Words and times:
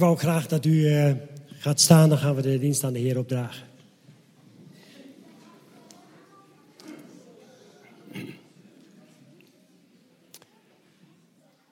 wou 0.00 0.16
graag 0.16 0.46
dat 0.46 0.64
u 0.64 0.86
eh, 0.86 1.12
gaat 1.48 1.80
staan, 1.80 2.08
dan 2.08 2.18
gaan 2.18 2.34
we 2.34 2.42
de 2.42 2.58
dienst 2.58 2.84
aan 2.84 2.92
de 2.92 2.98
Heer 2.98 3.18
opdragen. 3.18 3.66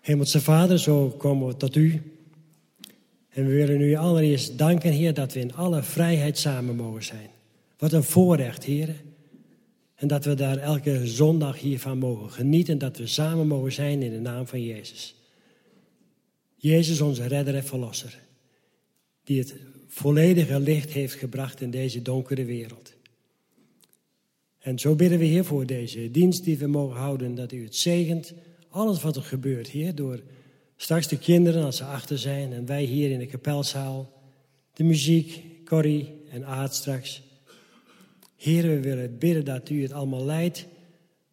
Hemelse 0.01 0.41
Vader, 0.41 0.79
zo 0.79 1.09
komen 1.09 1.47
we 1.47 1.57
tot 1.57 1.77
u. 1.77 2.03
En 3.29 3.47
we 3.47 3.53
willen 3.53 3.81
u 3.81 3.95
allereerst 3.95 4.59
danken, 4.59 4.93
Heer, 4.93 5.15
dat 5.15 5.33
we 5.33 5.41
in 5.41 5.55
alle 5.55 5.83
vrijheid 5.83 6.39
samen 6.39 6.77
mogen 6.77 7.05
zijn. 7.05 7.29
Wat 7.79 7.93
een 7.93 8.03
voorrecht, 8.03 8.65
Heer. 8.65 8.95
En 9.95 10.09
dat 10.09 10.25
we 10.25 10.35
daar 10.35 10.57
elke 10.57 11.07
zondag 11.07 11.59
hiervan 11.59 11.99
mogen 11.99 12.31
genieten, 12.31 12.79
dat 12.79 12.97
we 12.97 13.07
samen 13.07 13.47
mogen 13.47 13.73
zijn 13.73 14.03
in 14.03 14.13
de 14.13 14.21
naam 14.21 14.47
van 14.47 14.63
Jezus. 14.63 15.18
Jezus, 16.61 17.01
onze 17.01 17.27
redder 17.27 17.55
en 17.55 17.65
verlosser, 17.65 18.19
die 19.25 19.39
het 19.39 19.55
volledige 19.87 20.61
licht 20.61 20.91
heeft 20.91 21.15
gebracht 21.15 21.61
in 21.61 21.71
deze 21.71 22.03
donkere 22.03 22.45
wereld. 22.45 22.93
En 24.59 24.79
zo 24.79 24.95
bidden 24.95 25.19
we, 25.19 25.25
Heer, 25.25 25.45
voor 25.45 25.67
deze 25.67 26.11
dienst 26.11 26.45
die 26.45 26.59
we 26.59 26.67
mogen 26.67 26.97
houden, 26.97 27.35
dat 27.35 27.53
u 27.53 27.63
het 27.63 27.77
zegent, 27.77 28.33
alles 28.69 29.03
wat 29.03 29.17
er 29.17 29.23
gebeurt, 29.23 29.69
Heer, 29.69 29.95
door 29.95 30.23
straks 30.77 31.09
de 31.09 31.19
kinderen 31.19 31.65
als 31.65 31.77
ze 31.77 31.85
achter 31.85 32.19
zijn 32.19 32.53
en 32.53 32.67
wij 32.67 32.83
hier 32.83 33.11
in 33.11 33.19
de 33.19 33.27
kapelzaal, 33.27 34.13
de 34.73 34.85
muziek, 34.85 35.43
Corrie 35.65 36.15
en 36.31 36.47
Aad 36.47 36.75
straks. 36.75 37.23
Heer, 38.37 38.63
we 38.63 38.81
willen 38.81 39.19
bidden 39.19 39.45
dat 39.45 39.69
u 39.69 39.83
het 39.83 39.93
allemaal 39.93 40.25
leidt 40.25 40.67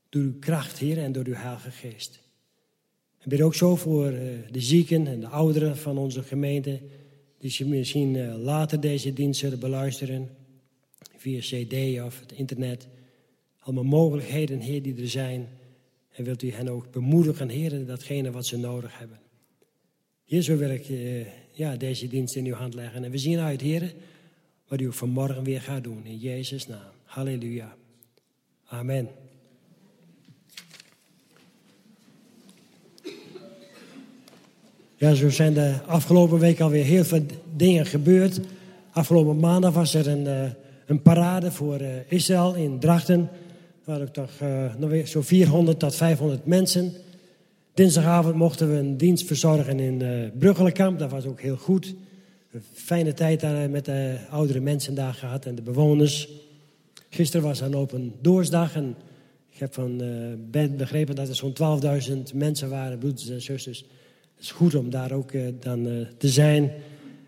door 0.09 0.21
uw 0.21 0.39
kracht, 0.39 0.77
Heer, 0.77 0.97
en 0.97 1.11
door 1.11 1.25
uw 1.25 1.33
Heilige 1.33 1.71
Geest. 1.71 2.19
Ik 3.25 3.31
bid 3.31 3.41
ook 3.41 3.55
zo 3.55 3.75
voor 3.75 4.07
eh, 4.07 4.27
de 4.51 4.61
zieken 4.61 5.07
en 5.07 5.19
de 5.19 5.27
ouderen 5.27 5.77
van 5.77 5.97
onze 5.97 6.23
gemeente, 6.23 6.79
die 7.37 7.65
misschien 7.65 8.15
eh, 8.15 8.35
later 8.37 8.79
deze 8.79 9.13
dienst 9.13 9.39
zullen 9.39 9.59
beluisteren, 9.59 10.29
via 11.17 11.39
CD 11.39 12.01
of 12.01 12.19
het 12.19 12.31
internet. 12.31 12.87
Allemaal 13.59 13.83
mogelijkheden, 13.83 14.59
Heer, 14.59 14.81
die 14.81 15.01
er 15.01 15.09
zijn. 15.09 15.47
En 16.11 16.23
wilt 16.23 16.41
u 16.41 16.51
hen 16.51 16.67
ook 16.67 16.91
bemoedigen, 16.91 17.49
Heer, 17.49 17.85
datgene 17.85 18.31
wat 18.31 18.45
ze 18.45 18.57
nodig 18.57 18.99
hebben. 18.99 19.19
Heer, 20.25 20.41
zo 20.41 20.57
wil 20.57 20.69
ik 20.69 20.89
eh, 20.89 21.25
ja, 21.51 21.75
deze 21.75 22.07
dienst 22.07 22.35
in 22.35 22.45
uw 22.45 22.53
hand 22.53 22.73
leggen. 22.73 23.03
En 23.03 23.11
we 23.11 23.17
zien 23.17 23.39
uit, 23.39 23.61
Heer, 23.61 23.93
wat 24.67 24.81
u 24.81 24.93
vanmorgen 24.93 25.43
weer 25.43 25.61
gaat 25.61 25.83
doen. 25.83 26.05
In 26.05 26.17
Jezus' 26.17 26.67
naam. 26.67 26.91
Halleluja. 27.03 27.75
Amen. 28.65 29.24
Ja, 34.97 35.13
zo 35.13 35.29
zijn 35.29 35.53
de 35.53 35.73
afgelopen 35.85 36.39
week 36.39 36.59
alweer 36.59 36.83
heel 36.83 37.03
veel 37.03 37.25
dingen 37.55 37.85
gebeurd. 37.85 38.39
Afgelopen 38.91 39.39
maandag 39.39 39.73
was 39.73 39.93
er 39.93 40.07
een, 40.07 40.27
eh, 40.27 40.51
een 40.85 41.01
parade 41.01 41.51
voor 41.51 41.75
eh, 41.75 41.89
Israël 42.07 42.53
in 42.53 42.79
Drachten. 42.79 43.19
Er 43.19 43.91
waren 43.91 44.11
toch 44.11 44.31
weer 44.77 45.07
zo'n 45.07 45.23
400 45.23 45.79
tot 45.79 45.95
500 45.95 46.45
mensen. 46.45 46.93
Dinsdagavond 47.73 48.35
mochten 48.35 48.71
we 48.71 48.77
een 48.77 48.97
dienst 48.97 49.25
verzorgen 49.25 49.79
in 49.79 49.99
uh, 49.99 50.29
Bruggelenkamp. 50.39 50.99
Dat 50.99 51.11
was 51.11 51.25
ook 51.25 51.41
heel 51.41 51.57
goed. 51.57 51.95
Een 52.51 52.63
fijne 52.73 53.13
tijd 53.13 53.39
daar 53.39 53.69
met 53.69 53.85
de 53.85 54.17
oudere 54.29 54.59
mensen 54.59 54.95
daar 54.95 55.13
gehad 55.13 55.45
en 55.45 55.55
de 55.55 55.61
bewoners. 55.61 56.29
Gisteren 57.09 57.45
was 57.45 57.61
een 57.61 57.75
open 57.75 58.13
doorsdag 58.21 58.75
en 58.75 58.95
Ik 59.49 59.59
heb 59.59 59.73
van 59.73 59.97
Ben 60.51 60.77
begrepen 60.77 61.15
dat 61.15 61.27
er 61.27 61.35
zo'n 61.35 61.53
12.000 62.09 62.33
mensen 62.33 62.69
waren, 62.69 62.97
broeders 62.97 63.29
en 63.29 63.41
zusters. 63.41 63.85
Het 64.35 64.43
is 64.43 64.51
goed 64.51 64.75
om 64.75 64.89
daar 64.89 65.11
ook 65.11 65.31
eh, 65.31 65.41
dan 65.59 65.87
eh, 65.87 65.93
te 66.17 66.29
zijn. 66.29 66.71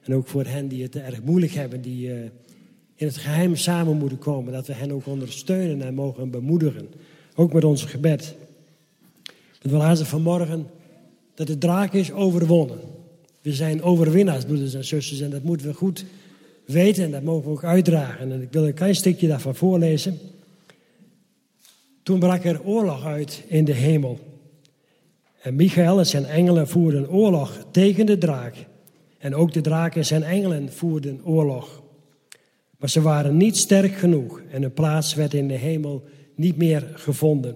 En 0.04 0.14
ook 0.16 0.28
voor 0.28 0.46
hen 0.46 0.68
die 0.68 0.84
het 0.84 0.96
erg 0.96 1.24
moeilijk 1.24 1.52
hebben, 1.52 1.82
die 1.82 2.12
eh, 2.12 2.20
in 2.96 3.08
het 3.08 3.18
geheim 3.18 3.56
samen 3.56 3.98
moeten 3.98 4.20
komen. 4.20 4.54
Dat 4.54 4.68
we 4.68 4.74
hen 4.74 4.92
ook 4.92 5.08
ondersteunen 5.08 5.88
en 5.88 5.94
mogen 5.94 6.32
bemoedigen. 6.32 6.88
Ook 7.36 7.54
met 7.54 7.64
ons 7.64 7.84
gebed. 7.84 8.36
Het 9.60 9.72
wil 9.72 9.80
laten 9.80 10.06
vanmorgen 10.06 10.68
dat 11.36 11.48
de 11.48 11.58
draak 11.58 11.94
is 11.94 12.12
overwonnen. 12.12 12.80
We 13.42 13.54
zijn 13.54 13.82
overwinnaars, 13.82 14.46
broeders 14.46 14.74
en 14.74 14.86
zusters. 14.86 15.20
En 15.20 15.30
dat 15.30 15.44
moeten 15.44 15.68
we 15.68 15.74
goed 15.74 16.06
weten 16.66 17.04
en 17.04 17.12
dat 17.12 17.24
mogen 17.24 17.44
we 17.44 17.50
ook 17.50 17.64
uitdragen. 17.64 18.32
En 18.32 18.42
ik 18.42 18.52
wil 18.52 18.68
een 18.68 18.74
klein 18.74 18.96
stukje 18.96 19.28
daarvan 19.28 19.56
voorlezen. 19.56 20.20
Toen 22.04 22.20
brak 22.20 22.44
er 22.44 22.64
oorlog 22.64 23.06
uit 23.06 23.44
in 23.48 23.66
de 23.66 23.74
hemel. 23.74 24.20
En 25.48 25.56
Michael 25.56 26.00
en 26.00 26.06
zijn 26.06 26.26
engelen 26.26 26.68
voerden 26.68 27.10
oorlog 27.10 27.66
tegen 27.72 28.06
de 28.06 28.18
draak. 28.18 28.56
En 29.18 29.36
ook 29.36 29.54
de 29.54 29.62
draak 29.62 29.96
en 29.96 30.06
zijn 30.06 30.24
engelen 30.24 30.72
voerden 30.72 31.26
oorlog. 31.26 31.84
Maar 32.78 32.90
ze 32.90 33.02
waren 33.02 33.38
niet 33.38 33.58
sterk 33.58 33.94
genoeg 33.94 34.42
en 34.52 34.62
hun 34.62 34.74
plaats 34.74 35.14
werd 35.14 35.34
in 35.34 35.48
de 35.48 35.54
hemel 35.54 36.04
niet 36.36 36.58
meer 36.58 36.92
gevonden. 36.94 37.56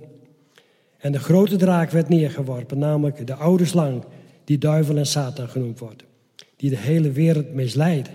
En 0.97 1.11
de 1.11 1.19
grote 1.19 1.55
draak 1.55 1.89
werd 1.89 2.09
neergeworpen, 2.09 2.77
namelijk 2.77 3.27
de 3.27 3.33
oude 3.33 3.65
slang, 3.65 4.03
die 4.43 4.57
duivel 4.57 4.97
en 4.97 5.05
Satan 5.05 5.49
genoemd 5.49 5.79
wordt, 5.79 6.03
die 6.55 6.69
de 6.69 6.77
hele 6.77 7.11
wereld 7.11 7.53
misleidt. 7.53 8.09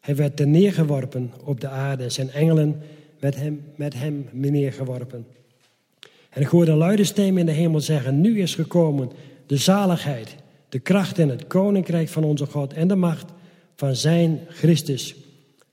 Hij 0.00 0.16
werd 0.16 0.46
neergeworpen 0.46 1.32
op 1.44 1.60
de 1.60 1.68
aarde 1.68 2.02
en 2.02 2.12
zijn 2.12 2.30
engelen 2.30 2.80
met 3.20 3.36
hem, 3.36 3.64
met 3.76 3.94
hem 3.94 4.28
neergeworpen. 4.32 5.26
En 6.32 6.40
ik 6.40 6.46
hoorde 6.46 6.70
een 6.70 6.76
luide 6.76 7.04
stem 7.04 7.38
in 7.38 7.46
de 7.46 7.52
hemel 7.52 7.80
zeggen, 7.80 8.20
nu 8.20 8.40
is 8.40 8.54
gekomen 8.54 9.10
de 9.46 9.56
zaligheid, 9.56 10.36
de 10.68 10.78
kracht 10.78 11.18
en 11.18 11.28
het 11.28 11.46
koninkrijk 11.46 12.08
van 12.08 12.24
onze 12.24 12.46
God 12.46 12.72
en 12.72 12.88
de 12.88 12.96
macht 12.96 13.32
van 13.76 13.96
zijn 13.96 14.40
Christus. 14.48 15.16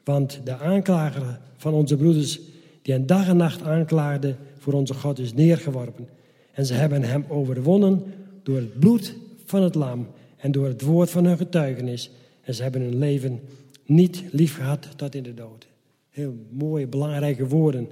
Want 0.04 0.42
de 0.44 0.58
aanklager 0.58 1.40
van 1.58 1.74
onze 1.74 1.98
broeders, 1.98 2.40
die 2.82 2.94
een 2.94 3.06
dag 3.06 3.28
en 3.28 3.38
nacht 3.38 3.64
aanklaagde 3.64 4.36
voor 4.58 4.74
onze 4.74 4.94
God, 4.94 5.20
is 5.20 5.34
neergeworpen. 5.34 6.08
En 6.52 6.66
ze 6.66 6.74
hebben 6.74 7.04
hem 7.04 7.26
overwonnen 7.28 8.04
door 8.44 8.56
het 8.56 8.80
bloed 8.80 9.16
van 9.46 9.64
het 9.64 9.76
lam 9.76 10.08
en 10.38 10.52
door 10.52 10.68
het 10.68 10.82
woord 10.82 11.10
van 11.10 11.26
hun 11.26 11.38
getuigenis. 11.38 12.12
En 12.42 12.54
ze 12.54 12.64
hebben 12.64 12.82
hun 12.82 12.98
leven 12.98 13.40
niet 13.86 14.24
lief 14.32 14.56
gehad 14.56 14.88
tot 14.96 15.16
in 15.16 15.24
de 15.24 15.34
dood. 15.34 15.68
Heel 16.10 16.36
mooie, 16.50 16.88
belangrijke 16.88 17.48
woorden. 17.48 17.88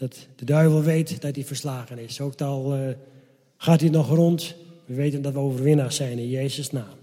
Dat 0.00 0.26
de 0.36 0.44
duivel 0.44 0.82
weet 0.82 1.20
dat 1.20 1.34
hij 1.34 1.44
verslagen 1.44 1.98
is. 1.98 2.20
Ook 2.20 2.40
al 2.40 2.76
uh, 2.76 2.88
gaat 3.56 3.80
hij 3.80 3.90
nog 3.90 4.08
rond, 4.08 4.54
we 4.84 4.94
weten 4.94 5.22
dat 5.22 5.32
we 5.32 5.38
overwinnaars 5.38 5.96
zijn 5.96 6.18
in 6.18 6.28
Jezus' 6.28 6.70
naam. 6.70 6.99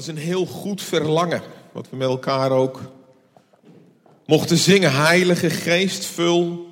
Is 0.00 0.06
een 0.06 0.16
heel 0.16 0.46
goed 0.46 0.82
verlangen, 0.82 1.42
wat 1.72 1.90
we 1.90 1.96
met 1.96 2.08
elkaar 2.08 2.50
ook 2.50 2.80
mochten 4.26 4.56
zingen. 4.56 4.92
Heilige 4.92 5.50
Geest, 5.50 6.04
vul 6.04 6.68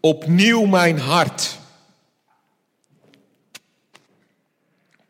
opnieuw 0.00 0.64
mijn 0.64 0.98
hart. 0.98 1.58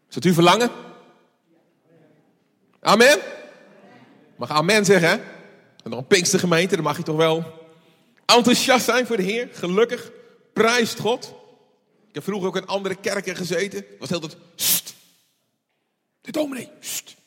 Is 0.09 0.15
dat 0.15 0.25
uw 0.25 0.33
verlangen? 0.33 0.71
Amen? 2.81 3.19
Mag 4.37 4.51
amen 4.51 4.85
zeggen, 4.85 5.09
hè? 5.09 5.17
En 5.85 5.93
een 5.93 6.07
Pinkstergemeente, 6.07 6.75
dan 6.75 6.85
mag 6.85 6.97
je 6.97 7.03
toch 7.03 7.17
wel 7.17 7.45
enthousiast 8.27 8.85
zijn 8.85 9.07
voor 9.07 9.17
de 9.17 9.23
Heer. 9.23 9.49
Gelukkig, 9.53 10.11
prijst 10.53 10.99
God. 10.99 11.35
Ik 12.09 12.15
heb 12.15 12.25
vroeger 12.25 12.49
ook 12.49 12.57
in 12.57 12.67
andere 12.67 12.95
kerken 12.95 13.37
gezeten. 13.37 13.85
Was 13.99 14.09
heel 14.09 14.21
tijd, 14.21 14.37
"Sst, 14.55 14.95
de 16.21 16.33
dominee, 16.33 16.71
sst. 16.81 17.19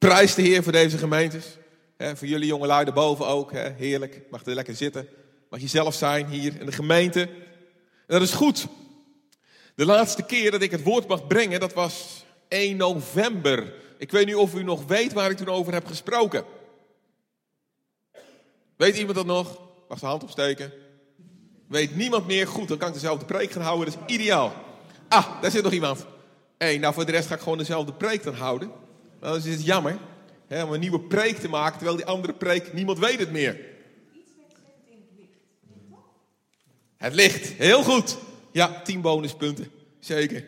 Prijs 0.00 0.34
de 0.34 0.42
Heer 0.42 0.62
voor 0.62 0.72
deze 0.72 0.98
gemeentes. 0.98 1.44
Voor 1.98 2.28
jullie 2.28 2.46
jonge 2.46 2.66
lui 2.66 2.84
daarboven 2.84 3.26
ook. 3.26 3.52
Heerlijk. 3.52 4.22
Mag 4.30 4.46
er 4.46 4.54
lekker 4.54 4.74
zitten. 4.74 5.08
Mag 5.50 5.60
je 5.60 5.66
zelf 5.66 5.94
zijn 5.94 6.26
hier 6.26 6.60
in 6.60 6.66
de 6.66 6.72
gemeente. 6.72 7.20
En 7.20 7.30
dat 8.06 8.22
is 8.22 8.32
goed. 8.32 8.66
De 9.74 9.84
laatste 9.84 10.22
keer 10.22 10.50
dat 10.50 10.62
ik 10.62 10.70
het 10.70 10.82
woord 10.82 11.08
mag 11.08 11.26
brengen, 11.26 11.60
dat 11.60 11.72
was 11.72 12.24
1 12.48 12.76
november. 12.76 13.74
Ik 13.98 14.10
weet 14.10 14.26
niet 14.26 14.34
of 14.34 14.54
u 14.54 14.62
nog 14.62 14.86
weet 14.86 15.12
waar 15.12 15.30
ik 15.30 15.36
toen 15.36 15.48
over 15.48 15.72
heb 15.72 15.86
gesproken. 15.86 16.44
Weet 18.76 18.96
iemand 18.96 19.16
dat 19.16 19.26
nog? 19.26 19.60
Mag 19.88 19.98
de 19.98 20.06
hand 20.06 20.22
opsteken? 20.22 20.72
Weet 21.68 21.96
niemand 21.96 22.26
meer? 22.26 22.46
Goed, 22.46 22.68
dan 22.68 22.78
kan 22.78 22.88
ik 22.88 22.94
dezelfde 22.94 23.24
preek 23.24 23.50
gaan 23.50 23.62
houden. 23.62 23.92
Dat 23.92 23.98
is 24.06 24.14
ideaal. 24.14 24.52
Ah, 25.08 25.42
daar 25.42 25.50
zit 25.50 25.62
nog 25.62 25.72
iemand. 25.72 26.06
Hé, 26.58 26.76
nou 26.76 26.94
voor 26.94 27.06
de 27.06 27.12
rest 27.12 27.28
ga 27.28 27.34
ik 27.34 27.40
gewoon 27.40 27.58
dezelfde 27.58 27.92
preek 27.92 28.22
dan 28.22 28.34
houden. 28.34 28.88
Nou, 29.20 29.32
dan 29.32 29.36
is 29.36 29.56
het 29.56 29.64
jammer 29.64 29.98
hè, 30.46 30.64
om 30.64 30.72
een 30.72 30.80
nieuwe 30.80 31.00
preek 31.00 31.36
te 31.36 31.48
maken, 31.48 31.76
terwijl 31.76 31.96
die 31.96 32.06
andere 32.06 32.34
preek, 32.34 32.72
niemand 32.72 32.98
weet 32.98 33.18
het 33.18 33.30
meer. 33.30 33.68
Het 36.96 37.14
licht, 37.14 37.46
heel 37.46 37.82
goed. 37.82 38.16
Ja, 38.52 38.82
10 38.82 39.00
bonuspunten, 39.00 39.70
zeker. 39.98 40.44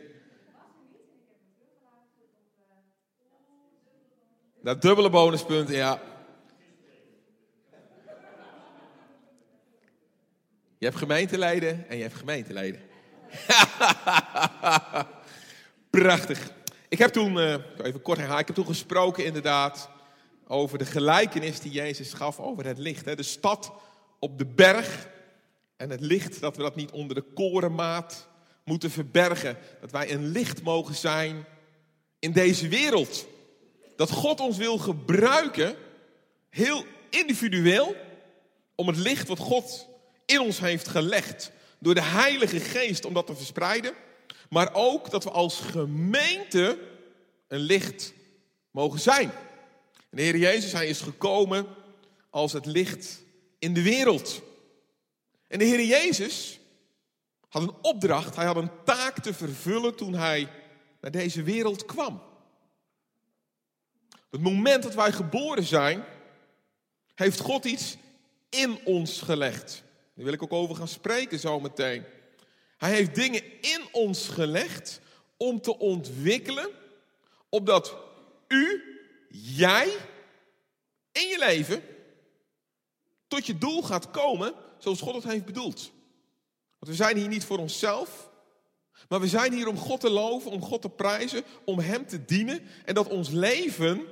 Dat 4.63 4.83
dubbele 4.83 5.11
bonuspunten, 5.11 5.75
ja. 5.75 6.03
Je 10.79 10.89
hebt 10.89 10.97
gemeenteleden 10.97 11.89
en 11.89 11.97
je 11.97 12.03
hebt 12.03 12.15
gemeenteleden. 12.15 12.81
Prachtig. 15.91 16.51
Ik 16.93 16.99
heb 16.99 17.13
toen, 17.13 17.41
eh, 17.41 17.55
even 17.83 18.03
kort 18.03 18.19
herhalen, 18.19 18.41
ik 18.41 18.47
heb 18.47 18.57
toen 18.57 18.67
gesproken 18.67 19.25
inderdaad 19.25 19.89
over 20.47 20.79
de 20.79 20.85
gelijkenis 20.85 21.61
die 21.61 21.73
Jezus 21.73 22.13
gaf 22.13 22.39
over 22.39 22.65
het 22.65 22.79
licht. 22.79 23.05
Hè? 23.05 23.15
De 23.15 23.23
stad 23.23 23.73
op 24.19 24.39
de 24.39 24.47
berg 24.47 25.09
en 25.77 25.91
het 25.91 26.01
licht, 26.01 26.41
dat 26.41 26.57
we 26.57 26.63
dat 26.63 26.77
niet 26.77 26.91
onder 26.91 27.15
de 27.15 27.25
korenmaat 27.35 28.29
moeten 28.65 28.91
verbergen. 28.91 29.59
Dat 29.81 29.91
wij 29.91 30.13
een 30.13 30.27
licht 30.27 30.63
mogen 30.63 30.95
zijn 30.95 31.45
in 32.19 32.33
deze 32.33 32.69
wereld. 32.69 33.27
Dat 33.97 34.11
God 34.11 34.41
ons 34.41 34.57
wil 34.57 34.79
gebruiken, 34.79 35.75
heel 36.51 36.85
individueel, 37.11 37.97
om 38.75 38.87
het 38.87 38.97
licht 38.97 39.29
wat 39.29 39.39
God 39.39 39.89
in 40.27 40.41
ons 40.41 40.61
heeft 40.61 40.89
gelegd, 40.89 41.51
door 41.79 41.95
de 41.95 42.03
Heilige 42.03 42.61
Geest, 42.61 43.05
om 43.05 43.15
dat 43.15 43.27
te 43.27 43.37
verspreiden. 43.37 43.93
Maar 44.53 44.71
ook 44.73 45.11
dat 45.11 45.25
we 45.25 45.31
als 45.31 45.61
gemeente 45.61 46.79
een 47.49 47.59
licht 47.59 48.13
mogen 48.71 49.01
zijn. 49.01 49.31
De 50.11 50.23
Heer 50.23 50.37
Jezus, 50.37 50.73
hij 50.73 50.89
is 50.89 51.01
gekomen 51.01 51.67
als 52.31 52.53
het 52.53 52.67
licht 52.67 53.23
in 53.59 53.75
de 53.75 53.83
wereld. 53.83 54.43
En 55.49 55.59
de 55.59 55.65
Heer 55.65 55.85
Jezus 55.85 56.61
had 57.49 57.63
een 57.63 57.75
opdracht, 57.83 58.37
hij 58.37 58.45
had 58.45 58.57
een 58.57 58.85
taak 58.85 59.19
te 59.19 59.35
vervullen 59.35 59.97
toen 59.97 60.15
hij 60.15 60.49
naar 61.01 61.11
deze 61.11 61.43
wereld 61.43 61.85
kwam. 61.85 62.23
Het 64.31 64.41
moment 64.41 64.83
dat 64.83 64.95
wij 64.95 65.13
geboren 65.13 65.65
zijn, 65.65 66.05
heeft 67.15 67.41
God 67.41 67.65
iets 67.65 67.97
in 68.49 68.81
ons 68.85 69.21
gelegd. 69.21 69.83
Daar 70.15 70.25
wil 70.25 70.35
ik 70.35 70.43
ook 70.43 70.53
over 70.53 70.77
gaan 70.77 70.89
spreken 70.89 71.39
zo 71.39 71.61
meteen. 71.61 72.05
Hij 72.83 72.91
heeft 72.91 73.15
dingen 73.15 73.43
in 73.61 73.83
ons 73.93 74.29
gelegd 74.29 75.01
om 75.37 75.61
te 75.61 75.79
ontwikkelen, 75.79 76.71
opdat 77.49 77.97
u, 78.49 78.83
jij, 79.31 79.89
in 81.13 81.29
je 81.29 81.39
leven 81.39 81.83
tot 83.29 83.47
je 83.47 83.59
doel 83.59 83.83
gaat 83.83 84.11
komen 84.11 84.55
zoals 84.79 85.01
God 85.01 85.15
het 85.15 85.25
heeft 85.25 85.45
bedoeld. 85.45 85.91
Want 86.79 86.91
we 86.91 86.95
zijn 86.95 87.17
hier 87.17 87.29
niet 87.29 87.45
voor 87.45 87.59
onszelf, 87.59 88.31
maar 89.09 89.21
we 89.21 89.29
zijn 89.29 89.53
hier 89.53 89.69
om 89.69 89.77
God 89.77 90.01
te 90.01 90.11
loven, 90.11 90.51
om 90.51 90.63
God 90.63 90.83
te 90.83 90.91
prijzen, 90.91 91.45
om 91.65 91.79
Hem 91.79 92.07
te 92.07 92.25
dienen 92.25 92.63
en 92.85 92.95
dat 92.95 93.09
ons 93.09 93.29
leven 93.29 94.07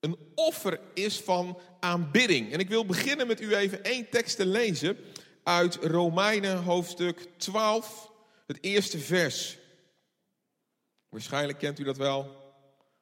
een 0.00 0.16
offer 0.34 0.80
is 0.94 1.20
van 1.20 1.58
aanbidding. 1.80 2.52
En 2.52 2.58
ik 2.58 2.68
wil 2.68 2.86
beginnen 2.86 3.26
met 3.26 3.40
u 3.40 3.54
even 3.54 3.84
één 3.84 4.08
tekst 4.08 4.36
te 4.36 4.46
lezen 4.46 4.98
uit 5.44 5.74
Romeinen 5.74 6.62
hoofdstuk 6.62 7.28
12, 7.36 8.12
het 8.46 8.58
eerste 8.60 8.98
vers. 8.98 9.58
Waarschijnlijk 11.08 11.58
kent 11.58 11.78
u 11.78 11.84
dat 11.84 11.96
wel. 11.96 12.42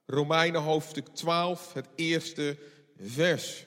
Romeinen 0.07 0.61
hoofdstuk 0.61 1.07
12, 1.07 1.73
het 1.73 1.89
eerste 1.95 2.59
vers. 2.97 3.67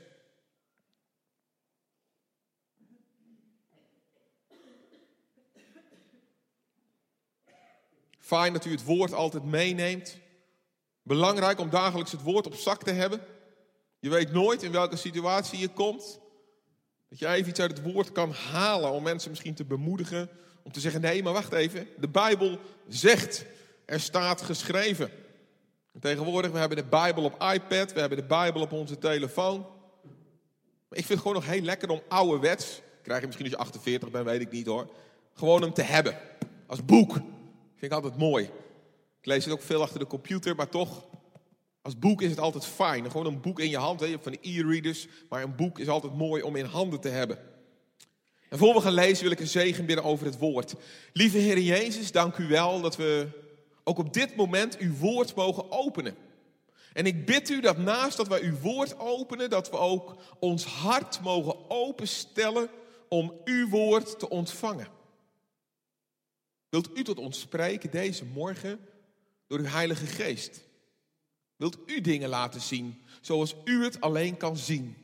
Fijn 8.20 8.54
dat 8.54 8.66
u 8.66 8.72
het 8.72 8.84
woord 8.84 9.14
altijd 9.14 9.44
meeneemt. 9.44 10.18
Belangrijk 11.02 11.60
om 11.60 11.70
dagelijks 11.70 12.12
het 12.12 12.22
woord 12.22 12.46
op 12.46 12.56
zak 12.56 12.84
te 12.84 12.92
hebben. 12.92 13.22
Je 14.00 14.10
weet 14.10 14.32
nooit 14.32 14.64
in 14.64 14.72
welke 14.72 14.96
situatie 14.96 15.60
je 15.60 15.70
komt. 15.70 16.20
Dat 17.16 17.28
je 17.30 17.36
even 17.36 17.50
iets 17.50 17.60
uit 17.60 17.78
het 17.78 17.94
woord 17.94 18.12
kan 18.12 18.32
halen 18.32 18.92
om 18.92 19.04
mensen 19.04 19.30
misschien 19.30 19.54
te 19.54 19.66
bemoedigen. 19.66 20.30
Om 20.64 20.72
te 20.72 20.80
zeggen, 20.80 21.02
nee, 21.02 21.24
maar 21.24 21.34
wacht 21.34 21.54
even. 21.54 21.88
De 21.98 22.08
Bijbel 22.08 22.60
zegt, 22.88 23.46
er 23.86 24.00
staat 24.00 24.42
geschreven. 24.42 25.10
En 25.94 26.00
tegenwoordig, 26.00 26.52
we 26.52 26.58
hebben 26.58 26.78
de 26.78 26.84
Bijbel 26.84 27.24
op 27.24 27.34
iPad, 27.54 27.94
we 27.94 28.00
hebben 28.00 28.18
de 28.18 28.24
Bijbel 28.24 28.62
op 28.62 28.72
onze 28.72 28.98
telefoon. 28.98 29.60
Maar 30.88 31.00
ik 31.00 31.06
vind 31.06 31.10
het 31.10 31.20
gewoon 31.20 31.34
nog 31.34 31.46
heel 31.46 31.62
lekker 31.62 31.90
om 31.90 32.02
ouderwets, 32.08 32.82
krijg 33.02 33.20
je 33.20 33.26
misschien 33.26 33.46
als 33.46 33.56
je 33.56 33.62
48 33.62 34.12
bent, 34.12 34.26
weet 34.26 34.42
ik 34.42 34.52
niet 34.52 34.66
hoor. 34.66 34.90
Gewoon 35.34 35.62
hem 35.62 35.74
te 35.74 35.82
hebben. 35.82 36.18
Als 36.68 36.86
boek. 36.86 37.14
Vind 37.14 37.92
ik 37.92 37.92
altijd 37.92 38.18
mooi. 38.18 38.44
Ik 39.20 39.26
lees 39.26 39.46
het 39.46 39.54
ook 39.54 39.62
veel 39.62 39.82
achter 39.82 40.00
de 40.00 40.08
computer, 40.08 40.56
maar 40.56 40.70
toch, 40.70 41.06
als 41.86 42.00
boek 42.00 42.22
is 42.22 42.30
het 42.30 42.40
altijd 42.40 42.66
fijn. 42.66 43.12
Gewoon 43.12 43.26
een 43.26 43.42
boek 43.42 43.60
in 43.60 43.70
je 43.70 43.78
hand, 43.78 44.00
hè. 44.00 44.06
je 44.06 44.12
hebt 44.12 44.24
van 44.24 44.32
de 44.32 44.50
e-readers, 44.50 45.08
maar 45.30 45.44
een 45.44 45.56
boek 45.56 45.80
is 45.80 45.88
altijd 45.88 46.16
mooi 46.16 46.42
om 46.42 46.56
in 46.56 46.66
handen 46.66 47.00
te 47.00 47.10
hebben. 47.10 47.38
En 48.50 48.58
voor 48.58 48.74
we 48.74 48.82
gaan 48.82 48.94
lezen 48.94 49.24
wil 49.24 49.32
ik 49.32 49.40
een 49.40 49.48
zegen 49.48 49.86
bidden 49.86 50.06
over 50.06 50.26
het 50.26 50.38
woord. 50.38 50.76
Lieve 51.14 51.38
Heer 51.38 51.60
Jezus, 51.60 52.12
dank 52.12 52.38
u 52.38 52.48
wel 52.48 52.82
dat 52.82 52.96
we 52.96 53.28
ook 53.84 53.98
op 53.98 54.14
dit 54.14 54.36
moment 54.36 54.78
uw 54.78 54.96
woord 54.96 55.36
mogen 55.36 55.72
openen. 55.72 56.16
En 56.94 57.06
ik 57.06 57.26
bid 57.26 57.50
u 57.50 57.62
dat 57.62 57.78
naast 57.78 58.18
dat 58.18 58.28
wij 58.28 58.42
uw 58.42 58.60
woord 58.60 59.00
openen, 59.00 59.50
dat 59.50 59.70
we 59.70 59.78
ook 59.78 60.16
ons 60.40 60.66
hart 60.66 61.22
mogen 61.22 61.70
openstellen 61.70 62.70
om 63.10 63.34
uw 63.44 63.70
woord 63.70 64.20
te 64.20 64.30
ontvangen. 64.30 64.88
Wilt 66.70 66.98
u 66.98 67.04
tot 67.04 67.18
ons 67.18 67.40
spreken 67.40 67.92
deze 67.92 68.26
morgen 68.26 68.80
door 69.48 69.60
uw 69.60 69.66
Heilige 69.66 70.06
Geest? 70.06 70.64
Wilt 71.66 71.90
u 71.90 72.02
dingen 72.02 72.30
laten 72.30 72.62
zien 72.62 73.02
zoals 73.22 73.56
u 73.64 73.84
het 73.84 74.02
alleen 74.02 74.38
kan 74.38 74.58
zien? 74.58 74.98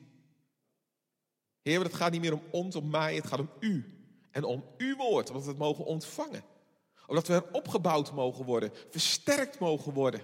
Heer, 1.62 1.84
het 1.84 1.94
gaat 1.94 2.12
niet 2.12 2.22
meer 2.22 2.34
om 2.34 2.42
ons, 2.52 2.76
om 2.76 2.90
mij, 2.90 3.16
het 3.16 3.28
gaat 3.28 3.40
om 3.40 3.50
u. 3.60 4.00
En 4.32 4.44
om 4.44 4.64
uw 4.78 4.96
woord, 4.96 5.28
omdat 5.28 5.44
we 5.44 5.50
het 5.50 5.60
mogen 5.60 5.86
ontvangen. 5.86 6.44
Omdat 7.08 7.28
we 7.28 7.34
er 7.34 7.52
opgebouwd 7.52 8.14
mogen 8.14 8.46
worden, 8.46 8.72
versterkt 8.90 9.60
mogen 9.60 9.94
worden. 9.94 10.22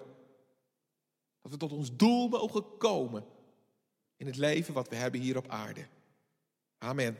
Dat 1.41 1.51
we 1.51 1.57
tot 1.57 1.71
ons 1.71 1.95
doel 1.95 2.27
mogen 2.27 2.77
komen 2.77 3.25
in 4.17 4.25
het 4.25 4.35
leven 4.35 4.73
wat 4.73 4.89
we 4.89 4.95
hebben 4.95 5.21
hier 5.21 5.37
op 5.37 5.47
aarde. 5.47 5.87
Amen. 6.77 7.17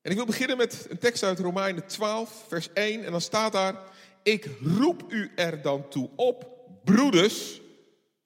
En 0.00 0.10
ik 0.10 0.16
wil 0.16 0.26
beginnen 0.26 0.56
met 0.56 0.86
een 0.88 0.98
tekst 0.98 1.22
uit 1.22 1.38
Romeinen 1.38 1.86
12, 1.86 2.44
vers 2.48 2.72
1. 2.72 3.04
En 3.04 3.10
dan 3.10 3.20
staat 3.20 3.52
daar: 3.52 3.82
Ik 4.22 4.50
roep 4.60 5.04
u 5.08 5.32
er 5.34 5.62
dan 5.62 5.88
toe 5.88 6.10
op, 6.16 6.54
broeders, 6.86 7.60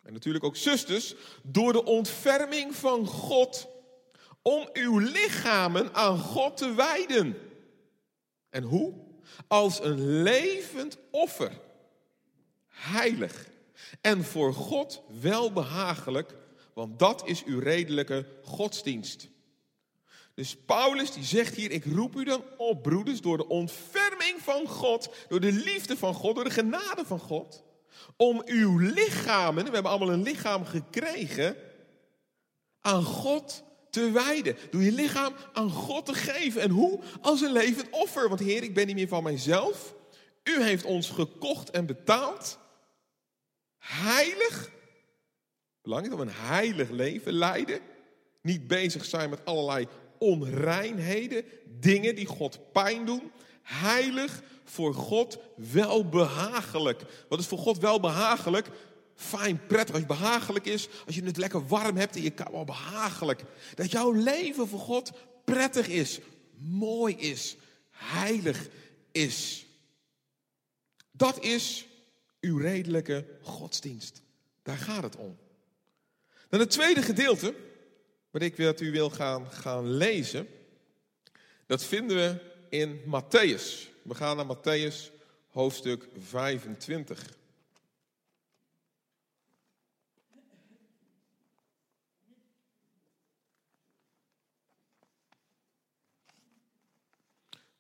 en 0.03 0.13
natuurlijk 0.13 0.45
ook 0.45 0.57
zusters, 0.57 1.15
door 1.43 1.73
de 1.73 1.85
ontferming 1.85 2.75
van 2.75 3.07
God, 3.07 3.69
om 4.43 4.69
uw 4.73 4.99
lichamen 4.99 5.95
aan 5.95 6.19
God 6.19 6.57
te 6.57 6.75
wijden. 6.75 7.37
En 8.51 8.63
hoe? 8.63 8.95
Als 9.47 9.83
een 9.83 10.23
levend 10.23 10.99
offer, 11.11 11.61
heilig 12.69 13.49
en 14.01 14.25
voor 14.25 14.55
God 14.55 15.03
welbehagelijk, 15.21 16.37
want 16.75 16.99
dat 16.99 17.23
is 17.27 17.45
uw 17.45 17.59
redelijke 17.59 18.27
godsdienst. 18.43 19.29
Dus 20.35 20.57
Paulus 20.57 21.13
die 21.13 21.25
zegt 21.25 21.55
hier, 21.55 21.71
ik 21.71 21.85
roep 21.85 22.17
u 22.17 22.25
dan 22.25 22.43
op 22.57 22.83
broeders 22.83 23.21
door 23.21 23.37
de 23.37 23.49
ontferming 23.49 24.41
van 24.41 24.69
God, 24.69 25.15
door 25.29 25.41
de 25.41 25.53
liefde 25.53 25.97
van 25.97 26.15
God, 26.15 26.35
door 26.35 26.45
de 26.45 26.51
genade 26.51 27.05
van 27.05 27.19
God, 27.19 27.63
om 28.21 28.43
uw 28.45 28.79
lichamen, 28.79 29.65
we 29.65 29.71
hebben 29.71 29.91
allemaal 29.91 30.13
een 30.13 30.23
lichaam 30.23 30.65
gekregen, 30.65 31.57
aan 32.81 33.03
God 33.03 33.65
te 33.91 34.11
wijden. 34.11 34.57
Door 34.71 34.83
je 34.83 34.93
lichaam 34.93 35.35
aan 35.53 35.71
God 35.71 36.07
te 36.07 36.15
geven. 36.15 36.63
En 36.63 36.71
hoe? 36.71 37.01
Als 37.21 37.41
een 37.41 37.53
levend 37.53 37.91
offer. 37.91 38.29
Want 38.29 38.41
Heer, 38.41 38.63
ik 38.63 38.75
ben 38.75 38.87
niet 38.87 38.95
meer 38.95 39.09
van 39.09 39.23
mijzelf. 39.23 39.95
U 40.45 40.63
heeft 40.63 40.85
ons 40.85 41.11
gekocht 41.11 41.71
en 41.71 41.87
betaald. 41.87 42.59
Heilig. 43.79 44.71
Belangrijk 45.83 46.17
we 46.17 46.23
een 46.23 46.33
heilig 46.33 46.91
leven 46.91 47.33
leiden. 47.33 47.81
Niet 48.43 48.67
bezig 48.67 49.05
zijn 49.05 49.31
met 49.31 49.45
allerlei 49.45 49.87
onreinheden, 50.19 51.45
dingen 51.67 52.15
die 52.15 52.27
God 52.27 52.73
pijn 52.73 53.07
doen. 53.07 53.33
Heilig, 53.71 54.43
voor 54.65 54.95
God 54.95 55.39
welbehagelijk. 55.57 57.03
Wat 57.29 57.39
is 57.39 57.47
voor 57.47 57.59
God 57.59 57.79
welbehagelijk? 57.79 58.69
Fijn, 59.15 59.67
prettig, 59.67 59.95
als 59.95 60.05
het 60.05 60.19
behagelijk 60.19 60.67
is, 60.67 60.89
als 61.07 61.15
je 61.15 61.25
het 61.25 61.37
lekker 61.37 61.67
warm 61.67 61.97
hebt 61.97 62.17
in 62.17 62.23
je 62.23 62.31
kamer, 62.31 62.65
behagelijk. 62.65 63.43
Dat 63.75 63.91
jouw 63.91 64.13
leven 64.13 64.69
voor 64.69 64.79
God 64.79 65.11
prettig 65.45 65.89
is, 65.89 66.21
mooi 66.59 67.17
is, 67.17 67.57
heilig 67.91 68.69
is. 69.13 69.67
Dat 71.11 71.45
is 71.45 71.87
uw 72.41 72.59
redelijke 72.59 73.27
godsdienst. 73.43 74.23
Daar 74.63 74.79
gaat 74.79 75.03
het 75.03 75.17
om. 75.17 75.39
Dan 76.49 76.61
het 76.61 76.71
tweede 76.71 77.03
gedeelte, 77.03 77.55
wat 78.31 78.43
ik 78.43 78.57
dat 78.57 78.81
u 78.81 78.91
wil 78.91 79.11
gaan, 79.11 79.51
gaan 79.51 79.91
lezen, 79.91 80.49
dat 81.67 81.85
vinden 81.85 82.17
we 82.17 82.50
in 82.71 83.03
Matthäus. 83.05 83.89
We 84.03 84.15
gaan 84.15 84.37
naar 84.37 84.47
Matthäus 84.47 85.11
hoofdstuk 85.51 86.09
25. 86.19 87.39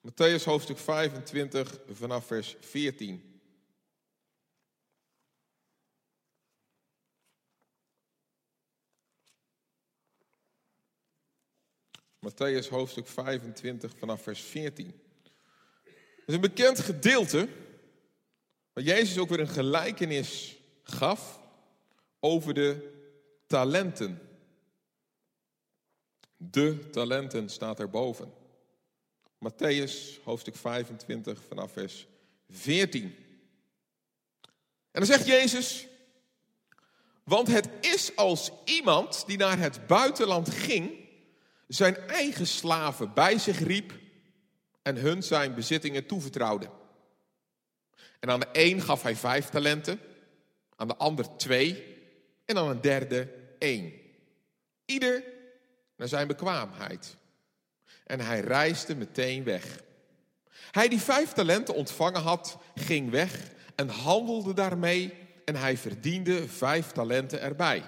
Matthäus 0.00 0.44
hoofdstuk 0.44 0.78
25 0.78 1.80
vanaf 1.90 2.26
vers 2.26 2.56
14. 2.60 3.29
Matthäus 12.20 12.68
hoofdstuk 12.68 13.06
25 13.06 13.92
vanaf 13.98 14.22
vers 14.22 14.40
14. 14.40 14.86
Het 14.86 16.24
is 16.26 16.34
een 16.34 16.40
bekend 16.40 16.80
gedeelte 16.80 17.48
waar 18.72 18.84
Jezus 18.84 19.18
ook 19.18 19.28
weer 19.28 19.40
een 19.40 19.48
gelijkenis 19.48 20.56
gaf 20.82 21.40
over 22.18 22.54
de 22.54 22.98
talenten. 23.46 24.20
De 26.36 26.90
talenten 26.90 27.48
staat 27.48 27.80
erboven. 27.80 28.32
Matthäus 29.38 30.22
hoofdstuk 30.24 30.56
25 30.56 31.42
vanaf 31.48 31.72
vers 31.72 32.06
14. 32.48 33.04
En 34.90 35.00
dan 35.00 35.06
zegt 35.06 35.26
Jezus, 35.26 35.86
want 37.24 37.48
het 37.48 37.68
is 37.80 38.16
als 38.16 38.50
iemand 38.64 39.26
die 39.26 39.36
naar 39.36 39.58
het 39.58 39.86
buitenland 39.86 40.50
ging 40.50 40.99
zijn 41.70 41.96
eigen 41.96 42.46
slaven 42.46 43.14
bij 43.14 43.38
zich 43.38 43.58
riep 43.58 43.92
en 44.82 44.96
hun 44.96 45.22
zijn 45.22 45.54
bezittingen 45.54 46.06
toevertrouwde. 46.06 46.70
En 48.20 48.30
aan 48.30 48.40
de 48.40 48.48
een 48.52 48.80
gaf 48.80 49.02
hij 49.02 49.16
vijf 49.16 49.48
talenten, 49.48 50.00
aan 50.76 50.88
de 50.88 50.96
ander 50.96 51.36
twee 51.36 51.96
en 52.44 52.56
aan 52.58 52.68
een 52.68 52.80
derde 52.80 53.28
één. 53.58 53.92
Ieder 54.84 55.24
naar 55.96 56.08
zijn 56.08 56.26
bekwaamheid. 56.26 57.16
En 58.06 58.20
hij 58.20 58.40
reisde 58.40 58.96
meteen 58.96 59.44
weg. 59.44 59.82
Hij 60.70 60.88
die 60.88 61.00
vijf 61.00 61.32
talenten 61.32 61.74
ontvangen 61.74 62.20
had, 62.20 62.58
ging 62.74 63.10
weg 63.10 63.50
en 63.74 63.88
handelde 63.88 64.54
daarmee 64.54 65.14
en 65.44 65.56
hij 65.56 65.76
verdiende 65.76 66.48
vijf 66.48 66.86
talenten 66.86 67.40
erbij. 67.40 67.82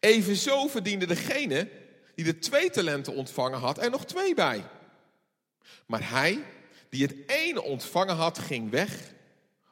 Evenzo 0.00 0.66
verdiende 0.66 1.06
degene 1.06 1.79
die 2.22 2.32
de 2.32 2.38
twee 2.38 2.70
talenten 2.70 3.14
ontvangen 3.14 3.58
had 3.58 3.82
er 3.82 3.90
nog 3.90 4.04
twee 4.04 4.34
bij. 4.34 4.64
Maar 5.86 6.10
hij 6.10 6.42
die 6.88 7.02
het 7.02 7.14
ene 7.26 7.62
ontvangen 7.62 8.14
had, 8.14 8.38
ging 8.38 8.70
weg, 8.70 9.12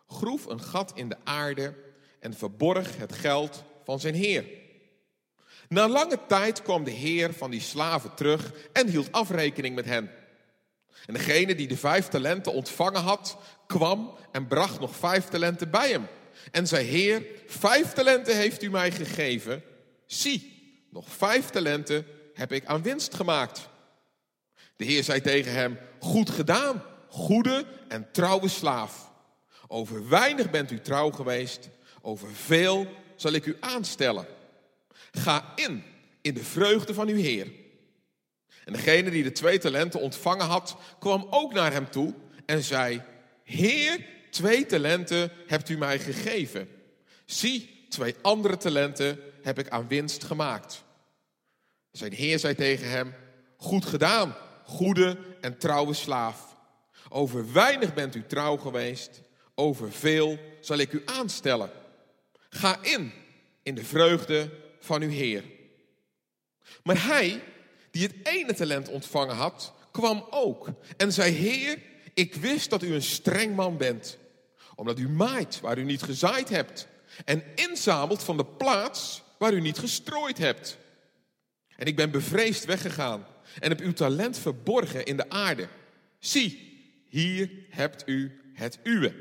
groef 0.06 0.46
een 0.46 0.62
gat 0.62 0.92
in 0.94 1.08
de 1.08 1.16
aarde 1.24 1.74
en 2.20 2.34
verborg 2.34 2.96
het 2.96 3.12
geld 3.12 3.64
van 3.84 4.00
zijn 4.00 4.14
heer. 4.14 4.44
Na 5.68 5.88
lange 5.88 6.18
tijd 6.28 6.62
kwam 6.62 6.84
de 6.84 6.90
heer 6.90 7.34
van 7.34 7.50
die 7.50 7.60
slaven 7.60 8.14
terug 8.14 8.52
en 8.72 8.88
hield 8.88 9.12
afrekening 9.12 9.74
met 9.74 9.84
hen. 9.84 10.10
En 11.06 11.14
degene 11.14 11.54
die 11.54 11.68
de 11.68 11.76
vijf 11.76 12.08
talenten 12.08 12.52
ontvangen 12.52 13.02
had, 13.02 13.36
kwam 13.66 14.14
en 14.32 14.46
bracht 14.46 14.80
nog 14.80 14.96
vijf 14.96 15.24
talenten 15.24 15.70
bij 15.70 15.90
hem. 15.90 16.06
En 16.50 16.66
zei, 16.66 16.86
Heer, 16.86 17.26
vijf 17.46 17.92
talenten 17.92 18.36
heeft 18.36 18.62
u 18.62 18.70
mij 18.70 18.90
gegeven. 18.90 19.62
Zie, 20.06 20.56
nog 20.90 21.08
vijf 21.08 21.50
talenten 21.50 22.06
heb 22.38 22.52
ik 22.52 22.64
aan 22.64 22.82
winst 22.82 23.14
gemaakt. 23.14 23.68
De 24.76 24.84
Heer 24.84 25.04
zei 25.04 25.20
tegen 25.20 25.52
hem, 25.52 25.78
goed 25.98 26.30
gedaan, 26.30 26.82
goede 27.08 27.64
en 27.88 28.08
trouwe 28.12 28.48
slaaf. 28.48 29.10
Over 29.66 30.08
weinig 30.08 30.50
bent 30.50 30.70
u 30.70 30.80
trouw 30.80 31.10
geweest, 31.10 31.68
over 32.00 32.28
veel 32.32 32.86
zal 33.16 33.32
ik 33.32 33.46
u 33.46 33.56
aanstellen. 33.60 34.26
Ga 35.10 35.52
in, 35.54 35.82
in 36.20 36.34
de 36.34 36.44
vreugde 36.44 36.94
van 36.94 37.08
uw 37.08 37.16
Heer. 37.16 37.46
En 38.64 38.72
degene 38.72 39.10
die 39.10 39.22
de 39.22 39.32
twee 39.32 39.58
talenten 39.58 40.00
ontvangen 40.00 40.46
had, 40.46 40.76
kwam 40.98 41.26
ook 41.30 41.52
naar 41.52 41.72
hem 41.72 41.90
toe 41.90 42.14
en 42.46 42.62
zei: 42.62 43.02
Heer, 43.44 44.06
twee 44.30 44.66
talenten 44.66 45.32
hebt 45.46 45.68
u 45.68 45.78
mij 45.78 45.98
gegeven. 45.98 46.68
Zie, 47.24 47.86
twee 47.88 48.14
andere 48.22 48.56
talenten 48.56 49.20
heb 49.42 49.58
ik 49.58 49.68
aan 49.68 49.88
winst 49.88 50.24
gemaakt. 50.24 50.86
Zijn 51.92 52.12
heer 52.12 52.38
zei 52.38 52.54
tegen 52.54 52.90
hem: 52.90 53.14
Goed 53.56 53.86
gedaan, 53.86 54.36
goede 54.64 55.18
en 55.40 55.58
trouwe 55.58 55.94
slaaf. 55.94 56.56
Over 57.08 57.52
weinig 57.52 57.94
bent 57.94 58.14
u 58.14 58.26
trouw 58.26 58.56
geweest, 58.56 59.20
over 59.54 59.92
veel 59.92 60.38
zal 60.60 60.78
ik 60.78 60.92
u 60.92 61.02
aanstellen. 61.04 61.70
Ga 62.50 62.78
in, 62.82 63.12
in 63.62 63.74
de 63.74 63.84
vreugde 63.84 64.50
van 64.80 65.02
uw 65.02 65.10
Heer. 65.10 65.44
Maar 66.82 67.06
hij, 67.06 67.42
die 67.90 68.02
het 68.02 68.14
ene 68.22 68.54
talent 68.54 68.88
ontvangen 68.88 69.36
had, 69.36 69.72
kwam 69.90 70.26
ook 70.30 70.68
en 70.96 71.12
zei: 71.12 71.32
Heer, 71.32 71.78
ik 72.14 72.34
wist 72.34 72.70
dat 72.70 72.82
u 72.82 72.94
een 72.94 73.02
streng 73.02 73.56
man 73.56 73.76
bent, 73.76 74.18
omdat 74.74 74.98
u 74.98 75.08
maait 75.08 75.60
waar 75.60 75.78
u 75.78 75.84
niet 75.84 76.02
gezaaid 76.02 76.48
hebt 76.48 76.88
en 77.24 77.42
inzamelt 77.54 78.22
van 78.22 78.36
de 78.36 78.44
plaats 78.44 79.22
waar 79.38 79.52
u 79.52 79.60
niet 79.60 79.78
gestrooid 79.78 80.38
hebt. 80.38 80.78
En 81.78 81.86
ik 81.86 81.96
ben 81.96 82.10
bevreesd 82.10 82.64
weggegaan 82.64 83.26
en 83.60 83.68
heb 83.68 83.80
uw 83.80 83.92
talent 83.92 84.38
verborgen 84.38 85.04
in 85.04 85.16
de 85.16 85.30
aarde. 85.30 85.68
Zie, 86.18 86.80
hier 87.08 87.50
hebt 87.70 88.02
u 88.06 88.40
het 88.54 88.78
uwe. 88.82 89.14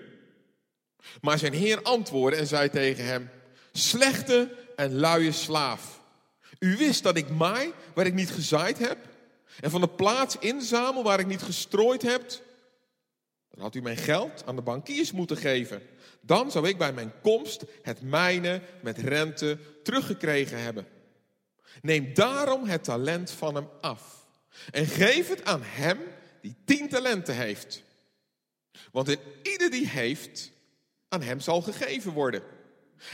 Maar 1.21 1.37
zijn 1.37 1.53
heer 1.53 1.81
antwoordde 1.81 2.39
en 2.39 2.47
zei 2.47 2.69
tegen 2.69 3.05
hem: 3.05 3.29
Slechte 3.71 4.55
en 4.75 4.93
luie 4.93 5.31
slaaf. 5.31 6.01
U 6.59 6.77
wist 6.77 7.03
dat 7.03 7.17
ik 7.17 7.29
maai 7.29 7.71
waar 7.93 8.05
ik 8.05 8.13
niet 8.13 8.31
gezaaid 8.31 8.79
heb 8.79 8.97
en 9.59 9.69
van 9.69 9.81
de 9.81 9.89
plaats 9.89 10.37
inzamel 10.39 11.03
waar 11.03 11.19
ik 11.19 11.27
niet 11.27 11.41
gestrooid 11.41 12.01
heb. 12.01 12.21
Dan 13.49 13.63
had 13.63 13.75
u 13.75 13.81
mijn 13.81 13.97
geld 13.97 14.43
aan 14.45 14.55
de 14.55 14.61
bankiers 14.61 15.11
moeten 15.11 15.37
geven. 15.37 15.81
Dan 16.21 16.51
zou 16.51 16.67
ik 16.67 16.77
bij 16.77 16.93
mijn 16.93 17.13
komst 17.21 17.63
het 17.81 18.01
mijne 18.01 18.61
met 18.81 18.97
rente 18.97 19.57
teruggekregen 19.83 20.61
hebben. 20.61 20.87
Neem 21.81 22.13
daarom 22.13 22.65
het 22.65 22.83
talent 22.83 23.31
van 23.31 23.55
hem 23.55 23.69
af 23.81 24.25
en 24.71 24.85
geef 24.85 25.27
het 25.27 25.45
aan 25.45 25.61
hem 25.63 25.99
die 26.41 26.55
tien 26.65 26.89
talenten 26.89 27.35
heeft. 27.35 27.83
Want 28.91 29.09
in 29.09 29.19
ieder 29.43 29.71
die 29.71 29.87
heeft, 29.87 30.51
aan 31.09 31.21
hem 31.21 31.39
zal 31.39 31.61
gegeven 31.61 32.11
worden. 32.11 32.43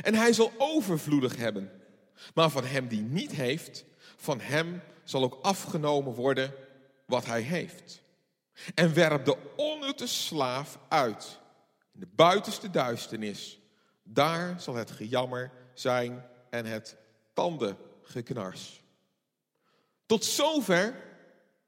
En 0.02 0.15
hij 0.15 0.34
zal 0.34 0.52
overvloedig 0.58 1.36
hebben. 1.36 1.71
Maar 2.34 2.49
van 2.49 2.65
hem 2.65 2.88
die 2.88 3.02
niet 3.02 3.32
heeft, 3.32 3.86
van 4.15 4.39
hem 4.39 4.82
zal 5.04 5.23
ook 5.23 5.39
afgenomen 5.41 6.13
worden 6.13 6.54
wat 7.06 7.26
hij 7.26 7.41
heeft. 7.41 8.02
En 8.76 8.93
werp 8.93 9.26
de 9.26 9.38
onnutte 9.56 10.08
slaaf 10.08 10.80
uit 10.89 11.39
in 11.93 11.99
de 11.99 12.08
buitenste 12.15 12.69
duisternis. 12.69 13.60
Daar 14.04 14.62
zal 14.62 14.76
het 14.76 14.91
gejammer 14.91 15.52
zijn 15.73 16.26
en 16.49 16.65
het 16.65 16.95
tandengeknars. 18.04 18.82
Tot 20.06 20.26
zover 20.26 20.96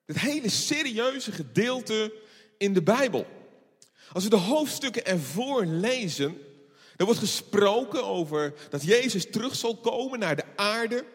het 0.06 0.20
hele 0.20 0.50
serieuze 0.50 1.32
gedeelte 1.32 2.14
in 2.58 2.74
de 2.74 2.84
Bijbel. 2.84 3.26
Als 4.14 4.24
we 4.24 4.30
de 4.30 4.36
hoofdstukken 4.36 5.06
ervoor 5.06 5.66
lezen, 5.66 6.38
er 6.98 7.06
wordt 7.06 7.20
gesproken 7.20 8.06
over 8.06 8.54
dat 8.70 8.84
Jezus 8.84 9.30
terug 9.30 9.56
zal 9.56 9.78
komen 9.78 10.20
naar 10.20 10.36
de 10.36 10.46
aarde. 10.56 11.06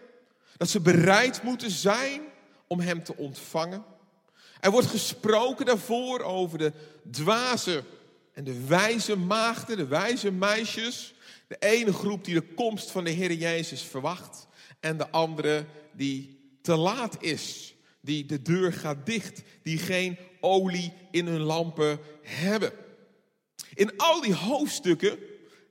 Dat 0.56 0.68
ze 0.68 0.80
bereid 0.80 1.42
moeten 1.42 1.70
zijn 1.70 2.20
om 2.66 2.80
Hem 2.80 3.04
te 3.04 3.16
ontvangen. 3.16 3.84
Er 4.60 4.70
wordt 4.70 4.86
gesproken 4.86 5.66
daarvoor 5.66 6.20
over 6.20 6.58
de 6.58 6.72
dwaze 7.10 7.84
en 8.32 8.44
de 8.44 8.66
wijze 8.66 9.16
maagden, 9.16 9.76
de 9.76 9.86
wijze 9.86 10.30
meisjes. 10.30 11.14
De 11.46 11.56
ene 11.58 11.92
groep 11.92 12.24
die 12.24 12.34
de 12.34 12.54
komst 12.54 12.90
van 12.90 13.04
de 13.04 13.10
Heer 13.10 13.32
Jezus 13.32 13.82
verwacht. 13.82 14.46
En 14.80 14.96
de 14.96 15.10
andere 15.10 15.66
die 15.92 16.38
te 16.62 16.76
laat 16.76 17.22
is. 17.22 17.74
Die 18.00 18.26
de 18.26 18.42
deur 18.42 18.72
gaat 18.72 19.06
dicht. 19.06 19.42
Die 19.62 19.78
geen 19.78 20.18
olie 20.40 20.92
in 21.10 21.26
hun 21.26 21.40
lampen 21.40 21.98
hebben. 22.22 22.72
In 23.74 23.96
al 23.96 24.20
die 24.20 24.34
hoofdstukken 24.34 25.18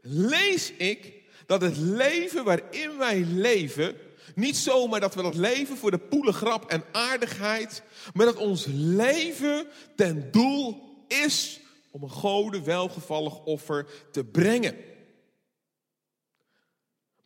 lees 0.01 0.71
ik 0.71 1.13
dat 1.45 1.61
het 1.61 1.77
leven 1.77 2.43
waarin 2.43 2.97
wij 2.97 3.19
leven, 3.19 3.95
niet 4.35 4.57
zomaar 4.57 4.99
dat 4.99 5.15
we 5.15 5.21
dat 5.21 5.35
leven 5.35 5.77
voor 5.77 5.91
de 5.91 5.97
poele 5.97 6.31
grap 6.31 6.65
en 6.65 6.83
aardigheid, 6.91 7.83
maar 8.13 8.25
dat 8.25 8.35
ons 8.35 8.65
leven 8.69 9.67
ten 9.95 10.31
doel 10.31 10.81
is 11.07 11.59
om 11.91 12.03
een 12.03 12.09
gode 12.09 12.61
welgevallig 12.61 13.43
offer 13.43 13.85
te 14.11 14.23
brengen. 14.23 14.75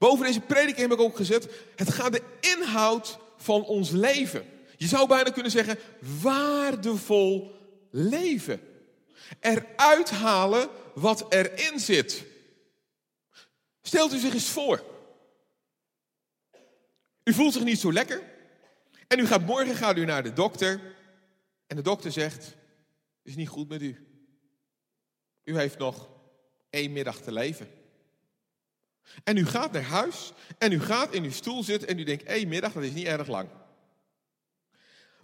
Boven 0.03 0.25
deze 0.25 0.39
prediking 0.39 0.77
heb 0.77 0.91
ik 0.91 0.99
ook 0.99 1.15
gezet, 1.15 1.49
het 1.75 1.93
gaat 1.93 2.11
de 2.11 2.23
inhoud 2.39 3.19
van 3.37 3.63
ons 3.63 3.89
leven. 3.89 4.45
Je 4.77 4.87
zou 4.87 5.07
bijna 5.07 5.29
kunnen 5.29 5.51
zeggen, 5.51 5.79
waardevol 6.21 7.51
leven. 7.91 8.61
Eruit 9.39 10.09
halen 10.09 10.69
wat 10.93 11.33
erin 11.33 11.79
zit. 11.79 12.25
Stelt 13.81 14.13
u 14.13 14.17
zich 14.17 14.33
eens 14.33 14.49
voor. 14.49 14.83
U 17.23 17.33
voelt 17.33 17.53
zich 17.53 17.63
niet 17.63 17.79
zo 17.79 17.93
lekker. 17.93 18.23
En 19.07 19.19
u 19.19 19.27
gaat 19.27 19.45
morgen 19.45 19.75
gaat 19.75 19.97
u 19.97 20.05
naar 20.05 20.23
de 20.23 20.33
dokter. 20.33 20.95
En 21.67 21.75
de 21.75 21.81
dokter 21.81 22.11
zegt, 22.11 22.55
is 23.21 23.35
niet 23.35 23.49
goed 23.49 23.69
met 23.69 23.81
u. 23.81 24.07
U 25.43 25.57
heeft 25.57 25.77
nog 25.77 26.09
één 26.69 26.91
middag 26.91 27.21
te 27.21 27.31
leven. 27.31 27.82
En 29.23 29.37
u 29.37 29.45
gaat 29.45 29.71
naar 29.71 29.83
huis 29.83 30.33
en 30.57 30.71
u 30.71 30.79
gaat 30.79 31.13
in 31.13 31.23
uw 31.23 31.31
stoel 31.31 31.63
zitten 31.63 31.87
en 31.87 31.99
u 31.99 32.03
denkt, 32.03 32.23
één 32.23 32.47
middag, 32.47 32.73
dat 32.73 32.83
is 32.83 32.91
niet 32.91 33.05
erg 33.05 33.27
lang. 33.27 33.49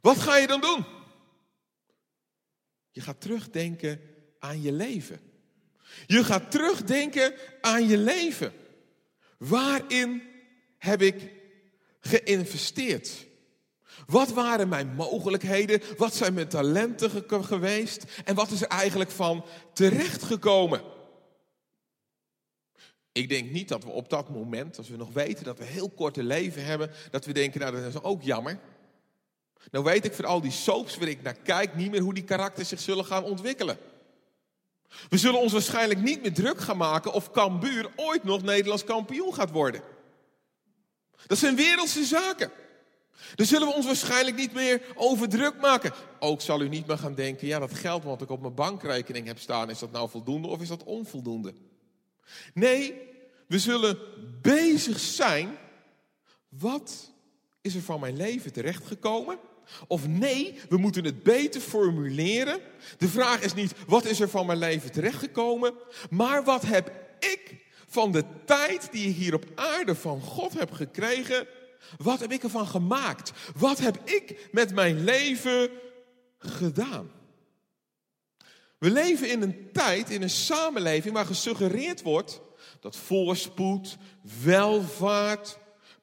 Wat 0.02 0.18
ga 0.18 0.38
je 0.38 0.48
dan 0.48 0.62
doen? 0.62 0.86
Je 2.92 3.02
gaat 3.02 3.22
terugdenken 3.22 4.02
aan 4.40 4.62
je 4.62 4.72
leven. 4.72 5.20
Je 6.08 6.24
gaat 6.24 6.52
terugdenken 6.52 7.34
aan 7.62 7.88
je 7.88 7.98
leven. 7.98 8.54
Waarin 9.38 10.22
heb 10.78 11.02
ik 11.02 11.32
geïnvesteerd? 12.00 13.28
Wat 14.06 14.30
waren 14.30 14.70
mijn 14.70 14.88
mogelijkheden? 14.96 15.82
Wat 15.98 16.16
zijn 16.16 16.34
mijn 16.34 16.48
talenten 16.48 17.24
geweest? 17.44 18.04
En 18.24 18.36
wat 18.36 18.52
is 18.52 18.62
er 18.62 18.68
eigenlijk 18.68 19.12
van 19.12 19.46
terechtgekomen? 19.74 20.82
Ik 23.20 23.30
denk 23.30 23.52
niet 23.52 23.68
dat 23.68 23.84
we 23.84 23.90
op 23.90 24.10
dat 24.10 24.30
moment, 24.30 24.78
als 24.78 24.90
we 24.90 24.98
nog 24.98 25.14
weten 25.14 25.44
dat 25.44 25.58
we 25.58 25.64
heel 25.64 25.90
korte 25.90 26.24
leven 26.24 26.66
hebben, 26.66 26.92
dat 27.12 27.26
we 27.26 27.34
denken, 27.34 27.60
nou 27.60 27.76
dat 27.76 27.86
is 27.86 28.02
ook 28.02 28.22
jammer. 28.22 28.60
Nou 29.72 29.84
weet 29.84 30.06
ik 30.06 30.14
voor 30.14 30.26
al 30.26 30.42
die 30.42 30.52
soaps 30.52 30.98
waar 30.98 31.08
ik 31.08 31.22
naar 31.22 31.34
kijk 31.34 31.76
niet 31.76 31.92
meer 31.92 32.02
hoe 32.02 32.14
die 32.14 32.24
karakters 32.24 32.70
zich 32.70 32.80
zullen 32.80 33.06
gaan 33.06 33.24
ontwikkelen. 33.24 33.78
We 35.10 35.18
zullen 35.18 35.40
ons 35.40 35.52
waarschijnlijk 35.52 36.02
niet 36.02 36.22
meer 36.22 36.34
druk 36.34 36.60
gaan 36.60 36.78
maken 36.78 37.14
of 37.14 37.32
Cambuur 37.32 37.90
ooit 37.96 38.24
nog 38.24 38.42
Nederlands 38.42 38.84
kampioen 38.84 39.34
gaat 39.34 39.52
worden. 39.52 39.82
Dat 41.28 41.38
zijn 41.38 41.56
wereldse 41.56 42.04
zaken. 42.04 42.52
Daar 43.36 43.48
zullen 43.48 43.68
we 43.68 43.74
ons 43.74 43.86
waarschijnlijk 43.86 44.38
niet 44.38 44.54
meer 44.54 44.82
over 44.96 45.30
druk 45.30 45.62
maken. 45.62 45.94
Ook 46.20 46.42
zal 46.42 46.62
u 46.62 46.70
niet 46.70 46.88
meer 46.88 46.98
gaan 46.98 47.16
denken, 47.16 47.48
ja 47.48 47.60
dat 47.60 47.74
geld 47.74 48.04
wat 48.04 48.22
ik 48.22 48.30
op 48.30 48.42
mijn 48.42 48.54
bankrekening 48.54 49.28
heb 49.28 49.40
staan, 49.40 49.70
is 49.70 49.80
dat 49.80 49.92
nou 49.92 50.10
voldoende 50.10 50.48
of 50.48 50.62
is 50.62 50.68
dat 50.68 50.84
onvoldoende? 50.84 51.54
Nee, 52.54 52.94
we 53.48 53.60
zullen 53.60 53.98
bezig 54.42 55.00
zijn, 55.00 55.58
wat 56.50 57.12
is 57.62 57.76
er 57.76 57.82
van 57.82 58.00
mijn 58.00 58.18
leven 58.18 58.54
terechtgekomen? 58.54 59.40
Of 59.88 60.08
nee, 60.08 60.60
we 60.70 60.78
moeten 60.78 61.06
het 61.06 61.24
beter 61.24 61.62
formuleren. 61.62 62.60
De 62.98 63.08
vraag 63.08 63.42
is 63.42 63.54
niet, 63.54 63.74
wat 63.88 64.06
is 64.06 64.20
er 64.20 64.30
van 64.30 64.46
mijn 64.46 64.58
leven 64.58 64.92
terechtgekomen? 64.92 65.74
Maar 66.10 66.44
wat 66.44 66.62
heb 66.62 66.92
ik 67.20 67.66
van 67.88 68.12
de 68.12 68.24
tijd 68.46 68.92
die 68.92 69.10
ik 69.10 69.16
hier 69.16 69.34
op 69.34 69.46
aarde 69.56 69.96
van 69.96 70.22
God 70.22 70.54
heb 70.54 70.72
gekregen, 70.72 71.48
wat 71.98 72.20
heb 72.20 72.32
ik 72.32 72.44
ervan 72.44 72.68
gemaakt? 72.68 73.32
Wat 73.56 73.80
heb 73.80 73.98
ik 74.04 74.50
met 74.52 74.74
mijn 74.74 75.04
leven 75.04 75.70
gedaan? 76.38 77.12
We 78.80 78.92
leven 78.92 79.30
in 79.30 79.42
een 79.42 79.72
tijd, 79.72 80.10
in 80.10 80.22
een 80.22 80.30
samenleving 80.30 81.14
waar 81.14 81.26
gesuggereerd 81.26 82.02
wordt 82.02 82.42
dat 82.80 82.96
voorspoed, 82.96 83.98
welvaart, 84.44 85.58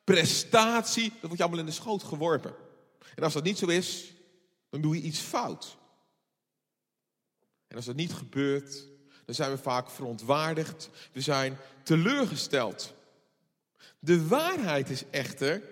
prestatie, 0.05 1.11
dat 1.11 1.21
wordt 1.21 1.37
je 1.37 1.43
allemaal 1.43 1.61
in 1.61 1.67
de 1.67 1.73
schoot 1.73 2.03
geworpen. 2.03 2.55
En 3.15 3.23
als 3.23 3.33
dat 3.33 3.45
niet 3.45 3.59
zo 3.59 3.67
is, 3.67 4.13
dan 4.71 4.81
doe 4.81 4.95
je 4.95 5.03
iets 5.03 5.19
fout. 5.19 5.77
En 7.69 7.77
als 7.77 7.85
dat 7.85 7.97
niet 7.97 8.13
gebeurt, 8.13 8.89
dan 9.25 9.35
zijn 9.35 9.51
we 9.51 9.59
vaak 9.59 9.91
verontwaardigd. 9.91 10.91
We 11.13 11.21
zijn 11.21 11.59
teleurgesteld. 11.83 12.95
De 13.99 14.27
waarheid 14.27 14.91
is 14.91 15.05
echter, 15.11 15.63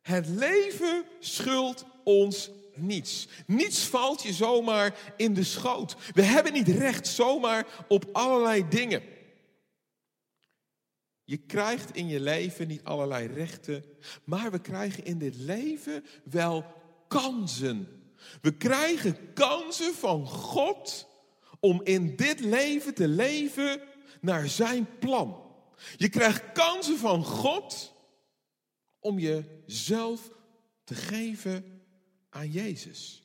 het 0.00 0.28
leven 0.28 1.04
schuldt 1.20 1.84
ons 2.04 2.50
niets. 2.74 3.28
Niets 3.46 3.86
valt 3.86 4.22
je 4.22 4.32
zomaar 4.32 5.14
in 5.16 5.34
de 5.34 5.44
schoot. 5.44 5.96
We 6.12 6.22
hebben 6.22 6.52
niet 6.52 6.68
recht 6.68 7.06
zomaar 7.06 7.66
op 7.88 8.08
allerlei 8.12 8.68
dingen. 8.68 9.02
Je 11.24 11.36
krijgt 11.36 11.96
in 11.96 12.08
je 12.08 12.20
leven 12.20 12.68
niet 12.68 12.84
allerlei 12.84 13.26
rechten, 13.26 13.84
maar 14.24 14.50
we 14.50 14.60
krijgen 14.60 15.04
in 15.04 15.18
dit 15.18 15.36
leven 15.36 16.04
wel 16.24 16.64
kansen. 17.08 17.88
We 18.40 18.56
krijgen 18.56 19.32
kansen 19.32 19.94
van 19.94 20.26
God 20.26 21.08
om 21.60 21.80
in 21.84 22.16
dit 22.16 22.40
leven 22.40 22.94
te 22.94 23.08
leven 23.08 23.80
naar 24.20 24.48
zijn 24.48 24.98
plan. 24.98 25.42
Je 25.96 26.08
krijgt 26.08 26.52
kansen 26.52 26.98
van 26.98 27.24
God 27.24 27.94
om 29.00 29.18
jezelf 29.18 30.30
te 30.84 30.94
geven 30.94 31.81
aan 32.32 32.50
Jezus. 32.50 33.22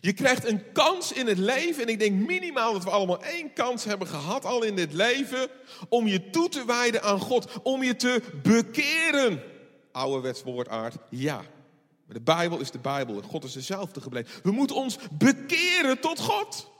Je 0.00 0.12
krijgt 0.12 0.44
een 0.44 0.72
kans 0.72 1.12
in 1.12 1.26
het 1.26 1.38
leven, 1.38 1.82
en 1.82 1.88
ik 1.88 1.98
denk 1.98 2.26
minimaal 2.26 2.72
dat 2.72 2.84
we 2.84 2.90
allemaal 2.90 3.24
één 3.24 3.52
kans 3.52 3.84
hebben 3.84 4.08
gehad 4.08 4.44
al 4.44 4.62
in 4.62 4.76
dit 4.76 4.92
leven, 4.92 5.48
om 5.88 6.06
je 6.06 6.30
toe 6.30 6.48
te 6.48 6.64
wijden 6.64 7.02
aan 7.02 7.20
God, 7.20 7.62
om 7.62 7.82
je 7.82 7.96
te 7.96 8.22
bekeren. 8.42 9.42
Ouderwets 9.92 10.42
woordaard, 10.42 10.96
ja. 11.10 11.36
Maar 12.06 12.16
de 12.16 12.20
Bijbel 12.20 12.60
is 12.60 12.70
de 12.70 12.78
Bijbel 12.78 13.16
en 13.16 13.28
God 13.28 13.44
is 13.44 13.52
dezelfde 13.52 14.00
gebleven. 14.00 14.42
We 14.42 14.50
moeten 14.50 14.76
ons 14.76 14.98
bekeren 15.12 16.00
tot 16.00 16.18
God. 16.18 16.72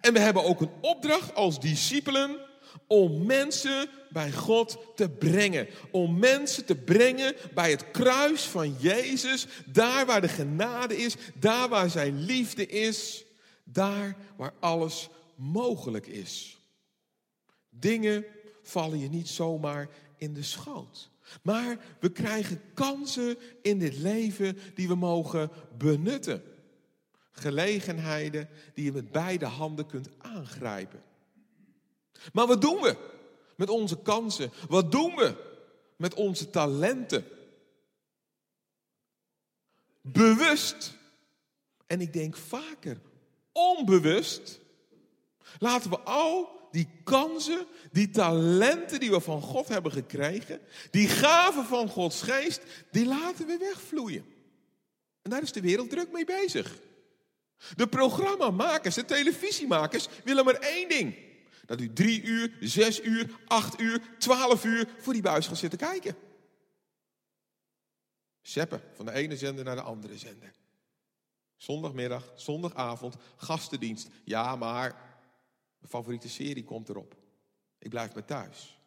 En 0.00 0.12
we 0.12 0.18
hebben 0.18 0.44
ook 0.44 0.60
een 0.60 0.72
opdracht 0.80 1.34
als 1.34 1.60
discipelen 1.60 2.50
om 2.86 3.26
mensen 3.26 3.88
bij 4.10 4.32
God 4.32 4.78
te 4.94 5.08
brengen. 5.08 5.68
Om 5.90 6.18
mensen 6.18 6.64
te 6.64 6.74
brengen 6.74 7.34
bij 7.54 7.70
het 7.70 7.90
kruis 7.90 8.42
van 8.42 8.76
Jezus. 8.78 9.46
Daar 9.66 10.06
waar 10.06 10.20
de 10.20 10.28
genade 10.28 10.96
is, 10.96 11.16
daar 11.34 11.68
waar 11.68 11.90
zijn 11.90 12.24
liefde 12.24 12.66
is, 12.66 13.24
daar 13.64 14.16
waar 14.36 14.54
alles 14.60 15.08
mogelijk 15.34 16.06
is. 16.06 16.58
Dingen 17.70 18.24
vallen 18.62 18.98
je 18.98 19.08
niet 19.08 19.28
zomaar 19.28 19.88
in 20.16 20.34
de 20.34 20.42
schoot. 20.42 21.10
Maar 21.42 21.78
we 22.00 22.12
krijgen 22.12 22.60
kansen 22.74 23.36
in 23.62 23.78
dit 23.78 23.96
leven 23.96 24.58
die 24.74 24.88
we 24.88 24.94
mogen 24.94 25.50
benutten. 25.78 26.42
Gelegenheden 27.30 28.48
die 28.74 28.84
je 28.84 28.92
met 28.92 29.12
beide 29.12 29.46
handen 29.46 29.86
kunt 29.86 30.08
aangrijpen. 30.18 31.02
Maar 32.32 32.46
wat 32.46 32.60
doen 32.60 32.80
we 32.80 32.96
met 33.56 33.68
onze 33.70 33.98
kansen? 34.02 34.52
Wat 34.68 34.92
doen 34.92 35.14
we 35.14 35.34
met 35.96 36.14
onze 36.14 36.50
talenten? 36.50 37.24
Bewust, 40.00 40.92
en 41.86 42.00
ik 42.00 42.12
denk 42.12 42.36
vaker 42.36 43.00
onbewust, 43.52 44.60
laten 45.58 45.90
we 45.90 46.00
al 46.00 46.60
die 46.70 46.88
kansen, 47.04 47.66
die 47.92 48.10
talenten 48.10 49.00
die 49.00 49.10
we 49.10 49.20
van 49.20 49.42
God 49.42 49.68
hebben 49.68 49.92
gekregen, 49.92 50.60
die 50.90 51.08
gaven 51.08 51.64
van 51.64 51.88
Gods 51.88 52.22
geest, 52.22 52.60
die 52.90 53.06
laten 53.06 53.46
we 53.46 53.56
wegvloeien. 53.56 54.24
En 55.22 55.30
daar 55.30 55.42
is 55.42 55.52
de 55.52 55.60
wereld 55.60 55.90
druk 55.90 56.12
mee 56.12 56.24
bezig. 56.24 56.78
De 57.76 57.86
programmamakers, 57.86 58.94
de 58.94 59.04
televisiemakers 59.04 60.08
willen 60.24 60.44
maar 60.44 60.54
één 60.54 60.88
ding. 60.88 61.14
Dat 61.66 61.80
u 61.80 61.92
drie 61.92 62.22
uur, 62.22 62.56
zes 62.60 63.02
uur, 63.02 63.30
acht 63.46 63.80
uur, 63.80 64.02
twaalf 64.18 64.64
uur 64.64 64.88
voor 64.98 65.12
die 65.12 65.22
buis 65.22 65.46
gaat 65.46 65.58
zitten 65.58 65.78
kijken. 65.78 66.16
Zeppen 68.40 68.82
van 68.94 69.06
de 69.06 69.12
ene 69.12 69.36
zender 69.36 69.64
naar 69.64 69.76
de 69.76 69.82
andere 69.82 70.18
zender. 70.18 70.52
Zondagmiddag, 71.56 72.32
zondagavond, 72.34 73.16
gastendienst. 73.36 74.08
Ja, 74.24 74.56
maar 74.56 74.90
mijn 75.78 75.92
favoriete 75.92 76.28
serie 76.28 76.64
komt 76.64 76.88
erop. 76.88 77.16
Ik 77.78 77.90
blijf 77.90 78.14
maar 78.14 78.24
thuis. 78.24 78.78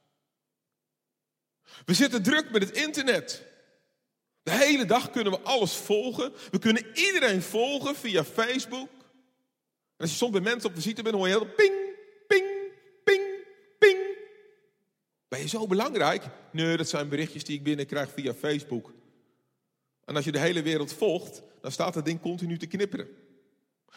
We 1.86 1.94
zitten 1.94 2.24
druk 2.24 2.52
met 2.52 2.62
het 2.62 2.78
internet. 2.78 3.46
De 4.44 4.52
hele 4.52 4.86
dag 4.86 5.10
kunnen 5.10 5.34
we 5.34 5.42
alles 5.42 5.76
volgen. 5.76 6.34
We 6.52 6.60
kunnen 6.60 6.86
iedereen 6.94 7.42
volgen 7.42 7.96
via 7.96 8.24
Facebook. 8.24 8.90
En 9.96 10.02
als 10.02 10.10
je 10.10 10.16
soms 10.16 10.32
bij 10.32 10.42
mensen 10.42 10.70
op 10.70 10.76
visite 10.76 11.02
bent, 11.02 11.16
hoor 11.16 11.28
je 11.28 11.34
heel 11.34 11.54
ping, 11.54 11.85
Ben 15.28 15.40
je 15.40 15.48
zo 15.48 15.68
belangrijk? 15.68 16.24
Nee, 16.52 16.78
dat 16.78 16.90
zijn 16.90 17.10
berichtjes 17.10 17.44
die 17.44 17.58
ik 17.58 17.64
binnenkrijg 17.64 18.12
via 18.12 18.34
Facebook. 18.34 18.94
En 20.06 20.16
als 20.16 20.26
je 20.26 20.32
de 20.32 20.40
hele 20.40 20.62
wereld 20.62 20.94
volgt, 20.94 21.42
dan 21.62 21.72
staat 21.72 21.94
dat 21.94 22.06
ding 22.06 22.22
continu 22.22 22.58
te 22.58 22.68
knipperen. 22.68 23.08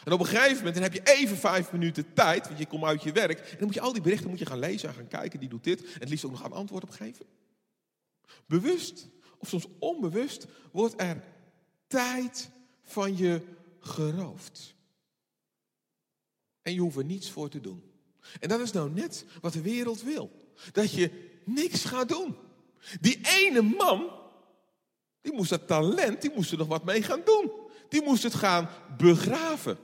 En 0.03 0.11
op 0.11 0.19
een 0.19 0.25
gegeven 0.25 0.57
moment 0.57 0.73
dan 0.73 0.83
heb 0.83 0.93
je 0.93 1.03
even 1.03 1.37
vijf 1.37 1.71
minuten 1.71 2.13
tijd, 2.13 2.47
want 2.47 2.59
je 2.59 2.65
komt 2.65 2.83
uit 2.83 3.03
je 3.03 3.11
werk. 3.11 3.39
En 3.39 3.57
dan 3.57 3.65
moet 3.65 3.73
je 3.73 3.81
al 3.81 3.93
die 3.93 4.01
berichten 4.01 4.29
moet 4.29 4.39
je 4.39 4.45
gaan 4.45 4.59
lezen 4.59 4.89
en 4.89 4.95
gaan 4.95 5.07
kijken, 5.07 5.39
die 5.39 5.49
doet 5.49 5.63
dit. 5.63 5.83
En 5.83 5.99
het 5.99 6.09
liefst 6.09 6.25
ook 6.25 6.31
nog 6.31 6.43
een 6.43 6.51
antwoord 6.51 6.83
op 6.83 6.89
geven. 6.89 7.25
Bewust 8.45 9.07
of 9.37 9.47
soms 9.47 9.67
onbewust 9.79 10.45
wordt 10.71 11.01
er 11.01 11.23
tijd 11.87 12.49
van 12.83 13.17
je 13.17 13.41
geroofd. 13.79 14.75
En 16.61 16.73
je 16.73 16.79
hoeft 16.79 16.97
er 16.97 17.05
niets 17.05 17.29
voor 17.29 17.49
te 17.49 17.61
doen. 17.61 17.83
En 18.39 18.49
dat 18.49 18.59
is 18.59 18.71
nou 18.71 18.91
net 18.91 19.25
wat 19.41 19.53
de 19.53 19.61
wereld 19.61 20.01
wil. 20.01 20.38
Dat 20.71 20.93
je 20.93 21.39
niks 21.45 21.85
gaat 21.85 22.09
doen. 22.09 22.35
Die 23.01 23.19
ene 23.23 23.61
man, 23.61 24.11
die 25.21 25.33
moest 25.33 25.49
dat 25.49 25.67
talent, 25.67 26.21
die 26.21 26.31
moest 26.35 26.51
er 26.51 26.57
nog 26.57 26.67
wat 26.67 26.83
mee 26.83 27.03
gaan 27.03 27.21
doen. 27.25 27.51
Die 27.89 28.03
moest 28.03 28.23
het 28.23 28.33
gaan 28.33 28.69
begraven. 28.97 29.77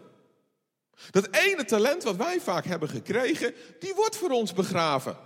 Dat 1.11 1.35
ene 1.35 1.65
talent 1.65 2.03
wat 2.03 2.15
wij 2.15 2.41
vaak 2.41 2.65
hebben 2.65 2.89
gekregen, 2.89 3.53
die 3.79 3.93
wordt 3.93 4.15
voor 4.15 4.29
ons 4.29 4.53
begraven. 4.53 5.17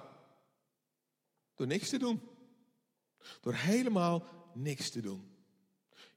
Door 1.55 1.67
niks 1.67 1.89
te 1.89 1.97
doen. 1.97 2.21
Door 3.41 3.53
helemaal 3.53 4.23
niks 4.53 4.89
te 4.89 5.01
doen. 5.01 5.27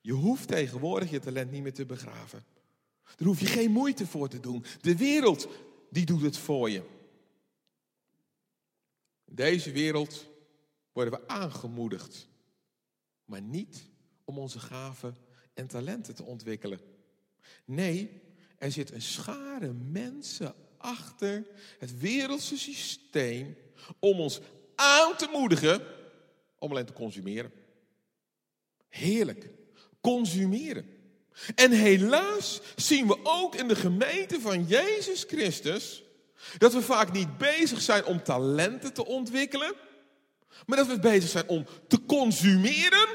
Je 0.00 0.12
hoeft 0.12 0.48
tegenwoordig 0.48 1.10
je 1.10 1.18
talent 1.18 1.50
niet 1.50 1.62
meer 1.62 1.74
te 1.74 1.86
begraven. 1.86 2.44
Daar 3.16 3.28
hoef 3.28 3.40
je 3.40 3.46
geen 3.46 3.70
moeite 3.70 4.06
voor 4.06 4.28
te 4.28 4.40
doen. 4.40 4.64
De 4.80 4.96
wereld, 4.96 5.48
die 5.90 6.04
doet 6.04 6.22
het 6.22 6.36
voor 6.36 6.70
je. 6.70 6.82
In 9.32 9.38
deze 9.38 9.72
wereld 9.72 10.26
worden 10.92 11.12
we 11.12 11.28
aangemoedigd, 11.28 12.28
maar 13.24 13.42
niet 13.42 13.84
om 14.24 14.38
onze 14.38 14.58
gaven 14.58 15.16
en 15.54 15.66
talenten 15.66 16.14
te 16.14 16.22
ontwikkelen. 16.22 16.80
Nee, 17.64 18.22
er 18.58 18.72
zit 18.72 18.92
een 18.92 19.02
schare 19.02 19.72
mensen 19.72 20.54
achter 20.76 21.46
het 21.78 21.98
wereldse 21.98 22.58
systeem 22.58 23.56
om 23.98 24.20
ons 24.20 24.40
aan 24.74 25.16
te 25.16 25.28
moedigen 25.32 25.82
om 26.58 26.70
alleen 26.70 26.86
te 26.86 26.92
consumeren. 26.92 27.52
Heerlijk, 28.88 29.50
consumeren. 30.00 30.86
En 31.54 31.70
helaas 31.70 32.60
zien 32.76 33.06
we 33.06 33.18
ook 33.22 33.54
in 33.54 33.68
de 33.68 33.76
gemeente 33.76 34.40
van 34.40 34.66
Jezus 34.66 35.24
Christus 35.24 36.02
dat 36.58 36.72
we 36.72 36.82
vaak 36.82 37.12
niet 37.12 37.38
bezig 37.38 37.80
zijn 37.80 38.04
om 38.04 38.22
talenten 38.22 38.92
te 38.92 39.06
ontwikkelen, 39.06 39.74
maar 40.66 40.76
dat 40.76 40.86
we 40.86 40.98
bezig 40.98 41.30
zijn 41.30 41.48
om 41.48 41.66
te 41.88 42.04
consumeren 42.06 43.08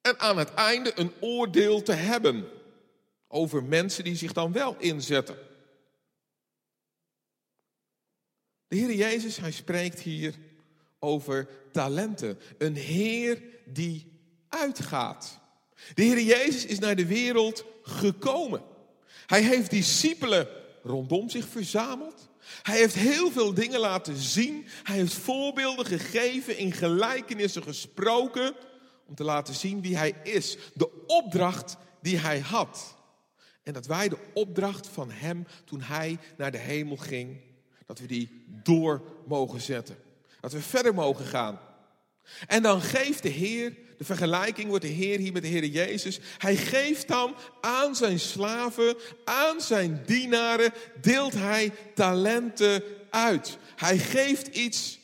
en 0.00 0.18
aan 0.18 0.38
het 0.38 0.54
einde 0.54 0.92
een 0.94 1.12
oordeel 1.20 1.82
te 1.82 1.92
hebben 1.92 2.48
over 3.28 3.64
mensen 3.64 4.04
die 4.04 4.16
zich 4.16 4.32
dan 4.32 4.52
wel 4.52 4.76
inzetten. 4.78 5.36
De 8.68 8.76
Heer 8.76 8.94
Jezus, 8.94 9.36
hij 9.36 9.52
spreekt 9.52 10.00
hier 10.00 10.34
over 10.98 11.48
talenten. 11.72 12.38
Een 12.58 12.76
Heer 12.76 13.42
die 13.64 14.20
uitgaat. 14.48 15.40
De 15.94 16.02
Heer 16.02 16.20
Jezus 16.20 16.66
is 16.66 16.78
naar 16.78 16.96
de 16.96 17.06
wereld 17.06 17.64
gekomen. 17.82 18.62
Hij 19.26 19.42
heeft 19.42 19.70
discipelen 19.70 20.48
rondom 20.82 21.30
zich 21.30 21.48
verzameld. 21.48 22.28
Hij 22.62 22.76
heeft 22.76 22.94
heel 22.94 23.30
veel 23.30 23.54
dingen 23.54 23.80
laten 23.80 24.16
zien. 24.16 24.66
Hij 24.82 24.96
heeft 24.96 25.14
voorbeelden 25.14 25.86
gegeven, 25.86 26.58
in 26.58 26.72
gelijkenissen 26.72 27.62
gesproken. 27.62 28.54
Om 29.06 29.14
te 29.14 29.24
laten 29.24 29.54
zien 29.54 29.82
wie 29.82 29.96
hij 29.96 30.14
is. 30.22 30.58
De 30.74 31.06
opdracht 31.06 31.76
die 32.02 32.18
hij 32.18 32.40
had. 32.40 32.96
En 33.62 33.72
dat 33.72 33.86
wij 33.86 34.08
de 34.08 34.18
opdracht 34.34 34.86
van 34.86 35.10
hem 35.10 35.46
toen 35.64 35.80
hij 35.80 36.18
naar 36.36 36.50
de 36.50 36.58
hemel 36.58 36.96
ging, 36.96 37.40
dat 37.86 37.98
we 37.98 38.06
die 38.06 38.44
door 38.48 39.02
mogen 39.26 39.60
zetten. 39.60 39.96
Dat 40.40 40.52
we 40.52 40.60
verder 40.60 40.94
mogen 40.94 41.24
gaan. 41.24 41.60
En 42.46 42.62
dan 42.62 42.80
geeft 42.80 43.22
de 43.22 43.28
Heer, 43.28 43.76
de 43.96 44.04
vergelijking 44.04 44.68
wordt 44.68 44.84
de 44.84 44.90
Heer 44.90 45.18
hier 45.18 45.32
met 45.32 45.42
de 45.42 45.48
Heer 45.48 45.64
Jezus. 45.64 46.20
Hij 46.38 46.56
geeft 46.56 47.08
dan 47.08 47.34
aan 47.60 47.96
zijn 47.96 48.20
slaven, 48.20 48.96
aan 49.24 49.60
zijn 49.60 50.02
dienaren, 50.06 50.72
deelt 51.00 51.34
hij 51.34 51.72
talenten 51.94 52.82
uit. 53.10 53.58
Hij 53.76 53.98
geeft 53.98 54.46
iets 54.46 54.98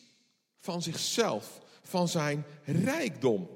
van 0.60 0.82
zichzelf, 0.82 1.60
van 1.82 2.08
zijn 2.08 2.44
rijkdom. 2.64 3.48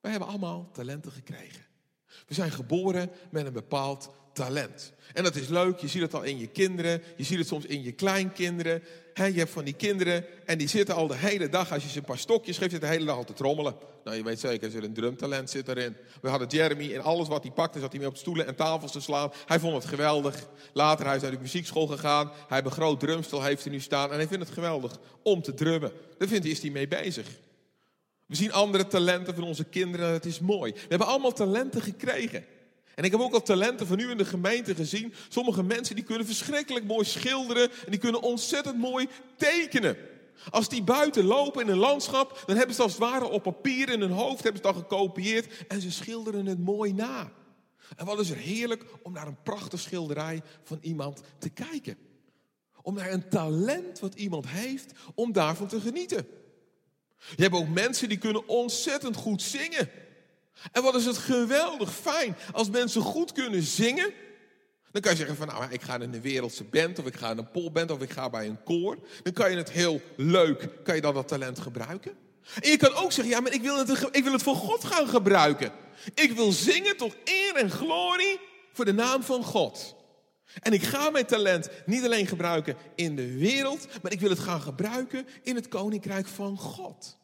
Wij 0.00 0.10
hebben 0.10 0.28
allemaal 0.28 0.70
talenten 0.72 1.12
gekregen. 1.12 1.66
We 2.26 2.34
zijn 2.34 2.50
geboren 2.50 3.10
met 3.30 3.46
een 3.46 3.52
bepaald 3.52 4.10
talent. 4.32 4.92
En 5.12 5.24
dat 5.24 5.36
is 5.36 5.48
leuk, 5.48 5.78
je 5.78 5.88
ziet 5.88 6.02
het 6.02 6.14
al 6.14 6.22
in 6.22 6.38
je 6.38 6.46
kinderen, 6.46 7.02
je 7.16 7.24
ziet 7.24 7.38
het 7.38 7.46
soms 7.46 7.64
in 7.64 7.82
je 7.82 7.92
kleinkinderen. 7.92 8.82
Je 9.24 9.38
hebt 9.38 9.50
van 9.50 9.64
die 9.64 9.74
kinderen 9.74 10.24
en 10.44 10.58
die 10.58 10.68
zitten 10.68 10.94
al 10.94 11.06
de 11.06 11.16
hele 11.16 11.48
dag, 11.48 11.72
als 11.72 11.82
je 11.82 11.88
ze 11.88 11.98
een 11.98 12.04
paar 12.04 12.18
stokjes 12.18 12.58
geeft, 12.58 12.70
zitten 12.70 12.88
de 12.88 12.94
hele 12.94 13.06
dag 13.06 13.16
al 13.16 13.24
te 13.24 13.32
trommelen. 13.32 13.74
Nou, 14.04 14.16
je 14.16 14.22
weet 14.22 14.40
zeker, 14.40 14.64
er 14.64 14.70
zit 14.70 14.84
een 14.84 14.92
drumtalent 14.92 15.50
zit 15.50 15.68
erin. 15.68 15.96
We 16.20 16.28
hadden 16.28 16.48
Jeremy 16.48 16.94
en 16.94 17.02
alles 17.02 17.28
wat 17.28 17.42
hij 17.42 17.52
pakte, 17.52 17.80
zat 17.80 17.90
hij 17.90 18.00
mee 18.00 18.08
op 18.08 18.16
stoelen 18.16 18.46
en 18.46 18.54
tafels 18.54 18.92
te 18.92 19.00
slaan. 19.00 19.32
Hij 19.46 19.58
vond 19.58 19.74
het 19.74 19.84
geweldig. 19.84 20.48
Later 20.72 21.06
hij 21.06 21.16
is 21.16 21.22
naar 21.22 21.30
de 21.30 21.38
muziekschool 21.40 21.86
gegaan. 21.86 22.26
Hij 22.26 22.44
heeft 22.48 22.64
een 22.64 22.82
groot 22.82 23.00
drumstel, 23.00 23.42
heeft 23.42 23.64
er 23.64 23.70
nu 23.70 23.80
staan 23.80 24.10
en 24.10 24.16
hij 24.16 24.28
vindt 24.28 24.44
het 24.44 24.54
geweldig 24.54 24.98
om 25.22 25.42
te 25.42 25.54
drummen. 25.54 25.92
Daar 26.18 26.28
vindt 26.28 26.44
hij, 26.44 26.52
is 26.52 26.62
hij 26.62 26.70
mee 26.70 26.88
bezig. 26.88 27.26
We 28.26 28.34
zien 28.34 28.52
andere 28.52 28.86
talenten 28.86 29.34
van 29.34 29.44
onze 29.44 29.64
kinderen 29.64 30.06
en 30.06 30.12
het 30.12 30.26
is 30.26 30.40
mooi. 30.40 30.72
We 30.72 30.86
hebben 30.88 31.06
allemaal 31.06 31.32
talenten 31.32 31.82
gekregen. 31.82 32.44
En 32.98 33.04
ik 33.04 33.10
heb 33.10 33.20
ook 33.20 33.34
al 33.34 33.42
talenten 33.42 33.86
van 33.86 33.98
u 33.98 34.10
in 34.10 34.16
de 34.16 34.24
gemeente 34.24 34.74
gezien. 34.74 35.14
Sommige 35.28 35.62
mensen 35.62 35.94
die 35.94 36.04
kunnen 36.04 36.26
verschrikkelijk 36.26 36.84
mooi 36.84 37.04
schilderen 37.04 37.70
en 37.70 37.90
die 37.90 37.98
kunnen 37.98 38.22
ontzettend 38.22 38.78
mooi 38.78 39.08
tekenen. 39.36 39.96
Als 40.50 40.68
die 40.68 40.82
buiten 40.82 41.24
lopen 41.24 41.62
in 41.62 41.68
een 41.68 41.78
landschap, 41.78 42.42
dan 42.46 42.56
hebben 42.56 42.74
ze 42.74 42.82
als 42.82 42.92
het 42.92 43.00
ware 43.00 43.28
op 43.28 43.42
papier 43.42 43.88
in 43.88 44.00
hun 44.00 44.10
hoofd 44.10 44.42
hebben 44.42 44.62
ze 44.62 44.68
al 44.68 44.74
gekopieerd 44.74 45.66
en 45.68 45.80
ze 45.80 45.90
schilderen 45.90 46.46
het 46.46 46.58
mooi 46.58 46.92
na. 46.92 47.32
En 47.96 48.06
wat 48.06 48.20
is 48.20 48.30
er 48.30 48.36
heerlijk 48.36 48.84
om 49.02 49.12
naar 49.12 49.26
een 49.26 49.42
prachtige 49.42 49.82
schilderij 49.82 50.42
van 50.62 50.78
iemand 50.80 51.20
te 51.38 51.48
kijken. 51.48 51.98
Om 52.82 52.94
naar 52.94 53.12
een 53.12 53.28
talent 53.28 53.98
wat 53.98 54.14
iemand 54.14 54.48
heeft, 54.48 54.92
om 55.14 55.32
daarvan 55.32 55.66
te 55.66 55.80
genieten. 55.80 56.26
Je 57.36 57.42
hebt 57.42 57.54
ook 57.54 57.68
mensen 57.68 58.08
die 58.08 58.18
kunnen 58.18 58.48
ontzettend 58.48 59.16
goed 59.16 59.42
zingen. 59.42 59.90
En 60.72 60.82
wat 60.82 60.94
is 60.94 61.04
het 61.04 61.18
geweldig 61.18 61.94
fijn 61.94 62.36
als 62.52 62.70
mensen 62.70 63.02
goed 63.02 63.32
kunnen 63.32 63.62
zingen. 63.62 64.12
Dan 64.90 65.02
kan 65.02 65.10
je 65.10 65.18
zeggen 65.18 65.36
van 65.36 65.46
nou, 65.46 65.64
ik 65.70 65.82
ga 65.82 65.94
in 65.94 66.14
een 66.14 66.20
wereldse 66.20 66.64
band 66.64 66.98
of 66.98 67.06
ik 67.06 67.16
ga 67.16 67.30
in 67.30 67.38
een 67.38 67.50
polband 67.50 67.90
of 67.90 68.02
ik 68.02 68.10
ga 68.10 68.30
bij 68.30 68.46
een 68.46 68.62
koor. 68.62 68.98
Dan 69.22 69.32
kan 69.32 69.50
je 69.50 69.56
het 69.56 69.70
heel 69.70 70.00
leuk, 70.16 70.68
kan 70.84 70.94
je 70.94 71.00
dan 71.00 71.14
dat 71.14 71.28
talent 71.28 71.58
gebruiken. 71.58 72.12
En 72.60 72.70
je 72.70 72.76
kan 72.76 72.94
ook 72.94 73.12
zeggen, 73.12 73.34
ja, 73.34 73.40
maar 73.40 73.52
ik 73.52 73.62
wil 73.62 73.78
het, 73.78 74.08
ik 74.10 74.24
wil 74.24 74.32
het 74.32 74.42
voor 74.42 74.56
God 74.56 74.84
gaan 74.84 75.08
gebruiken. 75.08 75.72
Ik 76.14 76.32
wil 76.32 76.52
zingen 76.52 76.96
tot 76.96 77.16
eer 77.24 77.54
en 77.54 77.70
glorie 77.70 78.40
voor 78.72 78.84
de 78.84 78.92
naam 78.92 79.22
van 79.22 79.44
God. 79.44 79.96
En 80.60 80.72
ik 80.72 80.82
ga 80.82 81.10
mijn 81.10 81.26
talent 81.26 81.68
niet 81.86 82.04
alleen 82.04 82.26
gebruiken 82.26 82.76
in 82.94 83.16
de 83.16 83.38
wereld, 83.38 83.86
maar 84.02 84.12
ik 84.12 84.20
wil 84.20 84.30
het 84.30 84.38
gaan 84.38 84.60
gebruiken 84.60 85.26
in 85.42 85.54
het 85.54 85.68
koninkrijk 85.68 86.26
van 86.26 86.58
God. 86.58 87.18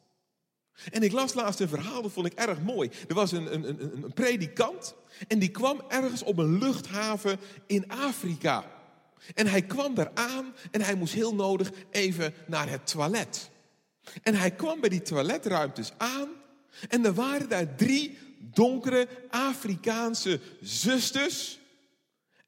En 0.91 1.03
ik 1.03 1.13
las 1.13 1.35
laatst 1.35 1.61
een 1.61 1.69
verhaal, 1.69 2.03
dat 2.03 2.13
vond 2.13 2.27
ik 2.27 2.33
erg 2.33 2.61
mooi. 2.61 2.91
Er 3.09 3.15
was 3.15 3.33
een, 3.33 3.55
een, 3.55 3.69
een, 3.69 4.03
een 4.05 4.13
predikant 4.13 4.95
en 5.29 5.39
die 5.39 5.49
kwam 5.49 5.83
ergens 5.89 6.23
op 6.23 6.39
een 6.39 6.59
luchthaven 6.59 7.39
in 7.67 7.89
Afrika. 7.89 8.73
En 9.35 9.47
hij 9.47 9.63
kwam 9.63 9.95
daar 9.95 10.11
aan 10.15 10.55
en 10.71 10.83
hij 10.83 10.95
moest 10.95 11.15
heel 11.15 11.35
nodig 11.35 11.71
even 11.91 12.35
naar 12.47 12.69
het 12.69 12.87
toilet. 12.87 13.51
En 14.23 14.35
hij 14.35 14.51
kwam 14.51 14.81
bij 14.81 14.89
die 14.89 15.03
toiletruimtes 15.03 15.93
aan 15.97 16.29
en 16.89 17.05
er 17.05 17.15
waren 17.15 17.49
daar 17.49 17.75
drie 17.75 18.19
donkere 18.39 19.09
Afrikaanse 19.31 20.41
zusters. 20.61 21.59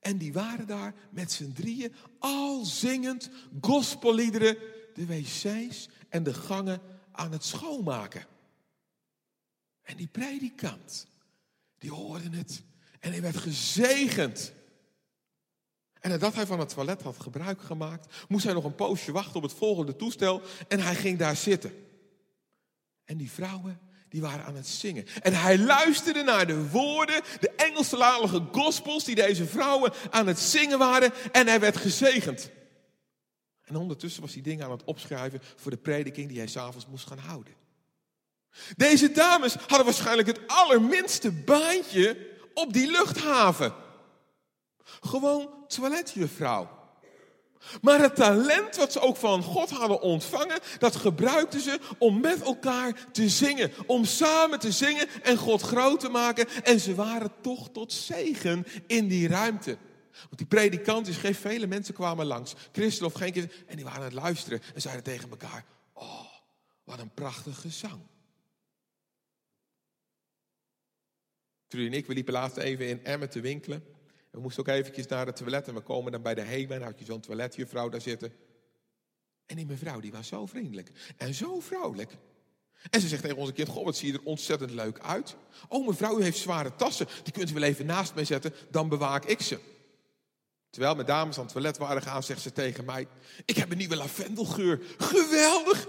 En 0.01 0.19
die 0.19 0.33
waren 0.33 0.67
daar 0.67 0.95
met 1.11 1.33
z'n 1.33 1.53
drieën 1.53 1.95
al 2.19 2.65
zingend 2.65 3.31
gospelliederen 3.61 4.57
de 4.95 5.07
wc's 5.07 5.89
en 6.09 6.23
de 6.23 6.35
gangen 6.35 6.81
aan 7.17 7.33
het 7.33 7.45
schoonmaken. 7.45 8.27
En 9.83 9.97
die 9.97 10.07
predikant, 10.07 11.07
die 11.79 11.91
hoorde 11.91 12.37
het 12.37 12.63
en 13.01 13.13
hij 13.13 13.21
werd 13.21 13.37
gezegend. 13.37 14.53
En 16.01 16.11
nadat 16.11 16.35
hij 16.35 16.47
van 16.47 16.59
het 16.59 16.69
toilet 16.69 17.03
had 17.03 17.21
gebruik 17.21 17.63
gemaakt, 17.63 18.15
moest 18.29 18.45
hij 18.45 18.53
nog 18.53 18.65
een 18.65 18.75
poosje 18.75 19.13
wachten 19.13 19.37
op 19.37 19.43
het 19.43 19.53
volgende 19.53 19.97
toestel 19.97 20.43
en 20.69 20.81
hij 20.81 20.95
ging 20.95 21.19
daar 21.19 21.37
zitten. 21.37 21.73
En 23.05 23.17
die 23.17 23.31
vrouwen, 23.31 23.81
die 24.09 24.21
waren 24.21 24.45
aan 24.45 24.57
het 24.57 24.67
zingen. 24.67 25.07
En 25.23 25.35
hij 25.35 25.59
luisterde 25.59 26.23
naar 26.23 26.47
de 26.47 26.69
woorden, 26.71 27.23
de 27.41 27.51
Engelstalige 27.51 28.43
gospels 28.53 29.05
die 29.05 29.15
deze 29.15 29.47
vrouwen 29.47 29.93
aan 30.11 30.27
het 30.27 30.39
zingen 30.39 30.79
waren 30.79 31.13
en 31.33 31.47
hij 31.47 31.61
werd 31.61 31.77
gezegend. 31.77 32.51
En 33.67 33.77
ondertussen 33.77 34.23
was 34.23 34.33
hij 34.33 34.43
dingen 34.43 34.65
aan 34.65 34.71
het 34.71 34.85
opschrijven 34.85 35.41
voor 35.57 35.71
de 35.71 35.77
prediking 35.77 36.29
die 36.29 36.39
hij 36.39 36.47
s'avonds 36.47 36.87
moest 36.87 37.07
gaan 37.07 37.19
houden. 37.19 37.55
Deze 38.77 39.13
dames 39.13 39.55
hadden 39.55 39.85
waarschijnlijk 39.85 40.29
het 40.29 40.41
allerminste 40.47 41.33
baantje 41.33 42.17
op 42.55 42.73
die 42.73 42.91
luchthaven. 42.91 43.75
Gewoon 45.01 45.51
toiletjuffrouw. 45.69 46.75
Maar 47.81 48.01
het 48.01 48.17
talent 48.17 48.77
wat 48.77 48.93
ze 48.93 49.01
ook 49.01 49.17
van 49.17 49.43
God 49.43 49.71
hadden 49.71 50.01
ontvangen, 50.01 50.59
dat 50.79 50.97
gebruikten 50.97 51.61
ze 51.61 51.81
om 51.99 52.21
met 52.21 52.43
elkaar 52.43 53.13
te 53.13 53.29
zingen. 53.29 53.73
Om 53.87 54.05
samen 54.05 54.59
te 54.59 54.73
zingen 54.73 55.09
en 55.23 55.37
God 55.37 55.63
groot 55.63 56.01
te 56.01 56.09
maken. 56.09 56.49
En 56.63 56.81
ze 56.81 56.95
waren 56.95 57.33
toch 57.41 57.69
tot 57.73 57.93
zegen 57.93 58.67
in 58.87 59.09
die 59.09 59.29
ruimte. 59.29 59.79
Want 60.23 60.39
die 60.39 60.47
predikant, 60.47 61.07
is 61.07 61.17
geen 61.17 61.35
vele 61.35 61.67
mensen 61.67 61.95
kwamen 61.95 62.27
langs. 62.27 62.55
Christen 62.73 63.07
of 63.07 63.13
geen 63.13 63.33
christen. 63.33 63.67
En 63.67 63.77
die 63.77 63.85
waren 63.85 63.99
aan 63.99 64.05
het 64.05 64.13
luisteren 64.13 64.63
en 64.75 64.81
zeiden 64.81 65.05
tegen 65.05 65.31
elkaar. 65.31 65.65
Oh, 65.93 66.27
wat 66.85 66.99
een 66.99 67.15
prachtige 67.15 67.71
zang. 67.71 68.01
Trudy 71.67 71.87
en 71.87 71.93
ik, 71.93 72.07
we 72.07 72.15
liepen 72.15 72.33
laatst 72.33 72.57
even 72.57 72.89
in 72.89 73.05
Emmen 73.05 73.31
te 73.31 73.41
winkelen. 73.41 73.85
We 74.31 74.41
moesten 74.41 74.63
ook 74.63 74.69
eventjes 74.69 75.07
naar 75.07 75.27
het 75.27 75.37
toilet 75.37 75.69
en 75.69 75.75
we 75.75 75.81
komen 75.81 76.13
dan 76.13 76.23
bij 76.23 76.35
de 76.35 76.43
Hema. 76.43 76.75
En 76.75 76.83
had 76.83 76.99
je 76.99 77.05
zo'n 77.05 77.21
toiletjuffrouw 77.21 77.89
daar 77.89 78.01
zitten. 78.01 78.33
En 79.47 79.57
die 79.57 79.67
mevrouw 79.67 80.01
die 80.01 80.13
was 80.13 80.29
zo 80.29 80.47
vriendelijk 80.47 80.91
en 81.17 81.35
zo 81.35 81.61
vrouwelijk. 81.61 82.17
En 82.91 83.01
ze 83.01 83.09
zegt 83.09 83.23
tegen 83.23 83.37
onze 83.37 83.53
kind, 83.53 83.69
goh, 83.69 83.85
wat 83.85 83.97
zie 83.97 84.13
je 84.13 84.19
er 84.19 84.25
ontzettend 84.25 84.71
leuk 84.71 84.99
uit. 84.99 85.37
Oh 85.69 85.87
mevrouw, 85.87 86.19
u 86.19 86.23
heeft 86.23 86.39
zware 86.39 86.77
tassen, 86.77 87.07
die 87.23 87.33
kunt 87.33 87.51
u 87.51 87.55
wel 87.55 87.63
even 87.63 87.87
naast 87.87 88.15
mij 88.15 88.25
zetten, 88.25 88.53
dan 88.71 88.89
bewaak 88.89 89.25
ik 89.25 89.41
ze. 89.41 89.59
Terwijl 90.77 90.97
mijn 90.97 91.07
dames 91.07 91.37
aan 91.37 91.45
het 91.45 91.53
toilet 91.53 91.79
waren 91.79 92.03
gaan, 92.03 92.23
zegt 92.23 92.43
ze 92.43 92.53
tegen 92.53 92.85
mij, 92.85 93.07
ik 93.45 93.57
heb 93.57 93.71
een 93.71 93.77
nieuwe 93.77 93.97
lavendelgeur. 93.97 94.81
Geweldig! 94.99 95.87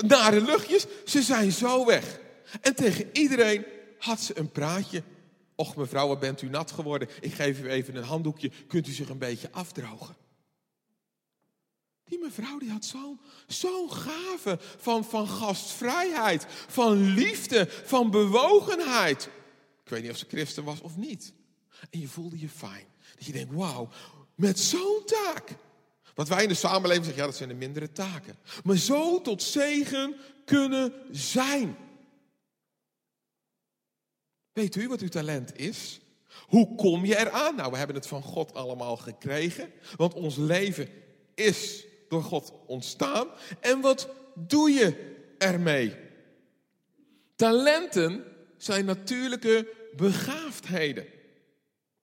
Nare 0.00 0.40
luchtjes, 0.40 0.86
ze 1.06 1.22
zijn 1.22 1.52
zo 1.52 1.86
weg. 1.86 2.20
En 2.60 2.74
tegen 2.74 3.08
iedereen 3.12 3.64
had 3.98 4.20
ze 4.20 4.38
een 4.38 4.50
praatje. 4.50 5.02
Och 5.54 5.76
mevrouw, 5.76 6.16
bent 6.16 6.42
u 6.42 6.48
nat 6.48 6.70
geworden? 6.70 7.08
Ik 7.20 7.32
geef 7.32 7.60
u 7.60 7.70
even 7.70 7.96
een 7.96 8.04
handdoekje, 8.04 8.50
kunt 8.66 8.86
u 8.86 8.92
zich 8.92 9.08
een 9.08 9.18
beetje 9.18 9.48
afdrogen? 9.52 10.16
Die 12.04 12.18
mevrouw 12.18 12.58
die 12.58 12.70
had 12.70 12.84
zo'n 12.84 13.20
zo'n 13.46 13.92
gave 13.92 14.58
van, 14.78 15.04
van 15.04 15.28
gastvrijheid, 15.28 16.46
van 16.48 16.92
liefde, 17.14 17.68
van 17.84 18.10
bewogenheid. 18.10 19.28
Ik 19.84 19.90
weet 19.90 20.02
niet 20.02 20.10
of 20.10 20.16
ze 20.16 20.26
christen 20.28 20.64
was 20.64 20.80
of 20.80 20.96
niet. 20.96 21.32
En 21.90 22.00
je 22.00 22.08
voelde 22.08 22.38
je 22.38 22.48
fijn. 22.48 22.86
Dat 23.16 23.26
je 23.26 23.32
denkt, 23.32 23.54
wauw, 23.54 23.88
met 24.38 24.58
zo'n 24.58 25.02
taak. 25.04 25.50
Wat 26.14 26.28
wij 26.28 26.42
in 26.42 26.48
de 26.48 26.54
samenleving 26.54 27.04
zeggen, 27.04 27.22
ja, 27.22 27.28
dat 27.28 27.38
zijn 27.38 27.48
de 27.48 27.54
mindere 27.54 27.92
taken. 27.92 28.36
Maar 28.64 28.76
zo 28.76 29.20
tot 29.20 29.42
zegen 29.42 30.16
kunnen 30.44 30.92
zijn. 31.10 31.76
Weet 34.52 34.76
u 34.76 34.88
wat 34.88 35.00
uw 35.00 35.08
talent 35.08 35.58
is? 35.58 36.00
Hoe 36.46 36.74
kom 36.74 37.04
je 37.04 37.18
eraan? 37.18 37.54
Nou, 37.54 37.70
we 37.70 37.76
hebben 37.76 37.96
het 37.96 38.06
van 38.06 38.22
God 38.22 38.54
allemaal 38.54 38.96
gekregen. 38.96 39.72
Want 39.96 40.14
ons 40.14 40.36
leven 40.36 40.88
is 41.34 41.84
door 42.08 42.22
God 42.22 42.52
ontstaan. 42.66 43.28
En 43.60 43.80
wat 43.80 44.08
doe 44.34 44.70
je 44.70 45.16
ermee? 45.38 45.96
Talenten 47.36 48.24
zijn 48.56 48.84
natuurlijke 48.84 49.68
begaafdheden. 49.96 51.06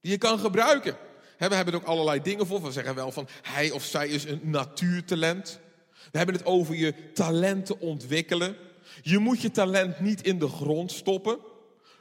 Die 0.02 0.12
je 0.12 0.18
kan 0.18 0.40
gebruiken. 0.40 0.98
We 1.38 1.56
hebben 1.56 1.74
er 1.74 1.80
ook 1.80 1.88
allerlei 1.88 2.22
dingen 2.22 2.48
voor. 2.48 2.62
We 2.62 2.72
zeggen 2.72 2.96
wel 2.96 3.12
van 3.12 3.28
hij 3.42 3.72
of 3.72 3.84
zij 3.84 4.08
is 4.08 4.24
een 4.24 4.42
natuurtalent. 4.44 5.60
We 6.12 6.18
hebben 6.18 6.36
het 6.36 6.46
over 6.46 6.76
je 6.76 7.12
talenten 7.14 7.80
ontwikkelen. 7.80 8.56
Je 9.02 9.18
moet 9.18 9.42
je 9.42 9.52
talent 9.52 10.00
niet 10.00 10.22
in 10.22 10.40
de 10.40 10.48
grond 10.48 10.92
stoppen. 10.92 11.40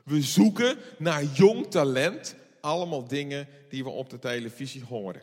We 0.04 0.22
zoeken 0.22 0.78
naar 0.98 1.24
jong 1.24 1.70
talent. 1.70 2.34
Allemaal 2.60 3.06
dingen 3.06 3.48
die 3.68 3.84
we 3.84 3.90
op 3.90 4.10
de 4.10 4.18
televisie 4.18 4.84
horen 4.84 5.22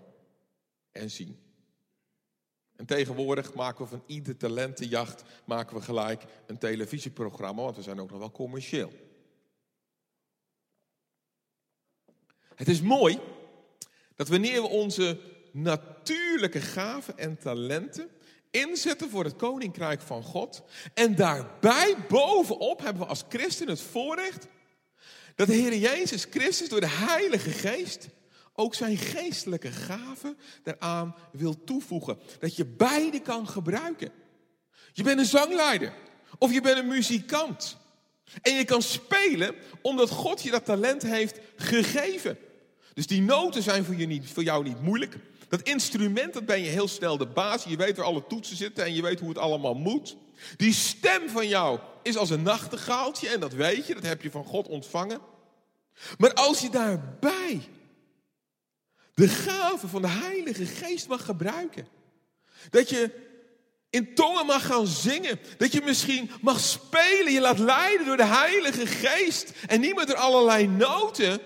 en 0.91 1.11
zien. 1.11 1.39
En 2.75 2.85
tegenwoordig 2.85 3.53
maken 3.53 3.83
we 3.83 3.89
van 3.89 4.03
ieder 4.05 4.37
talentenjacht 4.37 5.23
maken 5.45 5.75
we 5.75 5.81
gelijk 5.81 6.23
een 6.45 6.57
televisieprogramma, 6.57 7.61
want 7.61 7.75
we 7.75 7.81
zijn 7.81 7.99
ook 7.99 8.09
nog 8.09 8.19
wel 8.19 8.31
commercieel. 8.31 8.91
Het 12.55 12.67
is 12.67 12.81
mooi 12.81 13.19
dat 14.21 14.29
wanneer 14.29 14.61
we 14.61 14.67
onze 14.67 15.17
natuurlijke 15.51 16.61
gaven 16.61 17.17
en 17.17 17.37
talenten 17.37 18.09
inzetten 18.51 19.09
voor 19.09 19.23
het 19.23 19.35
koninkrijk 19.35 20.01
van 20.01 20.23
God 20.23 20.63
en 20.93 21.15
daarbij 21.15 21.95
bovenop 22.07 22.79
hebben 22.79 23.01
we 23.01 23.07
als 23.07 23.23
christen 23.29 23.67
het 23.67 23.81
voorrecht 23.81 24.47
dat 25.35 25.47
de 25.47 25.53
Heer 25.53 25.75
Jezus 25.75 26.27
Christus 26.29 26.69
door 26.69 26.79
de 26.79 26.89
Heilige 26.89 27.49
Geest 27.49 28.07
ook 28.53 28.75
zijn 28.75 28.97
geestelijke 28.97 29.71
gaven 29.71 30.37
daaraan 30.63 31.15
wil 31.31 31.63
toevoegen. 31.63 32.19
Dat 32.39 32.55
je 32.55 32.65
beide 32.65 33.21
kan 33.21 33.47
gebruiken. 33.47 34.11
Je 34.93 35.03
bent 35.03 35.19
een 35.19 35.25
zangleider 35.25 35.93
of 36.37 36.53
je 36.53 36.61
bent 36.61 36.77
een 36.77 36.87
muzikant. 36.87 37.77
En 38.41 38.53
je 38.53 38.65
kan 38.65 38.81
spelen 38.81 39.55
omdat 39.81 40.09
God 40.09 40.41
je 40.41 40.51
dat 40.51 40.65
talent 40.65 41.01
heeft 41.01 41.39
gegeven. 41.55 42.37
Dus 42.93 43.07
die 43.07 43.21
noten 43.21 43.63
zijn 43.63 43.85
voor, 43.85 43.95
je 43.95 44.05
niet, 44.05 44.29
voor 44.29 44.43
jou 44.43 44.63
niet 44.63 44.81
moeilijk. 44.81 45.15
Dat 45.47 45.61
instrument, 45.61 46.33
dat 46.33 46.45
ben 46.45 46.61
je 46.61 46.69
heel 46.69 46.87
snel 46.87 47.17
de 47.17 47.25
baas. 47.25 47.63
Je 47.63 47.75
weet 47.75 47.97
waar 47.97 48.05
alle 48.05 48.27
toetsen 48.27 48.57
zitten 48.57 48.85
en 48.85 48.93
je 48.93 49.01
weet 49.01 49.19
hoe 49.19 49.29
het 49.29 49.37
allemaal 49.37 49.73
moet. 49.73 50.15
Die 50.57 50.73
stem 50.73 51.29
van 51.29 51.47
jou 51.47 51.79
is 52.03 52.17
als 52.17 52.29
een 52.29 52.41
nachtegaaltje 52.41 53.29
en 53.29 53.39
dat 53.39 53.53
weet 53.53 53.87
je, 53.87 53.93
dat 53.93 54.03
heb 54.03 54.21
je 54.21 54.31
van 54.31 54.45
God 54.45 54.67
ontvangen. 54.67 55.19
Maar 56.17 56.33
als 56.33 56.59
je 56.59 56.69
daarbij 56.69 57.61
de 59.13 59.27
gave 59.27 59.87
van 59.87 60.01
de 60.01 60.07
Heilige 60.07 60.65
Geest 60.65 61.07
mag 61.07 61.25
gebruiken. 61.25 61.87
Dat 62.69 62.89
je 62.89 63.11
in 63.89 64.15
tongen 64.15 64.45
mag 64.45 64.65
gaan 64.65 64.87
zingen. 64.87 65.39
Dat 65.57 65.71
je 65.71 65.81
misschien 65.81 66.31
mag 66.41 66.59
spelen. 66.59 67.31
Je 67.31 67.41
laat 67.41 67.59
leiden 67.59 68.05
door 68.05 68.17
de 68.17 68.25
Heilige 68.25 68.87
Geest. 68.87 69.51
En 69.67 69.79
niet 69.79 69.95
met 69.95 70.09
er 70.09 70.15
allerlei 70.15 70.67
noten. 70.67 71.39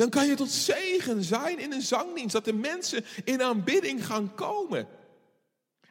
Dan 0.00 0.10
kan 0.10 0.26
je 0.26 0.34
tot 0.34 0.50
zegen 0.50 1.24
zijn 1.24 1.58
in 1.58 1.72
een 1.72 1.82
zangdienst. 1.82 2.32
Dat 2.32 2.44
de 2.44 2.52
mensen 2.52 3.04
in 3.24 3.42
aanbidding 3.42 4.06
gaan 4.06 4.34
komen. 4.34 4.88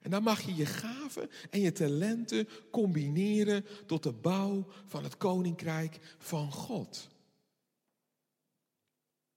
En 0.01 0.11
dan 0.11 0.23
mag 0.23 0.41
je 0.41 0.55
je 0.55 0.65
gaven 0.65 1.29
en 1.49 1.59
je 1.59 1.71
talenten 1.71 2.47
combineren 2.71 3.65
tot 3.85 4.03
de 4.03 4.11
bouw 4.11 4.67
van 4.85 5.03
het 5.03 5.17
koninkrijk 5.17 5.99
van 6.17 6.51
God. 6.51 7.07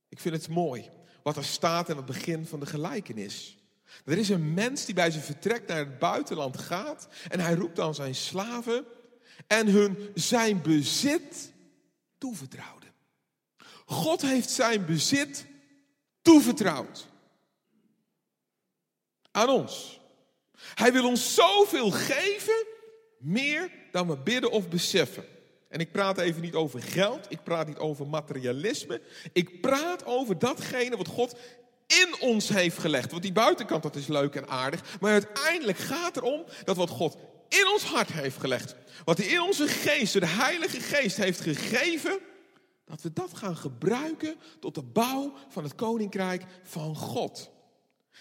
Ik 0.08 0.20
vind 0.20 0.34
het 0.34 0.48
mooi 0.48 0.90
wat 1.22 1.36
er 1.36 1.44
staat 1.44 1.88
in 1.88 1.96
het 1.96 2.06
begin 2.06 2.46
van 2.46 2.60
de 2.60 2.66
gelijkenis. 2.66 3.58
Er 4.04 4.18
is 4.18 4.28
een 4.28 4.54
mens 4.54 4.84
die 4.84 4.94
bij 4.94 5.10
zijn 5.10 5.24
vertrek 5.24 5.66
naar 5.66 5.78
het 5.78 5.98
buitenland 5.98 6.58
gaat 6.58 7.08
en 7.28 7.40
hij 7.40 7.54
roept 7.54 7.76
dan 7.76 7.94
zijn 7.94 8.14
slaven 8.14 8.84
en 9.46 9.66
hun 9.66 10.10
zijn 10.14 10.62
bezit 10.62 11.52
toevertrouwde. 12.18 12.81
God 13.92 14.22
heeft 14.22 14.50
zijn 14.50 14.86
bezit 14.86 15.46
toevertrouwd 16.22 17.06
aan 19.30 19.48
ons. 19.48 20.00
Hij 20.74 20.92
wil 20.92 21.06
ons 21.06 21.34
zoveel 21.34 21.90
geven, 21.90 22.66
meer 23.18 23.70
dan 23.90 24.08
we 24.08 24.16
bidden 24.16 24.50
of 24.50 24.68
beseffen. 24.68 25.24
En 25.68 25.80
ik 25.80 25.92
praat 25.92 26.18
even 26.18 26.42
niet 26.42 26.54
over 26.54 26.82
geld, 26.82 27.26
ik 27.28 27.42
praat 27.42 27.66
niet 27.66 27.78
over 27.78 28.06
materialisme. 28.06 29.00
Ik 29.32 29.60
praat 29.60 30.04
over 30.04 30.38
datgene 30.38 30.96
wat 30.96 31.08
God 31.08 31.34
in 31.86 32.20
ons 32.20 32.48
heeft 32.48 32.78
gelegd. 32.78 33.10
Want 33.10 33.22
die 33.22 33.32
buitenkant, 33.32 33.82
dat 33.82 33.96
is 33.96 34.06
leuk 34.06 34.34
en 34.34 34.48
aardig. 34.48 34.98
Maar 35.00 35.12
uiteindelijk 35.12 35.78
gaat 35.78 36.14
het 36.14 36.16
erom 36.16 36.44
dat 36.64 36.76
wat 36.76 36.90
God 36.90 37.16
in 37.48 37.68
ons 37.72 37.84
hart 37.84 38.12
heeft 38.12 38.38
gelegd. 38.38 38.74
Wat 39.04 39.18
in 39.18 39.40
onze 39.40 39.68
geest, 39.68 40.12
de 40.12 40.26
Heilige 40.26 40.80
Geest 40.80 41.16
heeft 41.16 41.40
gegeven. 41.40 42.18
Dat 42.92 43.02
we 43.02 43.12
dat 43.12 43.36
gaan 43.36 43.56
gebruiken 43.56 44.36
tot 44.60 44.74
de 44.74 44.82
bouw 44.82 45.32
van 45.48 45.62
het 45.62 45.74
koninkrijk 45.74 46.44
van 46.62 46.96
God. 46.96 47.50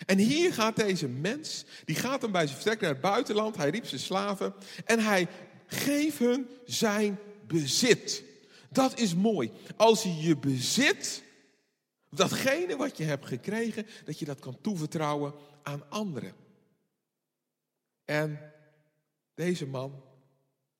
En 0.06 0.18
hier 0.18 0.54
gaat 0.54 0.76
deze 0.76 1.08
mens, 1.08 1.66
die 1.86 1.96
gaat 1.96 2.22
dan 2.22 2.32
bij 2.32 2.46
zijn 2.46 2.56
vertrek 2.56 2.82
naar 2.82 2.90
het 2.90 3.02
buitenland. 3.02 3.56
Hij 3.56 3.70
riep 3.70 3.86
zijn 3.86 4.02
slaven 4.02 4.54
en 4.86 5.00
hij 5.00 5.28
geeft 5.66 6.18
hun 6.18 6.48
zijn 6.66 7.20
bezit. 7.48 8.24
Dat 8.70 9.00
is 9.00 9.16
mooi. 9.16 9.52
Als 9.76 10.04
je 10.04 10.16
je 10.16 10.38
bezit, 10.38 11.24
datgene 12.10 12.76
wat 12.76 12.98
je 12.98 13.04
hebt 13.04 13.26
gekregen, 13.26 13.88
dat 14.06 14.20
je 14.20 14.26
dat 14.26 14.40
kan 14.40 14.58
toevertrouwen 14.62 15.34
aan 15.64 15.90
anderen. 15.90 16.34
En 18.06 18.54
deze 19.34 19.68
man, 19.68 20.04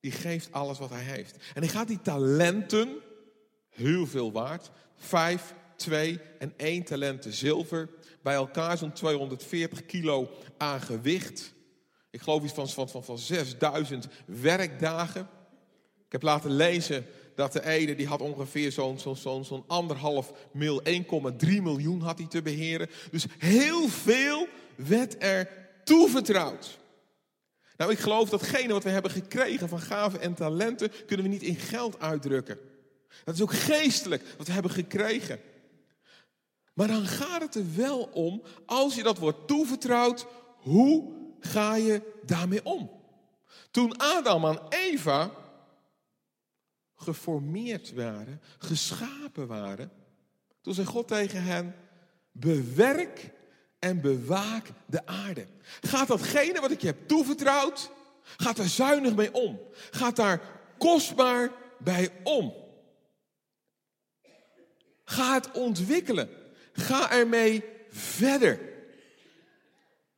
die 0.00 0.12
geeft 0.12 0.52
alles 0.52 0.78
wat 0.78 0.90
hij 0.90 1.04
heeft. 1.04 1.36
En 1.54 1.62
hij 1.62 1.70
gaat 1.70 1.88
die 1.88 2.00
talenten, 2.02 3.00
heel 3.72 4.06
veel 4.06 4.32
waard, 4.32 4.70
vijf, 4.96 5.54
twee 5.76 6.20
en 6.38 6.52
één 6.56 6.84
talenten 6.84 7.32
zilver, 7.32 7.88
bij 8.22 8.34
elkaar 8.34 8.78
zo'n 8.78 8.92
240 8.92 9.86
kilo 9.86 10.30
aan 10.56 10.80
gewicht. 10.80 11.54
Ik 12.10 12.20
geloof 12.20 12.42
iets 12.42 12.52
van, 12.52 12.68
van, 12.68 12.88
van, 12.88 13.04
van 13.04 13.18
6000 13.18 14.08
werkdagen. 14.24 15.28
Ik 16.06 16.12
heb 16.12 16.22
laten 16.22 16.50
lezen 16.50 17.06
dat 17.34 17.52
de 17.52 17.66
ene 17.66 17.94
die 17.94 18.06
had 18.06 18.20
ongeveer 18.20 18.72
zo'n 18.72 18.98
zo'n 19.44 19.64
anderhalf 19.66 20.32
mil, 20.52 20.82
1,3 20.82 20.92
miljoen 21.62 22.00
had 22.00 22.18
hij 22.18 22.26
te 22.26 22.42
beheren. 22.42 22.88
Dus 23.10 23.26
heel 23.38 23.88
veel 23.88 24.46
werd 24.74 25.22
er 25.22 25.48
toevertrouwd. 25.84 26.78
Nou, 27.76 27.90
ik 27.90 27.98
geloof 27.98 28.28
datgene 28.28 28.72
wat 28.72 28.84
we 28.84 28.90
hebben 28.90 29.10
gekregen 29.10 29.68
van 29.68 29.80
gaven 29.80 30.20
en 30.20 30.34
talenten, 30.34 30.92
kunnen 31.06 31.26
we 31.26 31.32
niet 31.32 31.42
in 31.42 31.56
geld 31.56 32.00
uitdrukken. 32.00 32.58
Dat 33.24 33.34
is 33.34 33.42
ook 33.42 33.54
geestelijk 33.54 34.34
wat 34.38 34.46
we 34.46 34.52
hebben 34.52 34.70
gekregen. 34.70 35.40
Maar 36.74 36.88
dan 36.88 37.06
gaat 37.06 37.40
het 37.40 37.54
er 37.54 37.76
wel 37.76 38.02
om, 38.02 38.42
als 38.66 38.94
je 38.94 39.02
dat 39.02 39.18
wordt 39.18 39.46
toevertrouwd, 39.48 40.26
hoe 40.56 41.12
ga 41.40 41.76
je 41.76 42.20
daarmee 42.24 42.64
om? 42.64 42.90
Toen 43.70 43.96
Adam 43.96 44.44
en 44.44 44.60
Eva 44.68 45.30
geformeerd 46.96 47.92
waren, 47.92 48.40
geschapen 48.58 49.46
waren. 49.46 49.90
Toen 50.60 50.74
zei 50.74 50.86
God 50.86 51.08
tegen 51.08 51.42
hen, 51.42 51.74
bewerk 52.32 53.30
en 53.78 54.00
bewaak 54.00 54.70
de 54.86 55.06
aarde. 55.06 55.46
Gaat 55.80 56.08
datgene 56.08 56.60
wat 56.60 56.70
ik 56.70 56.80
je 56.80 56.86
heb 56.86 57.08
toevertrouwd, 57.08 57.90
gaat 58.36 58.56
daar 58.56 58.68
zuinig 58.68 59.14
mee 59.14 59.34
om. 59.34 59.60
Gaat 59.90 60.16
daar 60.16 60.40
kostbaar 60.78 61.50
bij 61.78 62.10
om. 62.22 62.61
Ga 65.04 65.34
het 65.34 65.50
ontwikkelen. 65.50 66.28
Ga 66.72 67.10
ermee 67.10 67.64
verder. 67.90 68.60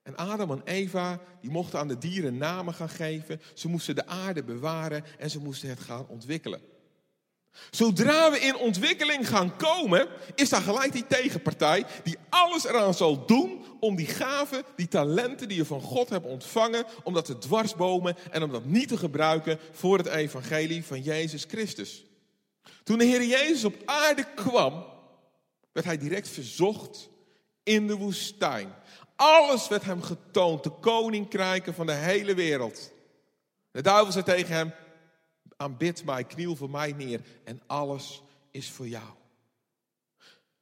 En 0.03 0.17
Adam 0.17 0.51
en 0.51 0.63
Eva, 0.65 1.21
die 1.41 1.51
mochten 1.51 1.79
aan 1.79 1.89
de 1.89 1.99
dieren 1.99 2.37
namen 2.37 2.75
gaan 2.75 2.89
geven. 2.89 3.41
Ze 3.55 3.69
moesten 3.69 3.95
de 3.95 4.07
aarde 4.07 4.45
bewaren 4.45 5.05
en 5.19 5.31
ze 5.31 5.39
moesten 5.39 5.69
het 5.69 5.81
gaan 5.81 6.07
ontwikkelen. 6.09 6.61
Zodra 7.71 8.31
we 8.31 8.39
in 8.39 8.57
ontwikkeling 8.57 9.29
gaan 9.29 9.57
komen, 9.57 10.09
is 10.35 10.49
daar 10.49 10.61
gelijk 10.61 10.93
die 10.93 11.07
tegenpartij 11.07 11.85
die 12.03 12.17
alles 12.29 12.65
eraan 12.65 12.95
zal 12.95 13.27
doen 13.27 13.65
om 13.81 13.97
die 13.97 14.07
gaven, 14.07 14.63
die 14.77 14.89
talenten 14.89 15.49
die 15.49 15.57
je 15.57 15.65
van 15.65 15.81
God 15.81 16.09
hebt 16.09 16.27
ontvangen, 16.27 16.85
om 17.03 17.15
dat 17.15 17.25
te 17.25 17.39
dwarsbomen 17.39 18.17
en 18.31 18.43
om 18.43 18.51
dat 18.51 18.65
niet 18.65 18.89
te 18.89 18.97
gebruiken 18.97 19.59
voor 19.73 19.99
het 19.99 20.07
evangelie 20.07 20.85
van 20.85 21.03
Jezus 21.03 21.45
Christus. 21.49 22.05
Toen 22.85 22.99
de 22.99 23.05
Heer 23.05 23.25
Jezus 23.25 23.65
op 23.65 23.83
aarde 23.85 24.25
kwam, 24.35 24.85
werd 25.73 25.87
hij 25.87 25.99
direct 25.99 26.29
verzocht 26.29 27.09
in 27.63 27.87
de 27.87 27.97
woestijn. 27.97 28.75
Alles 29.17 29.69
werd 29.69 29.85
hem 29.85 30.03
getoond, 30.03 30.63
de 30.63 30.71
koninkrijken 30.71 31.75
van 31.75 31.87
de 31.87 31.93
hele 31.93 32.35
wereld. 32.35 32.93
De 33.71 33.83
duivel 33.83 34.13
zei 34.13 34.25
tegen 34.25 34.55
hem, 34.55 34.75
aanbid 35.57 36.05
mij, 36.05 36.25
kniel 36.25 36.57
voor 36.57 36.71
mij 36.71 36.93
neer 36.93 37.21
en 37.45 37.63
alles 37.67 38.23
is 38.51 38.71
voor 38.71 38.89
jou. 38.89 39.11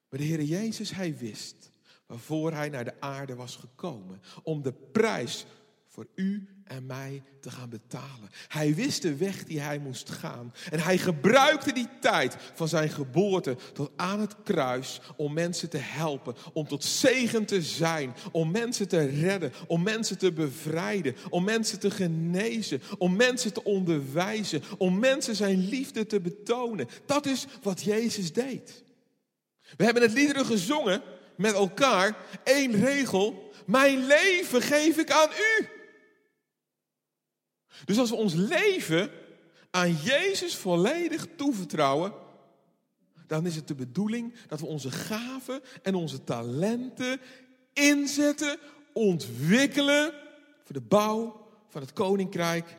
Maar 0.08 0.20
de 0.20 0.24
Heer 0.24 0.42
Jezus, 0.42 0.90
hij 0.90 1.16
wist 1.16 1.70
waarvoor 2.06 2.52
hij 2.52 2.68
naar 2.68 2.84
de 2.84 3.00
aarde 3.00 3.34
was 3.34 3.56
gekomen. 3.56 4.22
Om 4.42 4.62
de 4.62 4.72
prijs 4.72 5.44
voor 5.92 6.06
u 6.14 6.48
en 6.64 6.86
mij 6.86 7.22
te 7.40 7.50
gaan 7.50 7.68
betalen. 7.68 8.30
Hij 8.48 8.74
wist 8.74 9.02
de 9.02 9.16
weg 9.16 9.44
die 9.44 9.60
hij 9.60 9.78
moest 9.78 10.10
gaan. 10.10 10.54
En 10.70 10.80
hij 10.80 10.98
gebruikte 10.98 11.72
die 11.72 11.88
tijd 12.00 12.36
van 12.54 12.68
zijn 12.68 12.88
geboorte 12.88 13.56
tot 13.72 13.90
aan 13.96 14.20
het 14.20 14.36
kruis 14.44 15.00
om 15.16 15.32
mensen 15.32 15.70
te 15.70 15.78
helpen, 15.78 16.34
om 16.52 16.66
tot 16.66 16.84
zegen 16.84 17.44
te 17.44 17.62
zijn, 17.62 18.14
om 18.30 18.50
mensen 18.50 18.88
te 18.88 19.04
redden, 19.04 19.52
om 19.66 19.82
mensen 19.82 20.18
te 20.18 20.32
bevrijden, 20.32 21.16
om 21.30 21.44
mensen 21.44 21.80
te 21.80 21.90
genezen, 21.90 22.82
om 22.98 23.16
mensen 23.16 23.52
te 23.52 23.64
onderwijzen, 23.64 24.62
om 24.78 24.98
mensen 24.98 25.36
zijn 25.36 25.68
liefde 25.68 26.06
te 26.06 26.20
betonen. 26.20 26.88
Dat 27.06 27.26
is 27.26 27.46
wat 27.62 27.82
Jezus 27.82 28.32
deed. 28.32 28.84
We 29.76 29.84
hebben 29.84 30.02
het 30.02 30.12
liederen 30.12 30.46
gezongen 30.46 31.02
met 31.36 31.52
elkaar, 31.52 32.16
één 32.44 32.84
regel. 32.84 33.52
Mijn 33.66 34.06
leven 34.06 34.62
geef 34.62 34.96
ik 34.96 35.10
aan 35.10 35.30
u. 35.30 35.71
Dus 37.84 37.98
als 37.98 38.10
we 38.10 38.16
ons 38.16 38.34
leven 38.34 39.10
aan 39.70 39.94
Jezus 39.94 40.56
volledig 40.56 41.26
toevertrouwen, 41.36 42.12
dan 43.26 43.46
is 43.46 43.56
het 43.56 43.68
de 43.68 43.74
bedoeling 43.74 44.34
dat 44.48 44.60
we 44.60 44.66
onze 44.66 44.90
gaven 44.90 45.62
en 45.82 45.94
onze 45.94 46.24
talenten 46.24 47.20
inzetten, 47.72 48.58
ontwikkelen 48.92 50.14
voor 50.64 50.74
de 50.74 50.80
bouw 50.80 51.46
van 51.68 51.80
het 51.80 51.92
koninkrijk 51.92 52.76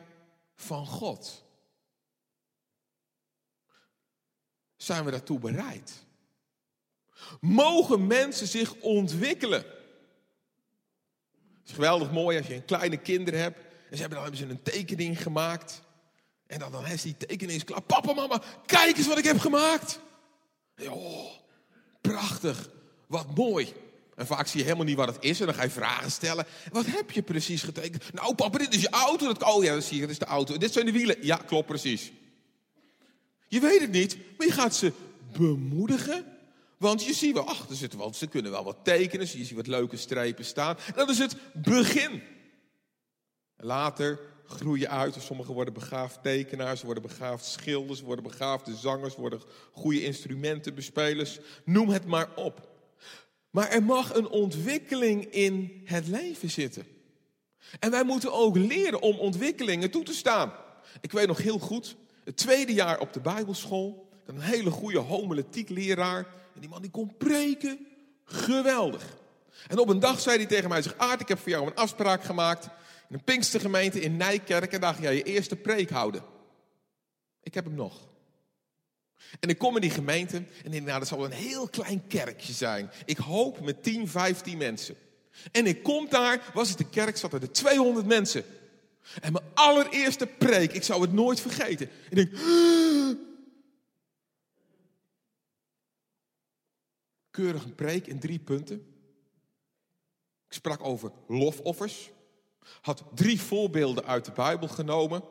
van 0.54 0.86
God. 0.86 1.44
Zijn 4.76 5.04
we 5.04 5.10
daartoe 5.10 5.38
bereid? 5.38 6.04
Mogen 7.40 8.06
mensen 8.06 8.46
zich 8.46 8.74
ontwikkelen? 8.74 9.64
Het 11.58 11.68
is 11.68 11.72
geweldig 11.72 12.12
mooi 12.12 12.38
als 12.38 12.46
je 12.46 12.54
een 12.54 12.64
kleine 12.64 12.96
kinderen 12.96 13.40
hebt 13.40 13.73
en 13.94 14.00
ze 14.00 14.06
hebben, 14.06 14.22
dan 14.22 14.32
hebben 14.32 14.48
ze 14.48 14.70
een 14.70 14.82
tekening 14.82 15.22
gemaakt. 15.22 15.80
En 16.46 16.58
dan, 16.58 16.72
dan 16.72 16.86
is 16.86 17.02
die 17.02 17.16
tekening 17.16 17.56
is 17.56 17.64
klaar. 17.64 17.82
Papa, 17.82 18.12
mama, 18.12 18.42
kijk 18.66 18.96
eens 18.96 19.06
wat 19.06 19.18
ik 19.18 19.24
heb 19.24 19.38
gemaakt. 19.38 20.00
Oh, 20.88 21.30
prachtig. 22.00 22.68
Wat 23.06 23.36
mooi. 23.36 23.72
En 24.14 24.26
vaak 24.26 24.46
zie 24.46 24.58
je 24.58 24.64
helemaal 24.64 24.86
niet 24.86 24.96
wat 24.96 25.06
het 25.06 25.16
is. 25.20 25.40
En 25.40 25.46
dan 25.46 25.54
ga 25.54 25.62
je 25.62 25.70
vragen 25.70 26.10
stellen. 26.10 26.46
Wat 26.72 26.86
heb 26.86 27.10
je 27.10 27.22
precies 27.22 27.62
getekend? 27.62 28.12
Nou, 28.12 28.34
papa, 28.34 28.58
dit 28.58 28.74
is 28.74 28.80
je 28.80 28.90
auto. 28.90 29.26
Dat, 29.26 29.42
oh 29.42 29.64
ja, 29.64 29.74
dat 29.74 29.84
zie 29.84 29.94
je. 29.94 30.00
Dat 30.00 30.10
is 30.10 30.18
de 30.18 30.24
auto. 30.24 30.56
Dit 30.56 30.72
zijn 30.72 30.86
de 30.86 30.92
wielen. 30.92 31.16
Ja, 31.20 31.36
klopt 31.36 31.66
precies. 31.66 32.12
Je 33.48 33.60
weet 33.60 33.80
het 33.80 33.92
niet, 33.92 34.16
maar 34.38 34.46
je 34.46 34.52
gaat 34.52 34.74
ze 34.74 34.92
bemoedigen. 35.36 36.24
Want 36.76 37.04
je 37.04 37.14
ziet 37.14 37.34
wel, 37.34 37.48
ach, 37.48 37.68
er 37.68 37.76
zitten 37.76 37.98
wel, 37.98 38.14
ze 38.14 38.26
kunnen 38.26 38.50
wel 38.50 38.64
wat 38.64 38.76
tekenen. 38.82 39.26
Je 39.26 39.44
ziet 39.44 39.56
wat 39.56 39.66
leuke 39.66 39.96
strepen 39.96 40.44
staan. 40.44 40.76
Dat 40.94 41.08
is 41.08 41.18
het 41.18 41.36
begin. 41.52 42.22
Later 43.64 44.20
groeien 44.46 44.90
uit. 44.90 45.16
Sommigen 45.18 45.54
worden 45.54 45.74
begaafd 45.74 46.22
tekenaars, 46.22 46.82
worden 46.82 47.02
begaafd 47.02 47.44
schilders, 47.44 48.00
worden 48.00 48.24
begaafde 48.24 48.76
zangers, 48.76 49.16
worden 49.16 49.40
goede 49.72 50.04
instrumentenbespelers. 50.04 51.38
Noem 51.64 51.88
het 51.88 52.06
maar 52.06 52.28
op. 52.36 52.68
Maar 53.50 53.68
er 53.68 53.82
mag 53.82 54.14
een 54.14 54.28
ontwikkeling 54.28 55.24
in 55.24 55.82
het 55.84 56.06
leven 56.06 56.50
zitten. 56.50 56.86
En 57.78 57.90
wij 57.90 58.04
moeten 58.04 58.32
ook 58.32 58.56
leren 58.56 59.00
om 59.00 59.18
ontwikkelingen 59.18 59.90
toe 59.90 60.04
te 60.04 60.14
staan. 60.14 60.52
Ik 61.00 61.12
weet 61.12 61.26
nog 61.26 61.38
heel 61.38 61.58
goed, 61.58 61.96
het 62.24 62.36
tweede 62.36 62.72
jaar 62.72 63.00
op 63.00 63.12
de 63.12 63.20
Bijbelschool, 63.20 64.08
een 64.26 64.40
hele 64.40 64.70
goede 64.70 64.98
homiletiek 64.98 65.68
leraar. 65.68 66.26
En 66.54 66.60
die 66.60 66.68
man 66.68 66.82
die 66.82 66.90
kon 66.90 67.16
preken, 67.16 67.86
geweldig. 68.24 69.16
En 69.68 69.78
op 69.78 69.88
een 69.88 70.00
dag 70.00 70.20
zei 70.20 70.36
hij 70.36 70.46
tegen 70.46 70.68
mij, 70.68 70.82
zeg 70.82 70.94
Aard, 70.96 71.20
ik 71.20 71.28
heb 71.28 71.38
voor 71.38 71.50
jou 71.50 71.66
een 71.66 71.74
afspraak 71.74 72.24
gemaakt 72.24 72.68
in 73.08 73.14
een 73.14 73.24
Pinkstergemeente 73.24 74.00
in 74.00 74.16
Nijkerk 74.16 74.72
en 74.72 74.80
daar 74.80 74.94
ga 74.94 75.10
je 75.10 75.16
je 75.16 75.22
eerste 75.22 75.56
preek 75.56 75.90
houden. 75.90 76.22
Ik 77.42 77.54
heb 77.54 77.64
hem 77.64 77.74
nog. 77.74 78.08
En 79.40 79.48
ik 79.48 79.58
kom 79.58 79.74
in 79.74 79.80
die 79.80 79.90
gemeente 79.90 80.36
en 80.64 80.70
denk, 80.70 80.86
nou, 80.86 80.98
dat 80.98 81.08
zal 81.08 81.24
een 81.24 81.32
heel 81.32 81.68
klein 81.68 82.06
kerkje 82.06 82.52
zijn. 82.52 82.90
Ik 83.04 83.16
hoop 83.16 83.60
met 83.60 83.82
10, 83.82 84.08
15 84.08 84.58
mensen. 84.58 84.96
En 85.52 85.66
ik 85.66 85.82
kom 85.82 86.08
daar, 86.08 86.50
was 86.54 86.68
het 86.68 86.78
de 86.78 86.88
kerk, 86.88 87.16
zat 87.16 87.32
er 87.32 87.52
200 87.52 88.06
mensen. 88.06 88.44
En 89.20 89.32
mijn 89.32 89.44
allereerste 89.54 90.26
preek, 90.26 90.72
ik 90.72 90.82
zou 90.82 91.02
het 91.02 91.12
nooit 91.12 91.40
vergeten. 91.40 91.90
Ik 92.10 92.16
denk, 92.16 92.32
keurig 97.30 97.64
een 97.64 97.74
preek 97.74 98.06
in 98.06 98.18
drie 98.18 98.38
punten. 98.38 98.76
Ik 100.46 100.52
sprak 100.52 100.84
over 100.84 101.12
lofoffers. 101.28 102.10
Had 102.80 103.04
drie 103.14 103.40
voorbeelden 103.40 104.04
uit 104.04 104.24
de 104.24 104.32
Bijbel 104.32 104.68
genomen. 104.68 105.22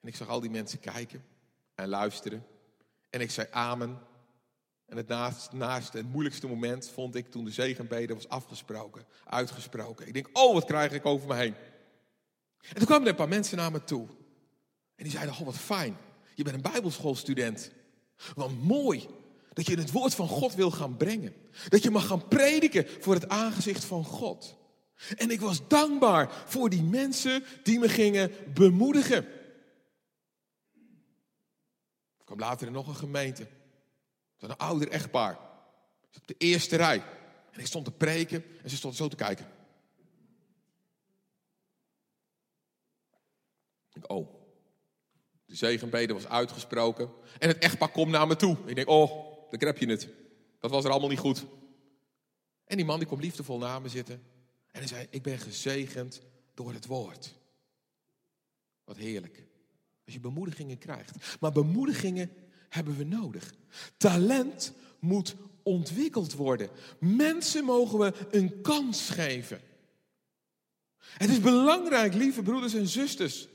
En 0.00 0.08
ik 0.08 0.16
zag 0.16 0.28
al 0.28 0.40
die 0.40 0.50
mensen 0.50 0.80
kijken 0.80 1.24
en 1.74 1.88
luisteren. 1.88 2.46
En 3.10 3.20
ik 3.20 3.30
zei 3.30 3.46
amen. 3.50 3.98
En 4.86 4.96
het 4.96 5.08
naast, 5.08 5.52
naast 5.52 5.92
het 5.92 6.12
moeilijkste 6.12 6.46
moment 6.46 6.88
vond 6.88 7.14
ik 7.14 7.30
toen 7.30 7.44
de 7.44 7.50
zegenbede 7.50 8.14
was 8.14 8.28
afgesproken, 8.28 9.04
uitgesproken. 9.24 10.06
Ik 10.06 10.12
denk, 10.12 10.28
oh, 10.32 10.54
wat 10.54 10.64
krijg 10.64 10.92
ik 10.92 11.06
over 11.06 11.28
me 11.28 11.34
heen? 11.34 11.54
En 12.60 12.74
toen 12.74 12.86
kwamen 12.86 13.04
er 13.04 13.10
een 13.10 13.18
paar 13.18 13.28
mensen 13.28 13.56
naar 13.56 13.72
me 13.72 13.84
toe. 13.84 14.06
En 14.94 15.04
die 15.04 15.12
zeiden, 15.12 15.34
oh, 15.34 15.40
wat 15.40 15.58
fijn. 15.58 15.96
Je 16.34 16.42
bent 16.42 16.56
een 16.56 16.72
bijbelschoolstudent. 16.72 17.70
Wat 18.34 18.50
mooi 18.50 19.06
dat 19.52 19.66
je 19.66 19.76
het 19.76 19.92
woord 19.92 20.14
van 20.14 20.28
God 20.28 20.54
wil 20.54 20.70
gaan 20.70 20.96
brengen. 20.96 21.34
Dat 21.68 21.82
je 21.82 21.90
mag 21.90 22.06
gaan 22.06 22.28
prediken 22.28 22.86
voor 23.00 23.14
het 23.14 23.28
aangezicht 23.28 23.84
van 23.84 24.04
God. 24.04 24.56
En 25.16 25.30
ik 25.30 25.40
was 25.40 25.68
dankbaar 25.68 26.42
voor 26.46 26.70
die 26.70 26.82
mensen 26.82 27.44
die 27.62 27.78
me 27.78 27.88
gingen 27.88 28.32
bemoedigen. 28.54 29.24
Er 32.18 32.24
kwam 32.24 32.38
later 32.38 32.66
in 32.66 32.72
nog 32.72 32.86
een 32.86 32.96
gemeente. 32.96 33.46
Een 34.38 34.56
ouder 34.56 34.88
echtpaar. 34.88 35.38
Op 36.16 36.26
de 36.26 36.34
eerste 36.38 36.76
rij. 36.76 37.02
En 37.50 37.60
ik 37.60 37.66
stond 37.66 37.84
te 37.84 37.90
preken 37.90 38.44
en 38.62 38.70
ze 38.70 38.76
stond 38.76 38.96
zo 38.96 39.08
te 39.08 39.16
kijken. 39.16 39.46
Ik 43.92 44.10
oh. 44.10 44.36
De 45.44 45.54
zegenbede 45.54 46.12
was 46.12 46.26
uitgesproken. 46.26 47.10
En 47.38 47.48
het 47.48 47.58
echtpaar 47.58 47.90
komt 47.90 48.10
naar 48.10 48.26
me 48.26 48.36
toe. 48.36 48.56
Ik 48.66 48.74
denk, 48.74 48.88
oh, 48.88 49.10
dan 49.50 49.68
heb 49.68 49.78
je 49.78 49.86
het. 49.86 50.08
Dat 50.60 50.70
was 50.70 50.84
er 50.84 50.90
allemaal 50.90 51.08
niet 51.08 51.18
goed. 51.18 51.44
En 52.64 52.76
die 52.76 52.86
man 52.86 52.98
die 52.98 53.08
komt 53.08 53.22
liefdevol 53.22 53.58
naar 53.58 53.82
me 53.82 53.88
zitten. 53.88 54.22
En 54.70 54.78
hij 54.78 54.86
zei, 54.86 55.06
ik 55.10 55.22
ben 55.22 55.38
gezegend 55.38 56.20
door 56.54 56.72
het 56.72 56.86
woord. 56.86 57.34
Wat 58.84 58.96
heerlijk. 58.96 59.46
Als 60.04 60.14
je 60.14 60.20
bemoedigingen 60.20 60.78
krijgt. 60.78 61.38
Maar 61.40 61.52
bemoedigingen 61.52 62.30
hebben 62.68 62.96
we 62.96 63.04
nodig. 63.04 63.54
Talent 63.96 64.72
moet 64.98 65.36
ontwikkeld 65.62 66.32
worden. 66.32 66.70
Mensen 67.00 67.64
mogen 67.64 67.98
we 67.98 68.12
een 68.30 68.60
kans 68.60 69.10
geven. 69.10 69.60
Het 70.98 71.30
is 71.30 71.40
belangrijk, 71.40 72.14
lieve 72.14 72.42
broeders 72.42 72.74
en 72.74 72.86
zusters, 72.86 73.48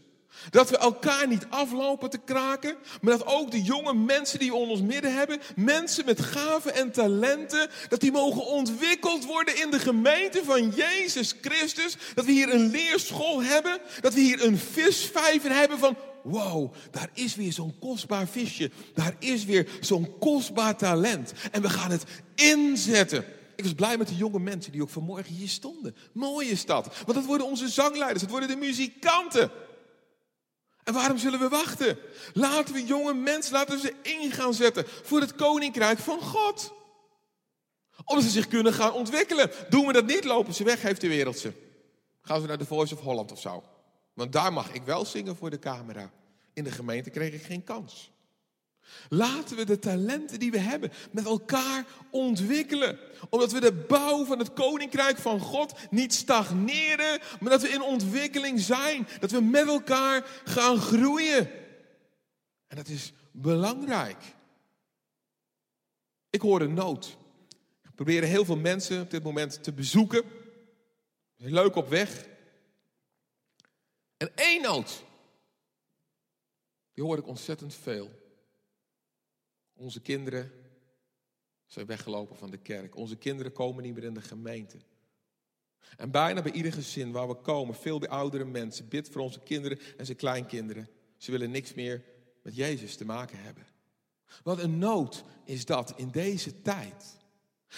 dat 0.50 0.70
we 0.70 0.78
elkaar 0.78 1.28
niet 1.28 1.46
aflopen 1.50 2.10
te 2.10 2.20
kraken, 2.26 2.76
maar 3.02 3.18
dat 3.18 3.28
ook 3.28 3.52
de 3.52 3.62
jonge 3.62 3.94
mensen 3.94 4.40
die 4.40 4.52
we 4.52 4.58
ons 4.58 4.82
midden 4.82 5.14
hebben, 5.14 5.42
mensen 5.56 6.06
met 6.06 6.22
gaven 6.22 6.74
en 6.74 6.92
talenten, 6.92 7.70
dat 7.90 8.00
die 8.00 8.12
mogen 8.12 8.46
ontwikkeld 8.46 9.26
worden 9.26 9.62
in 9.62 9.72
de 9.72 9.80
gemeente 9.80 10.42
van 10.44 10.70
Jezus 10.70 11.36
Christus. 11.42 11.98
Dat 12.16 12.26
we 12.26 12.32
hier 12.32 12.54
een 12.54 12.70
leerschool 12.70 13.44
hebben, 13.44 13.80
dat 14.02 14.14
we 14.14 14.20
hier 14.20 14.46
een 14.46 14.58
visvijver 14.58 15.52
hebben 15.56 15.80
van, 15.80 15.98
wow, 16.24 16.74
daar 16.92 17.10
is 17.14 17.36
weer 17.36 17.54
zo'n 17.54 17.76
kostbaar 17.80 18.28
visje, 18.28 18.72
daar 18.94 19.16
is 19.20 19.46
weer 19.46 19.68
zo'n 19.82 20.18
kostbaar 20.20 20.78
talent. 20.78 21.34
En 21.52 21.62
we 21.62 21.70
gaan 21.70 21.92
het 21.92 22.04
inzetten. 22.36 23.26
Ik 23.56 23.64
was 23.64 23.74
blij 23.74 23.98
met 23.98 24.08
de 24.08 24.16
jonge 24.16 24.40
mensen 24.40 24.72
die 24.72 24.82
ook 24.82 24.90
vanmorgen 24.90 25.34
hier 25.34 25.50
stonden. 25.50 25.96
Mooie 26.14 26.56
stad. 26.56 26.96
Want 27.06 27.18
dat 27.18 27.26
worden 27.26 27.48
onze 27.48 27.68
zangleiders, 27.68 28.22
het 28.22 28.32
worden 28.32 28.50
de 28.50 28.56
muzikanten. 28.56 29.52
En 30.84 30.94
waarom 30.94 31.18
zullen 31.18 31.40
we 31.40 31.50
wachten? 31.50 31.98
Laten 32.34 32.74
we 32.74 32.86
jonge 32.86 33.14
mensen, 33.14 33.54
laten 33.54 33.76
we 33.76 33.82
ze 33.82 34.10
in 34.10 34.32
gaan 34.32 34.54
zetten 34.54 34.86
voor 34.88 35.20
het 35.20 35.36
koninkrijk 35.36 36.00
van 36.00 36.22
God. 36.22 36.74
Omdat 38.06 38.24
ze 38.24 38.32
zich 38.32 38.48
kunnen 38.48 38.74
gaan 38.74 38.94
ontwikkelen. 38.94 39.52
Doen 39.70 39.86
we 39.88 39.94
dat 39.94 40.06
niet, 40.06 40.24
lopen 40.24 40.54
ze 40.54 40.64
weg, 40.64 40.82
heeft 40.82 41.02
de 41.02 41.08
wereld 41.08 41.38
ze. 41.38 41.54
Gaan 42.22 42.42
ze 42.42 42.48
naar 42.48 42.58
de 42.58 42.66
Voice 42.66 42.94
of 42.94 43.02
Holland 43.02 43.32
of 43.32 43.40
zo. 43.40 43.64
Want 44.14 44.32
daar 44.32 44.54
mag 44.54 44.74
ik 44.74 44.84
wel 44.84 45.06
zingen 45.06 45.36
voor 45.36 45.50
de 45.50 45.60
camera. 45.60 46.12
In 46.54 46.64
de 46.64 46.72
gemeente 46.72 47.10
kreeg 47.10 47.34
ik 47.34 47.44
geen 47.44 47.64
kans. 47.64 48.13
Laten 49.10 49.58
we 49.58 49.66
de 49.66 49.80
talenten 49.80 50.40
die 50.40 50.52
we 50.52 50.58
hebben 50.58 50.92
met 51.12 51.26
elkaar 51.26 51.86
ontwikkelen. 52.10 53.00
Omdat 53.30 53.52
we 53.52 53.60
de 53.60 53.74
bouw 53.74 54.26
van 54.26 54.40
het 54.40 54.54
koninkrijk 54.54 55.18
van 55.18 55.40
God 55.40 55.74
niet 55.90 56.14
stagneren, 56.14 57.20
maar 57.40 57.50
dat 57.50 57.62
we 57.62 57.70
in 57.70 57.82
ontwikkeling 57.82 58.60
zijn. 58.60 59.08
Dat 59.20 59.32
we 59.32 59.42
met 59.42 59.68
elkaar 59.68 60.42
gaan 60.44 60.78
groeien. 60.78 61.52
En 62.68 62.76
dat 62.76 62.88
is 62.88 63.14
belangrijk. 63.32 64.24
Ik 66.30 66.42
hoor 66.42 66.62
een 66.62 66.74
nood. 66.74 67.18
Ik 67.84 67.96
probeer 67.96 68.24
heel 68.24 68.46
veel 68.46 68.58
mensen 68.58 69.02
op 69.02 69.12
dit 69.12 69.24
moment 69.24 69.64
te 69.64 69.74
bezoeken. 69.74 70.24
Leuk 71.36 71.76
op 71.76 71.90
weg. 71.90 72.28
En 74.18 74.32
één 74.36 74.62
nood, 74.62 75.04
die 76.94 77.04
hoor 77.04 77.18
ik 77.18 77.28
ontzettend 77.28 77.74
veel. 77.74 78.23
Onze 79.74 80.02
kinderen 80.02 80.52
zijn 81.66 81.86
weggelopen 81.86 82.36
van 82.36 82.52
de 82.52 82.58
kerk. 82.58 82.96
Onze 82.96 83.16
kinderen 83.16 83.52
komen 83.52 83.84
niet 83.84 83.94
meer 83.94 84.04
in 84.04 84.14
de 84.14 84.22
gemeente. 84.22 84.78
En 85.98 86.12
bijna 86.12 86.42
bij 86.42 86.52
ieder 86.52 86.74
gezin 86.74 87.12
waar 87.12 87.28
we 87.28 87.36
komen, 87.36 87.76
veel 87.76 88.00
bij 88.00 88.10
oudere 88.10 88.46
mensen, 88.46 88.88
bid 88.88 89.10
voor 89.10 89.22
onze 89.22 89.40
kinderen 89.40 89.80
en 89.98 90.06
zijn 90.06 90.18
kleinkinderen. 90.18 90.90
Ze 91.18 91.32
willen 91.32 91.52
niks 91.52 91.74
meer 91.74 92.04
met 92.42 92.56
Jezus 92.56 92.96
te 92.96 93.06
maken 93.06 93.44
hebben. 93.44 93.68
Wat 94.44 94.60
een 94.60 94.78
nood 94.78 95.24
is 95.46 95.66
dat 95.66 95.94
in 95.96 96.10
deze 96.10 96.62
tijd. 96.62 97.18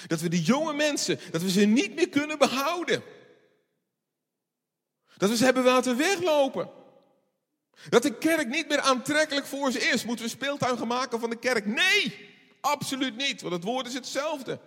Dat 0.08 0.22
we 0.22 0.30
die 0.30 0.42
jonge 0.42 0.74
mensen, 0.74 1.20
dat 1.32 1.42
we 1.42 1.50
ze 1.50 1.66
niet 1.66 1.96
meer 1.96 2.10
kunnen 2.10 2.38
behouden. 2.38 3.04
Dat 5.18 5.30
we 5.30 5.38
ze 5.38 5.44
hebben 5.44 5.64
laten 5.64 5.98
weglopen. 5.98 6.70
Dat 7.90 8.04
de 8.04 8.18
kerk 8.18 8.48
niet 8.48 8.68
meer 8.68 8.80
aantrekkelijk 8.80 9.46
voor 9.46 9.72
ze 9.72 9.80
is. 9.80 10.06
Moeten 10.06 10.26
we 10.26 10.32
speeltuin 10.32 10.88
maken 10.88 11.20
van 11.20 11.30
de 11.30 11.40
kerk? 11.40 11.66
Nee, 11.66 12.30
absoluut 12.62 13.16
niet, 13.18 13.42
want 13.42 13.54
het 13.54 13.64
woord 13.64 13.88
is 13.88 13.94
hetzelfde. 13.94 14.60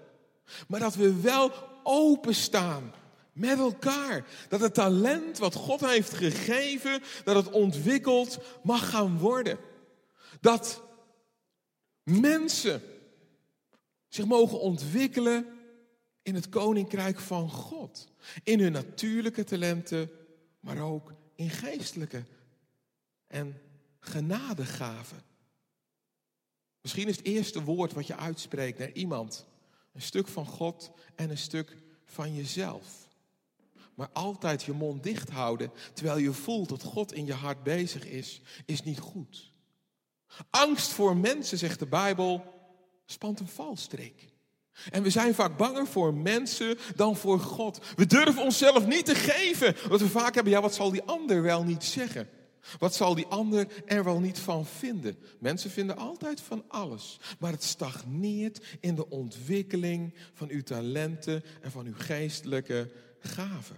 Maar 0.69 0.81
dat 0.81 0.95
we 0.95 1.21
wel 1.21 1.53
openstaan 1.83 2.93
met 3.33 3.59
elkaar. 3.59 4.27
Dat 4.49 4.61
het 4.61 4.75
talent 4.75 5.39
wat 5.39 5.55
God 5.55 5.81
heeft 5.81 6.15
gegeven, 6.15 7.03
dat 7.25 7.37
het 7.37 7.51
ontwikkeld 7.51 8.39
mag 8.63 8.91
gaan 8.91 9.19
worden. 9.19 9.59
Dat 10.41 10.83
mensen 12.03 12.83
zich 14.09 14.25
mogen 14.25 14.61
ontwikkelen 14.61 15.47
in 16.23 16.35
het 16.35 16.49
koninkrijk 16.49 17.19
van 17.19 17.51
God. 17.51 18.09
In 18.43 18.61
hun 18.61 18.73
natuurlijke 18.73 19.45
talenten, 19.45 20.11
maar 20.61 20.81
ook 20.81 21.13
in 21.35 21.51
geestelijke 21.51 22.25
en 23.29 23.61
genadegaven. 24.01 25.23
Misschien 26.81 27.09
is 27.09 27.17
het 27.17 27.27
eerste 27.27 27.63
woord 27.63 27.93
wat 27.93 28.07
je 28.07 28.17
uitspreekt 28.17 28.79
naar 28.79 28.93
iemand 28.93 29.47
een 29.93 30.03
stuk 30.03 30.29
van 30.29 30.47
God 30.47 30.91
en 31.15 31.31
een 31.31 31.39
stuk 31.39 31.77
van 32.05 32.35
jezelf. 32.35 33.09
Maar 33.95 34.09
altijd 34.13 34.63
je 34.63 34.73
mond 34.73 35.03
dicht 35.03 35.31
houden 35.31 35.71
terwijl 35.93 36.19
je 36.19 36.33
voelt 36.33 36.69
dat 36.69 36.83
God 36.83 37.13
in 37.13 37.27
je 37.27 37.33
hart 37.33 37.63
bezig 37.63 38.07
is, 38.07 38.41
is 38.65 38.83
niet 38.83 38.99
goed. 38.99 39.53
Angst 40.51 40.91
voor 40.91 41.17
mensen, 41.17 41.59
zegt 41.59 41.79
de 41.79 41.87
Bijbel, 41.87 42.45
spant 43.07 43.41
een 43.41 43.49
valstrik. 43.49 44.29
En 44.91 45.03
we 45.03 45.11
zijn 45.11 45.35
vaak 45.35 45.57
banger 45.57 45.87
voor 45.87 46.15
mensen 46.15 46.79
dan 46.97 47.17
voor 47.17 47.41
God. 47.41 47.81
We 47.97 48.07
durven 48.07 48.43
onszelf 48.43 48.87
niet 48.87 49.05
te 49.05 49.15
geven. 49.15 49.77
Wat 49.89 50.01
we 50.01 50.09
vaak 50.09 50.35
hebben, 50.35 50.53
ja, 50.53 50.61
wat 50.61 50.75
zal 50.75 50.91
die 50.91 51.03
ander 51.03 51.43
wel 51.43 51.63
niet 51.63 51.85
zeggen? 51.85 52.29
Wat 52.79 52.95
zal 52.95 53.15
die 53.15 53.27
ander 53.27 53.85
er 53.87 54.05
wel 54.05 54.21
niet 54.21 54.39
van 54.39 54.67
vinden? 54.67 55.19
Mensen 55.39 55.71
vinden 55.71 55.97
altijd 55.97 56.41
van 56.41 56.65
alles, 56.69 57.19
maar 57.39 57.53
het 57.53 57.63
stagneert 57.63 58.67
in 58.81 58.95
de 58.95 59.09
ontwikkeling 59.09 60.15
van 60.35 60.49
uw 60.49 60.63
talenten 60.63 61.45
en 61.61 61.71
van 61.71 61.87
uw 61.87 61.95
geestelijke 61.97 62.91
gaven. 63.21 63.77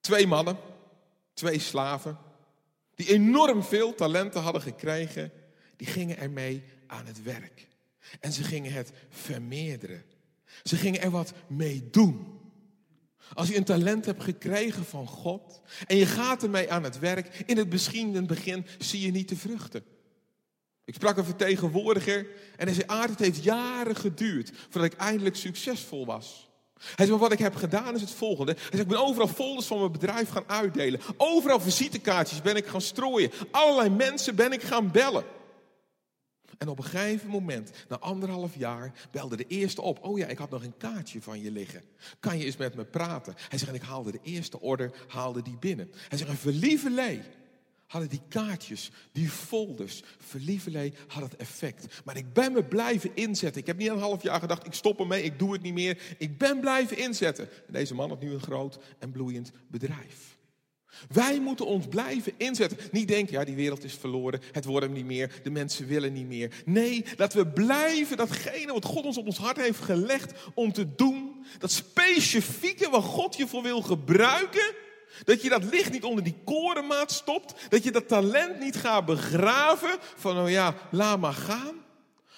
Twee 0.00 0.26
mannen, 0.26 0.56
twee 1.34 1.58
slaven, 1.58 2.18
die 2.94 3.08
enorm 3.08 3.62
veel 3.62 3.94
talenten 3.94 4.40
hadden 4.40 4.62
gekregen, 4.62 5.32
die 5.76 5.86
gingen 5.86 6.18
ermee 6.18 6.62
aan 6.86 7.06
het 7.06 7.22
werk. 7.22 7.68
En 8.20 8.32
ze 8.32 8.44
gingen 8.44 8.72
het 8.72 8.92
vermeerderen. 9.08 10.04
Ze 10.62 10.76
gingen 10.76 11.00
er 11.00 11.10
wat 11.10 11.32
mee 11.46 11.90
doen. 11.90 12.40
Als 13.34 13.48
je 13.48 13.56
een 13.56 13.64
talent 13.64 14.06
hebt 14.06 14.22
gekregen 14.22 14.84
van 14.84 15.06
God 15.06 15.60
en 15.86 15.96
je 15.96 16.06
gaat 16.06 16.42
ermee 16.42 16.70
aan 16.72 16.82
het 16.82 16.98
werk, 16.98 17.42
in 17.46 17.56
het 17.56 17.70
misschien 17.70 18.26
begin 18.26 18.66
zie 18.78 19.00
je 19.00 19.10
niet 19.10 19.28
de 19.28 19.36
vruchten. 19.36 19.84
Ik 20.84 20.94
sprak 20.94 21.16
een 21.16 21.24
vertegenwoordiger 21.24 22.26
en 22.56 22.66
hij 22.66 22.74
zei, 22.74 22.86
Aard, 22.86 23.10
het 23.10 23.18
heeft 23.18 23.44
jaren 23.44 23.96
geduurd 23.96 24.52
voordat 24.68 24.92
ik 24.92 24.98
eindelijk 24.98 25.36
succesvol 25.36 26.06
was. 26.06 26.50
Hij 26.94 27.06
zei, 27.06 27.18
wat 27.18 27.32
ik 27.32 27.38
heb 27.38 27.54
gedaan 27.54 27.94
is 27.94 28.00
het 28.00 28.10
volgende. 28.10 28.52
Hij 28.52 28.68
zei, 28.70 28.82
ik 28.82 28.88
ben 28.88 29.04
overal 29.04 29.28
folders 29.28 29.66
van 29.66 29.78
mijn 29.78 29.92
bedrijf 29.92 30.28
gaan 30.28 30.44
uitdelen. 30.46 31.00
Overal 31.16 31.60
visitekaartjes 31.60 32.42
ben 32.42 32.56
ik 32.56 32.66
gaan 32.66 32.80
strooien. 32.80 33.30
Allerlei 33.50 33.90
mensen 33.90 34.34
ben 34.34 34.52
ik 34.52 34.62
gaan 34.62 34.90
bellen. 34.90 35.24
En 36.58 36.68
op 36.68 36.78
een 36.78 36.84
gegeven 36.84 37.28
moment, 37.28 37.70
na 37.88 37.98
anderhalf 37.98 38.56
jaar, 38.56 38.92
belde 39.10 39.36
de 39.36 39.46
eerste 39.46 39.82
op. 39.82 40.04
Oh 40.04 40.18
ja, 40.18 40.26
ik 40.26 40.38
had 40.38 40.50
nog 40.50 40.64
een 40.64 40.76
kaartje 40.76 41.22
van 41.22 41.40
je 41.40 41.50
liggen. 41.50 41.82
Kan 42.20 42.38
je 42.38 42.44
eens 42.44 42.56
met 42.56 42.74
me 42.74 42.84
praten? 42.84 43.34
Hij 43.48 43.58
zegt, 43.58 43.70
en 43.70 43.76
ik 43.76 43.82
haalde 43.82 44.12
de 44.12 44.20
eerste 44.22 44.60
order, 44.60 44.92
haalde 45.08 45.42
die 45.42 45.56
binnen. 45.56 45.90
Hij 46.08 46.18
zegt, 46.18 46.30
en 46.30 46.36
verlievelee 46.36 47.20
hadden 47.86 48.10
die 48.10 48.22
kaartjes, 48.28 48.90
die 49.12 49.28
folders, 49.28 50.02
verlievelee 50.18 50.92
had 51.06 51.22
het 51.22 51.36
effect. 51.36 52.02
Maar 52.04 52.16
ik 52.16 52.32
ben 52.32 52.52
me 52.52 52.64
blijven 52.64 53.10
inzetten. 53.14 53.60
Ik 53.60 53.66
heb 53.66 53.76
niet 53.76 53.88
een 53.88 53.98
half 53.98 54.22
jaar 54.22 54.40
gedacht, 54.40 54.66
ik 54.66 54.72
stop 54.72 55.00
ermee, 55.00 55.22
ik 55.22 55.38
doe 55.38 55.52
het 55.52 55.62
niet 55.62 55.74
meer. 55.74 56.02
Ik 56.18 56.38
ben 56.38 56.60
blijven 56.60 56.98
inzetten. 56.98 57.48
En 57.66 57.72
deze 57.72 57.94
man 57.94 58.08
had 58.08 58.20
nu 58.20 58.32
een 58.32 58.40
groot 58.40 58.78
en 58.98 59.10
bloeiend 59.10 59.52
bedrijf. 59.68 60.31
Wij 61.08 61.40
moeten 61.40 61.66
ons 61.66 61.86
blijven 61.86 62.32
inzetten. 62.36 62.78
Niet 62.90 63.08
denken, 63.08 63.32
ja, 63.32 63.44
die 63.44 63.54
wereld 63.54 63.84
is 63.84 63.94
verloren, 63.94 64.40
het 64.52 64.64
wordt 64.64 64.86
hem 64.86 64.94
niet 64.94 65.04
meer, 65.04 65.40
de 65.42 65.50
mensen 65.50 65.86
willen 65.86 66.12
niet 66.12 66.26
meer. 66.26 66.62
Nee, 66.64 67.04
dat 67.16 67.32
we 67.32 67.46
blijven 67.46 68.16
datgene 68.16 68.72
wat 68.72 68.84
God 68.84 69.04
ons 69.04 69.18
op 69.18 69.26
ons 69.26 69.38
hart 69.38 69.56
heeft 69.56 69.80
gelegd 69.80 70.32
om 70.54 70.72
te 70.72 70.94
doen, 70.94 71.44
dat 71.58 71.70
specifieke 71.70 72.90
wat 72.90 73.04
God 73.04 73.36
je 73.36 73.46
voor 73.46 73.62
wil 73.62 73.82
gebruiken, 73.82 74.74
dat 75.24 75.42
je 75.42 75.48
dat 75.48 75.64
licht 75.64 75.92
niet 75.92 76.04
onder 76.04 76.24
die 76.24 76.36
korenmaat 76.44 77.12
stopt, 77.12 77.54
dat 77.68 77.84
je 77.84 77.90
dat 77.90 78.08
talent 78.08 78.60
niet 78.60 78.76
gaat 78.76 79.04
begraven 79.04 79.96
van, 80.16 80.38
oh 80.38 80.50
ja, 80.50 80.74
laat 80.90 81.20
maar 81.20 81.32
gaan. 81.32 81.74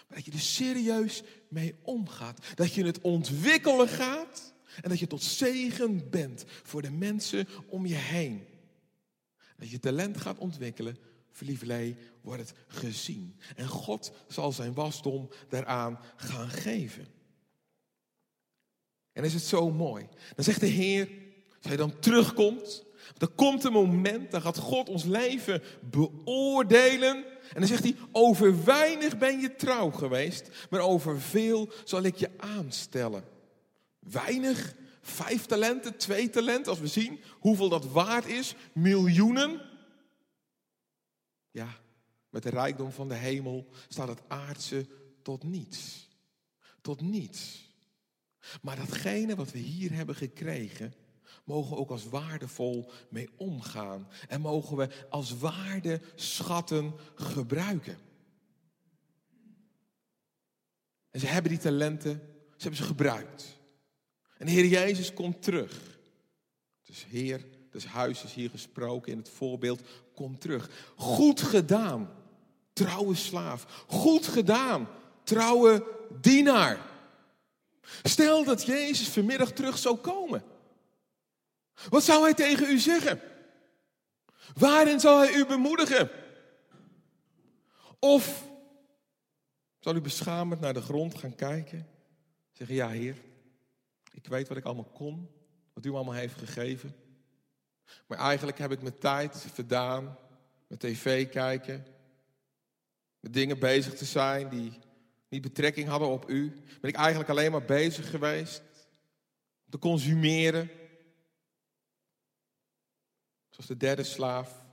Maar 0.09 0.16
dat 0.16 0.24
je 0.24 0.32
er 0.32 0.38
serieus 0.38 1.22
mee 1.48 1.74
omgaat, 1.82 2.38
dat 2.55 2.74
je 2.74 2.84
het 2.84 3.00
ontwikkelen 3.00 3.88
gaat. 3.88 4.53
En 4.83 4.89
dat 4.89 4.99
je 4.99 5.07
tot 5.07 5.22
zegen 5.22 6.11
bent 6.11 6.45
voor 6.62 6.83
de 6.83 6.91
mensen 6.91 7.49
om 7.66 7.87
je 7.87 7.95
heen. 7.95 8.47
Dat 9.57 9.70
je 9.70 9.81
talent 9.81 10.16
gaat 10.16 10.39
ontwikkelen, 10.39 10.97
verliefdelij 11.31 11.97
wordt 12.20 12.41
het 12.41 12.59
gezien. 12.68 13.37
En 13.57 13.66
God 13.66 14.12
zal 14.29 14.53
zijn 14.53 14.75
wasdom 14.75 15.29
daaraan 15.49 16.01
gaan 16.16 16.49
geven. 16.49 17.07
En 19.12 19.25
is 19.25 19.35
het 19.35 19.43
zo 19.43 19.70
mooi. 19.70 20.09
Dan 20.35 20.45
zegt 20.45 20.61
de 20.61 20.66
Heer, 20.66 21.09
als 21.57 21.66
hij 21.66 21.77
dan 21.77 21.99
terugkomt, 21.99 22.85
dan 23.16 23.35
komt 23.35 23.64
een 23.64 23.72
moment, 23.72 24.31
dan 24.31 24.41
gaat 24.41 24.59
God 24.59 24.89
ons 24.89 25.05
leven 25.05 25.62
beoordelen. 25.91 27.16
En 27.53 27.61
dan 27.61 27.66
zegt 27.66 27.83
hij, 27.83 27.97
over 28.12 28.64
weinig 28.64 29.18
ben 29.18 29.41
je 29.41 29.57
trouw 29.57 29.91
geweest, 29.91 30.49
maar 30.70 30.81
over 30.81 31.20
veel 31.20 31.72
zal 31.85 32.03
ik 32.03 32.16
je 32.16 32.31
aanstellen. 32.37 33.34
Weinig, 34.11 34.74
vijf 35.00 35.46
talenten, 35.46 35.96
twee 35.96 36.30
talenten, 36.30 36.70
als 36.70 36.80
we 36.80 36.86
zien 36.86 37.20
hoeveel 37.38 37.68
dat 37.68 37.86
waard 37.86 38.26
is, 38.26 38.55
miljoenen. 38.72 39.61
Ja, 41.50 41.68
met 42.30 42.42
de 42.42 42.50
rijkdom 42.50 42.92
van 42.92 43.09
de 43.09 43.14
hemel 43.14 43.68
staat 43.88 44.09
het 44.09 44.22
aardse 44.28 44.86
tot 45.22 45.42
niets. 45.42 46.09
Tot 46.80 47.00
niets. 47.00 47.72
Maar 48.62 48.76
datgene 48.76 49.34
wat 49.34 49.50
we 49.50 49.59
hier 49.59 49.92
hebben 49.92 50.14
gekregen, 50.14 50.94
mogen 51.44 51.70
we 51.70 51.76
ook 51.76 51.90
als 51.90 52.09
waardevol 52.09 52.90
mee 53.09 53.28
omgaan. 53.36 54.09
En 54.28 54.40
mogen 54.40 54.76
we 54.76 55.07
als 55.11 55.38
waarde 55.38 56.00
schatten 56.14 56.94
gebruiken. 57.14 57.98
En 61.11 61.20
ze 61.20 61.26
hebben 61.26 61.50
die 61.50 61.61
talenten, 61.61 62.12
ze 62.57 62.62
hebben 62.62 62.76
ze 62.76 62.86
gebruikt. 62.86 63.62
En 64.45 64.51
Heer 64.51 64.66
Jezus 64.66 65.12
komt 65.12 65.42
terug. 65.42 65.99
Dus 66.82 67.07
Heer, 67.09 67.45
Dus 67.70 67.86
huis 67.86 68.24
is 68.24 68.34
hier 68.34 68.51
gesproken 68.51 69.12
in 69.12 69.18
het 69.18 69.28
voorbeeld. 69.28 69.80
Kom 70.14 70.38
terug. 70.38 70.70
Goed 70.97 71.40
gedaan, 71.40 72.11
trouwe 72.72 73.14
slaaf. 73.14 73.84
Goed 73.86 74.26
gedaan, 74.26 74.88
trouwe 75.22 75.86
dienaar. 76.20 76.78
Stel 78.03 78.45
dat 78.45 78.64
Jezus 78.64 79.09
vanmiddag 79.09 79.53
terug 79.53 79.78
zou 79.78 79.97
komen. 79.97 80.42
Wat 81.88 82.05
zou 82.05 82.22
hij 82.22 82.34
tegen 82.34 82.70
u 82.70 82.78
zeggen? 82.78 83.20
Waarin 84.55 85.01
zal 85.01 85.18
hij 85.18 85.34
u 85.34 85.47
bemoedigen? 85.47 86.11
Of 87.99 88.45
zal 89.78 89.95
u 89.95 90.01
beschamend 90.01 90.61
naar 90.61 90.74
de 90.74 90.82
grond 90.82 91.18
gaan 91.18 91.34
kijken? 91.34 91.88
Zeggen, 92.53 92.76
ja 92.76 92.88
heer, 92.88 93.16
ik 94.15 94.27
weet 94.27 94.49
wat 94.49 94.57
ik 94.57 94.65
allemaal 94.65 94.85
kon, 94.85 95.31
wat 95.73 95.85
u 95.85 95.91
allemaal 95.91 96.15
heeft 96.15 96.39
gegeven. 96.39 96.97
Maar 98.07 98.19
eigenlijk 98.19 98.59
heb 98.59 98.73
ik 98.73 98.83
mijn 98.83 98.99
tijd 98.99 99.37
verdaan 99.37 100.19
met 100.67 100.81
tv 100.81 101.29
kijken, 101.29 101.87
met 103.21 103.33
dingen 103.33 103.59
bezig 103.59 103.95
te 103.95 104.05
zijn 104.05 104.49
die 104.49 104.79
niet 105.29 105.43
betrekking 105.43 105.89
hadden 105.89 106.09
op 106.09 106.31
u. 106.31 106.51
Ben 106.81 106.91
ik 106.91 106.97
eigenlijk 106.97 107.31
alleen 107.31 107.53
maar 107.53 107.65
bezig 107.65 108.11
geweest 108.11 108.62
om 109.65 109.71
te 109.71 109.79
consumeren. 109.79 110.71
Zoals 113.51 113.67
de 113.67 113.77
derde 113.77 114.03
slaaf 114.03 114.65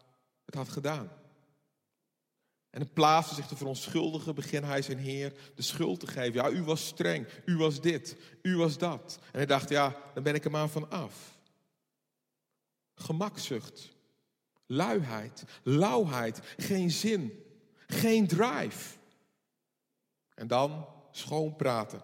het 0.45 0.55
had 0.55 0.69
gedaan. 0.69 1.20
En 2.71 2.81
in 2.81 2.93
plaats 2.93 3.27
van 3.27 3.35
zich 3.35 3.47
te 3.47 3.55
verontschuldigen, 3.55 4.35
begint 4.35 4.65
hij 4.65 4.81
zijn 4.81 4.97
Heer 4.97 5.33
de 5.55 5.61
schuld 5.61 5.99
te 5.99 6.07
geven. 6.07 6.33
Ja, 6.33 6.49
u 6.49 6.63
was 6.63 6.87
streng, 6.87 7.27
u 7.45 7.57
was 7.57 7.81
dit, 7.81 8.15
u 8.41 8.55
was 8.55 8.77
dat. 8.77 9.19
En 9.23 9.37
hij 9.37 9.45
dacht, 9.45 9.69
ja, 9.69 9.95
dan 10.13 10.23
ben 10.23 10.35
ik 10.35 10.45
er 10.45 10.51
maar 10.51 10.69
van 10.69 10.89
af. 10.89 11.39
Gemakzucht, 12.95 13.95
luiheid, 14.65 15.43
lauwheid, 15.63 16.39
geen 16.57 16.91
zin, 16.91 17.43
geen 17.87 18.27
drive. 18.27 18.97
En 20.33 20.47
dan 20.47 20.87
schoonpraten, 21.11 22.01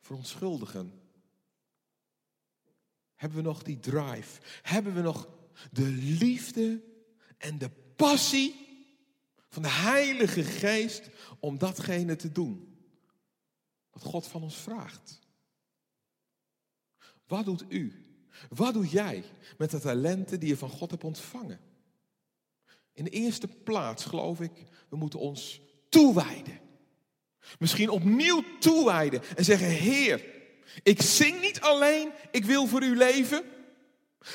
verontschuldigen. 0.00 1.00
Hebben 3.14 3.38
we 3.38 3.44
nog 3.44 3.62
die 3.62 3.80
drive? 3.80 4.40
Hebben 4.62 4.94
we 4.94 5.00
nog 5.00 5.28
de 5.70 5.86
liefde 6.18 6.82
en 7.38 7.58
de 7.58 7.70
passie 7.96 8.69
van 9.50 9.62
de 9.62 9.68
Heilige 9.68 10.42
Geest 10.42 11.08
om 11.38 11.58
datgene 11.58 12.16
te 12.16 12.32
doen 12.32 12.78
wat 13.90 14.02
God 14.02 14.26
van 14.26 14.42
ons 14.42 14.56
vraagt. 14.56 15.18
Wat 17.26 17.44
doet 17.44 17.64
u? 17.68 18.04
Wat 18.48 18.74
doe 18.74 18.86
jij 18.86 19.24
met 19.58 19.70
de 19.70 19.80
talenten 19.80 20.40
die 20.40 20.48
je 20.48 20.56
van 20.56 20.68
God 20.68 20.90
hebt 20.90 21.04
ontvangen? 21.04 21.60
In 22.92 23.04
de 23.04 23.10
eerste 23.10 23.48
plaats 23.48 24.04
geloof 24.04 24.40
ik, 24.40 24.52
we 24.88 24.96
moeten 24.96 25.18
ons 25.18 25.60
toewijden. 25.88 26.60
Misschien 27.58 27.88
opnieuw 27.88 28.44
toewijden 28.58 29.22
en 29.36 29.44
zeggen, 29.44 29.68
Heer, 29.68 30.24
ik 30.82 31.02
zing 31.02 31.40
niet 31.40 31.60
alleen, 31.60 32.12
ik 32.30 32.44
wil 32.44 32.66
voor 32.66 32.82
u 32.82 32.96
leven, 32.96 33.44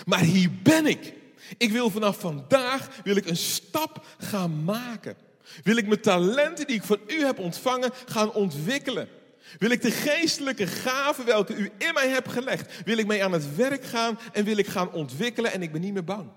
maar 0.05 0.19
hier 0.19 0.51
ben 0.63 0.85
ik. 0.85 1.13
Ik 1.57 1.71
wil 1.71 1.89
vanaf 1.89 2.19
vandaag 2.19 3.01
wil 3.03 3.15
ik 3.15 3.25
een 3.25 3.37
stap 3.37 4.05
gaan 4.17 4.63
maken. 4.63 5.17
Wil 5.63 5.77
ik 5.77 5.87
mijn 5.87 6.01
talenten 6.01 6.67
die 6.67 6.75
ik 6.75 6.83
van 6.83 6.99
u 7.07 7.23
heb 7.23 7.39
ontvangen 7.39 7.91
gaan 8.05 8.33
ontwikkelen. 8.33 9.09
Wil 9.57 9.69
ik 9.69 9.81
de 9.81 9.91
geestelijke 9.91 10.67
gaven 10.67 11.25
welke 11.25 11.55
u 11.55 11.71
in 11.77 11.93
mij 11.93 12.09
hebt 12.09 12.29
gelegd, 12.29 12.83
wil 12.83 12.97
ik 12.97 13.07
mee 13.07 13.23
aan 13.23 13.31
het 13.31 13.55
werk 13.55 13.83
gaan 13.83 14.19
en 14.33 14.43
wil 14.43 14.57
ik 14.57 14.67
gaan 14.67 14.91
ontwikkelen 14.91 15.51
en 15.51 15.61
ik 15.61 15.71
ben 15.71 15.81
niet 15.81 15.93
meer 15.93 16.03
bang. 16.03 16.31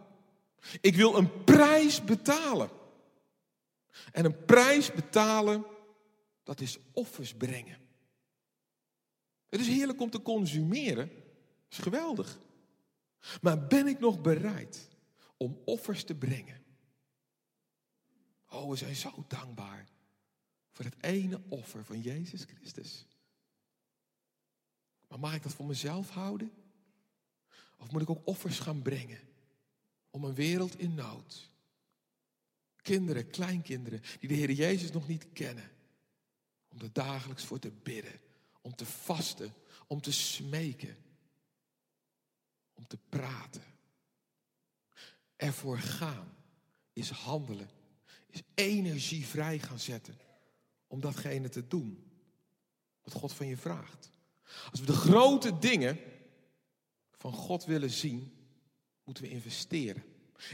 Ik 0.81 0.97
wil 0.97 1.17
een 1.17 1.45
prijs 1.45 2.05
betalen. 2.05 2.71
En 4.13 4.25
een 4.25 4.45
prijs 4.45 4.93
betalen, 4.93 5.65
dat 6.45 6.61
is 6.61 6.79
offers 6.93 7.35
brengen. 7.35 7.79
Het 9.49 9.61
is 9.61 9.67
heerlijk 9.69 10.01
om 10.01 10.11
te 10.11 10.23
consumeren. 10.23 11.09
Dat 11.69 11.79
is 11.79 11.79
geweldig. 11.79 12.39
Maar 13.41 13.67
ben 13.67 13.87
ik 13.87 14.01
nog 14.01 14.21
bereid 14.21 14.89
om 15.39 15.63
offers 15.65 16.05
te 16.05 16.15
brengen. 16.15 16.65
Oh, 18.49 18.71
we 18.71 18.77
zijn 18.77 18.97
zo 18.97 19.25
dankbaar 19.29 19.89
voor 20.71 20.85
het 20.85 21.03
ene 21.03 21.41
offer 21.49 21.85
van 21.85 22.01
Jezus 22.01 22.45
Christus. 22.45 23.07
Maar 25.09 25.19
mag 25.19 25.35
ik 25.35 25.43
dat 25.43 25.55
voor 25.55 25.67
mezelf 25.67 26.11
houden? 26.11 26.53
Of 27.77 27.91
moet 27.91 28.03
ik 28.03 28.11
ook 28.11 28.27
offers 28.27 28.59
gaan 28.59 28.83
brengen 28.83 29.21
om 30.11 30.25
een 30.25 30.35
wereld 30.35 30.79
in 30.79 30.95
nood? 30.95 31.51
Kinderen, 32.77 33.31
kleinkinderen 33.31 34.03
die 34.21 34.29
de 34.29 34.35
Heer 34.35 34.51
Jezus 34.51 34.91
nog 34.91 35.09
niet 35.09 35.33
kennen. 35.33 35.71
Om 36.69 36.81
er 36.81 36.93
dagelijks 36.93 37.45
voor 37.45 37.59
te 37.59 37.71
bidden, 37.71 38.21
om 38.61 38.75
te 38.75 38.87
vasten, 38.87 39.55
om 39.87 40.01
te 40.01 40.13
smeken, 40.13 40.97
om 42.75 42.87
te 42.87 42.99
praten. 43.09 43.78
Ervoor 45.39 45.79
gaan 45.79 46.37
is 46.93 47.11
handelen, 47.11 47.71
is 48.27 48.43
energie 48.55 49.27
vrij 49.27 49.59
gaan 49.59 49.79
zetten 49.79 50.19
om 50.87 51.01
datgene 51.01 51.49
te 51.49 51.67
doen 51.67 52.05
wat 53.03 53.13
God 53.13 53.33
van 53.33 53.47
je 53.47 53.57
vraagt. 53.57 54.11
Als 54.71 54.81
we 54.81 54.87
de 54.87 54.93
grote 54.93 55.59
dingen 55.59 55.99
van 57.11 57.33
God 57.33 57.65
willen 57.65 57.91
zien, 57.91 58.33
moeten 59.05 59.25
we 59.25 59.31
investeren. 59.31 60.03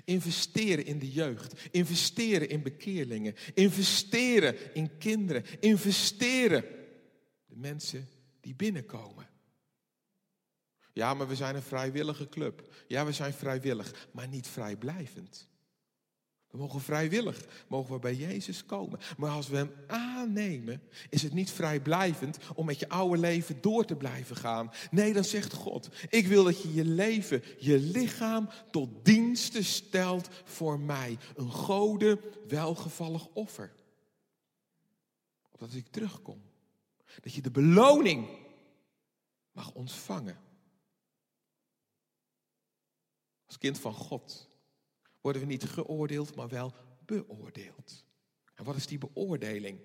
Investeren 0.04 0.84
in 0.84 0.98
de 0.98 1.10
jeugd, 1.10 1.68
investeren 1.70 2.48
in 2.48 2.62
bekeerlingen, 2.62 3.34
investeren 3.54 4.74
in 4.74 4.98
kinderen, 4.98 5.44
investeren 5.60 6.64
de 7.46 7.56
mensen 7.56 8.08
die 8.40 8.54
binnenkomen. 8.54 9.28
Ja, 10.94 11.14
maar 11.14 11.28
we 11.28 11.36
zijn 11.36 11.54
een 11.54 11.62
vrijwillige 11.62 12.28
club. 12.28 12.68
Ja, 12.86 13.04
we 13.04 13.12
zijn 13.12 13.32
vrijwillig, 13.32 14.08
maar 14.10 14.28
niet 14.28 14.46
vrijblijvend. 14.46 15.48
We 16.50 16.58
mogen 16.58 16.80
vrijwillig, 16.80 17.46
mogen 17.68 17.94
we 17.94 17.98
bij 17.98 18.14
Jezus 18.14 18.64
komen. 18.66 19.00
Maar 19.16 19.30
als 19.30 19.48
we 19.48 19.56
Hem 19.56 19.72
aannemen, 19.86 20.82
is 21.10 21.22
het 21.22 21.32
niet 21.32 21.50
vrijblijvend 21.50 22.38
om 22.54 22.66
met 22.66 22.78
je 22.78 22.88
oude 22.88 23.18
leven 23.20 23.60
door 23.60 23.84
te 23.84 23.96
blijven 23.96 24.36
gaan. 24.36 24.70
Nee, 24.90 25.12
dan 25.12 25.24
zegt 25.24 25.52
God, 25.52 25.88
ik 26.08 26.26
wil 26.26 26.44
dat 26.44 26.62
je 26.62 26.74
je 26.74 26.84
leven, 26.84 27.42
je 27.58 27.78
lichaam 27.78 28.48
tot 28.70 29.04
diensten 29.04 29.64
stelt 29.64 30.28
voor 30.44 30.80
mij. 30.80 31.18
Een 31.36 31.50
gode, 31.50 32.20
welgevallig 32.48 33.26
offer. 33.32 33.72
Opdat 35.50 35.74
ik 35.74 35.86
terugkom. 35.86 36.42
Dat 37.20 37.34
je 37.34 37.42
de 37.42 37.50
beloning 37.50 38.28
mag 39.52 39.72
ontvangen 39.72 40.43
Als 43.46 43.58
kind 43.58 43.78
van 43.78 43.94
God 43.94 44.48
worden 45.20 45.42
we 45.42 45.48
niet 45.48 45.64
geoordeeld, 45.64 46.34
maar 46.34 46.48
wel 46.48 46.74
beoordeeld. 47.04 48.04
En 48.54 48.64
wat 48.64 48.76
is 48.76 48.86
die 48.86 48.98
beoordeling? 48.98 49.80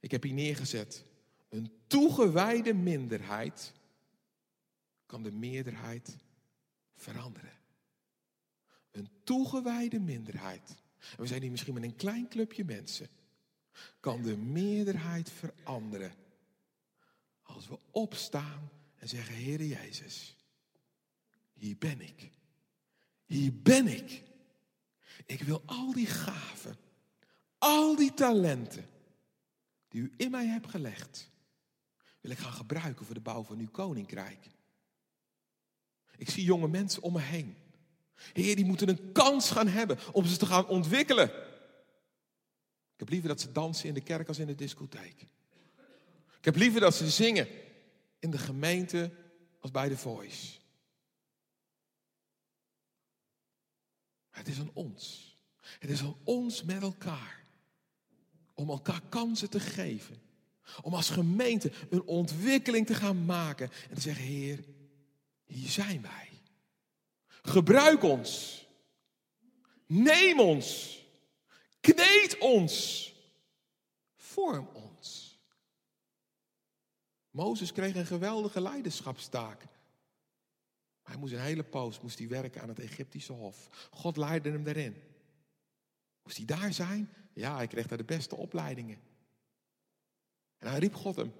Ik 0.00 0.10
heb 0.10 0.22
hier 0.22 0.34
neergezet. 0.34 1.04
Een 1.48 1.72
toegewijde 1.86 2.74
minderheid 2.74 3.72
kan 5.06 5.22
de 5.22 5.32
meerderheid 5.32 6.16
veranderen. 6.94 7.52
Een 8.90 9.08
toegewijde 9.24 10.00
minderheid. 10.00 10.76
En 10.98 11.20
we 11.20 11.26
zijn 11.26 11.42
hier 11.42 11.50
misschien 11.50 11.74
met 11.74 11.82
een 11.82 11.96
klein 11.96 12.28
clubje 12.28 12.64
mensen. 12.64 13.08
Kan 14.00 14.22
de 14.22 14.36
meerderheid 14.36 15.30
veranderen. 15.30 16.14
Als 17.42 17.68
we 17.68 17.78
opstaan 17.90 18.70
en 18.96 19.08
zeggen, 19.08 19.34
Heere 19.34 19.68
Jezus, 19.68 20.36
hier 21.52 21.76
ben 21.78 22.00
ik. 22.00 22.30
Hier 23.26 23.52
ben 23.62 23.86
ik. 23.86 24.22
Ik 25.26 25.42
wil 25.42 25.62
al 25.66 25.92
die 25.92 26.06
gaven, 26.06 26.76
al 27.58 27.96
die 27.96 28.14
talenten 28.14 28.86
die 29.88 30.00
u 30.00 30.12
in 30.16 30.30
mij 30.30 30.46
hebt 30.46 30.70
gelegd, 30.70 31.30
wil 32.20 32.30
ik 32.30 32.38
gaan 32.38 32.52
gebruiken 32.52 33.06
voor 33.06 33.14
de 33.14 33.20
bouw 33.20 33.42
van 33.42 33.58
uw 33.58 33.70
koninkrijk. 33.70 34.50
Ik 36.16 36.30
zie 36.30 36.44
jonge 36.44 36.68
mensen 36.68 37.02
om 37.02 37.12
me 37.12 37.20
heen. 37.20 37.56
Heer, 38.32 38.56
die 38.56 38.64
moeten 38.64 38.88
een 38.88 39.12
kans 39.12 39.50
gaan 39.50 39.68
hebben 39.68 39.98
om 40.12 40.24
ze 40.24 40.36
te 40.36 40.46
gaan 40.46 40.66
ontwikkelen. 40.66 41.28
Ik 42.92 43.02
heb 43.02 43.08
liever 43.08 43.28
dat 43.28 43.40
ze 43.40 43.52
dansen 43.52 43.88
in 43.88 43.94
de 43.94 44.00
kerk 44.00 44.28
als 44.28 44.38
in 44.38 44.46
de 44.46 44.54
discotheek. 44.54 45.26
Ik 46.38 46.44
heb 46.44 46.56
liever 46.56 46.80
dat 46.80 46.94
ze 46.94 47.10
zingen 47.10 47.48
in 48.18 48.30
de 48.30 48.38
gemeente 48.38 49.10
als 49.60 49.70
bij 49.70 49.88
de 49.88 49.96
Voice. 49.96 50.58
Het 54.36 54.48
is 54.48 54.58
aan 54.58 54.70
ons. 54.74 55.36
Het 55.78 55.90
is 55.90 56.00
aan 56.00 56.16
ons 56.24 56.62
met 56.62 56.82
elkaar. 56.82 57.44
Om 58.54 58.70
elkaar 58.70 59.00
kansen 59.08 59.50
te 59.50 59.60
geven. 59.60 60.22
Om 60.82 60.94
als 60.94 61.10
gemeente 61.10 61.72
een 61.90 62.02
ontwikkeling 62.02 62.86
te 62.86 62.94
gaan 62.94 63.24
maken. 63.24 63.70
En 63.88 63.94
te 63.94 64.00
zeggen, 64.00 64.24
Heer, 64.24 64.64
hier 65.44 65.68
zijn 65.68 66.02
wij. 66.02 66.28
Gebruik 67.42 68.02
ons. 68.02 68.60
Neem 69.86 70.40
ons. 70.40 70.98
Kneed 71.80 72.38
ons. 72.38 73.04
Vorm 74.16 74.68
ons. 74.72 75.38
Mozes 77.30 77.72
kreeg 77.72 77.94
een 77.94 78.06
geweldige 78.06 78.60
leiderschapstaak. 78.60 79.66
Hij 81.06 81.16
moest 81.16 81.32
een 81.32 81.40
hele 81.40 81.64
poos 81.64 82.00
moest 82.00 82.18
hij 82.18 82.28
werken 82.28 82.62
aan 82.62 82.68
het 82.68 82.78
Egyptische 82.78 83.32
hof. 83.32 83.88
God 83.90 84.16
leidde 84.16 84.50
hem 84.50 84.64
daarin. 84.64 84.96
Moest 86.22 86.36
hij 86.36 86.46
daar 86.46 86.72
zijn? 86.72 87.12
Ja, 87.32 87.56
hij 87.56 87.66
kreeg 87.66 87.86
daar 87.86 87.98
de 87.98 88.04
beste 88.04 88.36
opleidingen. 88.36 88.98
En 90.58 90.68
hij 90.68 90.78
riep 90.78 90.94
God 90.94 91.16
hem. 91.16 91.32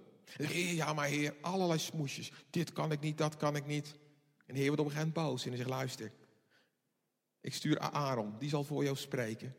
Ja, 0.53 0.93
maar 0.93 1.07
heer, 1.07 1.37
allerlei 1.41 1.79
smoesjes. 1.79 2.33
Dit 2.51 2.73
kan 2.73 2.93
ik 2.93 3.01
niet, 3.01 3.19
dat 3.19 3.37
kan 3.37 3.57
ik 3.57 3.67
niet. 3.67 3.95
En 4.47 4.55
de 4.55 4.61
heer 4.61 4.67
wordt 4.67 4.81
op 4.81 4.87
een 4.87 4.93
gegeven 4.93 5.13
moment 5.15 5.33
boos 5.33 5.43
en 5.43 5.49
hij 5.49 5.59
zegt, 5.59 5.71
luister. 5.71 6.13
Ik 7.41 7.55
stuur 7.55 7.79
Aaron, 7.79 8.39
die 8.39 8.49
zal 8.49 8.65
voor 8.65 8.85
jou 8.85 8.97
spreken. 8.97 9.55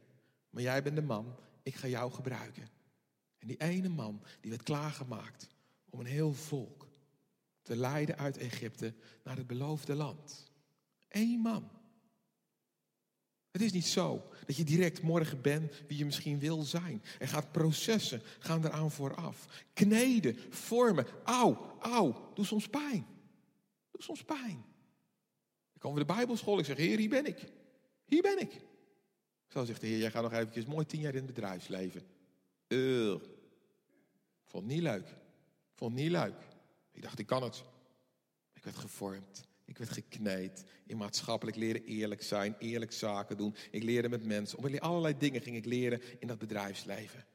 Maar 0.49 0.64
jij 0.64 0.84
bent 0.84 0.95
de 0.95 1.01
man, 1.01 1.36
ik 1.64 1.76
ga 1.76 1.88
jou 1.88 2.12
gebruiken. 2.12 2.68
En 3.38 3.47
die 3.47 3.58
ene 3.58 3.89
man, 3.89 4.24
die 4.41 4.49
werd 4.49 4.64
klaargemaakt 4.64 5.47
om 5.89 5.99
een 5.99 6.05
heel 6.05 6.34
volk 6.34 6.76
te 7.68 7.76
leiden 7.76 8.18
uit 8.18 8.38
Egypte 8.38 8.93
naar 9.24 9.38
het 9.38 9.47
beloofde 9.47 9.95
land. 9.95 10.51
Eén 11.07 11.39
man. 11.39 11.70
Het 13.51 13.61
is 13.61 13.72
niet 13.72 13.86
zo 13.86 14.30
dat 14.45 14.55
je 14.55 14.63
direct 14.63 15.01
morgen 15.01 15.41
bent 15.41 15.72
wie 15.88 15.97
je 15.97 16.05
misschien 16.05 16.39
wil 16.39 16.61
zijn. 16.61 17.03
Er 17.20 17.28
gaat 17.28 17.51
processen, 17.51 18.22
gaan 18.39 18.65
eraan 18.65 18.91
vooraf. 18.91 19.65
Kneden, 19.74 20.38
vormen, 20.49 21.05
auw, 21.24 21.78
auw, 21.80 22.32
doe 22.34 22.45
soms 22.45 22.68
pijn. 22.68 23.05
Doe 23.91 24.03
soms 24.03 24.24
pijn. 24.24 24.65
Ik 25.74 25.80
kom 25.80 25.93
weer 25.93 26.05
de 26.05 26.13
Bijbelschool, 26.13 26.59
ik 26.59 26.65
zeg, 26.65 26.78
Heer, 26.78 26.97
hier 26.97 27.09
ben 27.09 27.26
ik. 27.26 27.51
Hier 28.05 28.22
ben 28.22 28.39
ik. 28.39 28.61
Zo 29.47 29.65
zegt 29.65 29.82
de 29.82 29.88
Heer, 29.88 29.97
jij 29.97 30.11
gaat 30.11 30.24
nog 30.24 30.34
eventjes 30.34 30.65
mooi 30.65 30.86
tien 30.86 30.99
jaar 30.99 31.15
in 31.15 31.26
het 31.26 31.34
bedrijfsleven. 31.34 32.01
Uh, 32.68 33.15
vond 34.43 34.65
niet 34.65 34.82
leuk. 34.82 35.15
Vond 35.74 35.95
niet 35.95 36.11
leuk. 36.11 36.46
Ik 36.97 37.03
dacht, 37.03 37.19
ik 37.19 37.25
kan 37.25 37.43
het. 37.43 37.63
Ik 38.53 38.63
werd 38.63 38.77
gevormd. 38.77 39.47
Ik 39.65 39.77
werd 39.77 39.91
gekneed. 39.91 40.65
In 40.85 40.97
maatschappelijk 40.97 41.57
leren 41.57 41.83
eerlijk 41.83 42.21
zijn, 42.21 42.55
eerlijk 42.59 42.91
zaken 42.91 43.37
doen. 43.37 43.55
Ik 43.71 43.83
leerde 43.83 44.09
met 44.09 44.25
mensen. 44.25 44.57
Om 44.57 44.77
allerlei 44.77 45.17
dingen 45.17 45.41
ging 45.41 45.55
ik 45.55 45.65
leren 45.65 46.01
in 46.19 46.27
dat 46.27 46.37
bedrijfsleven. 46.37 47.25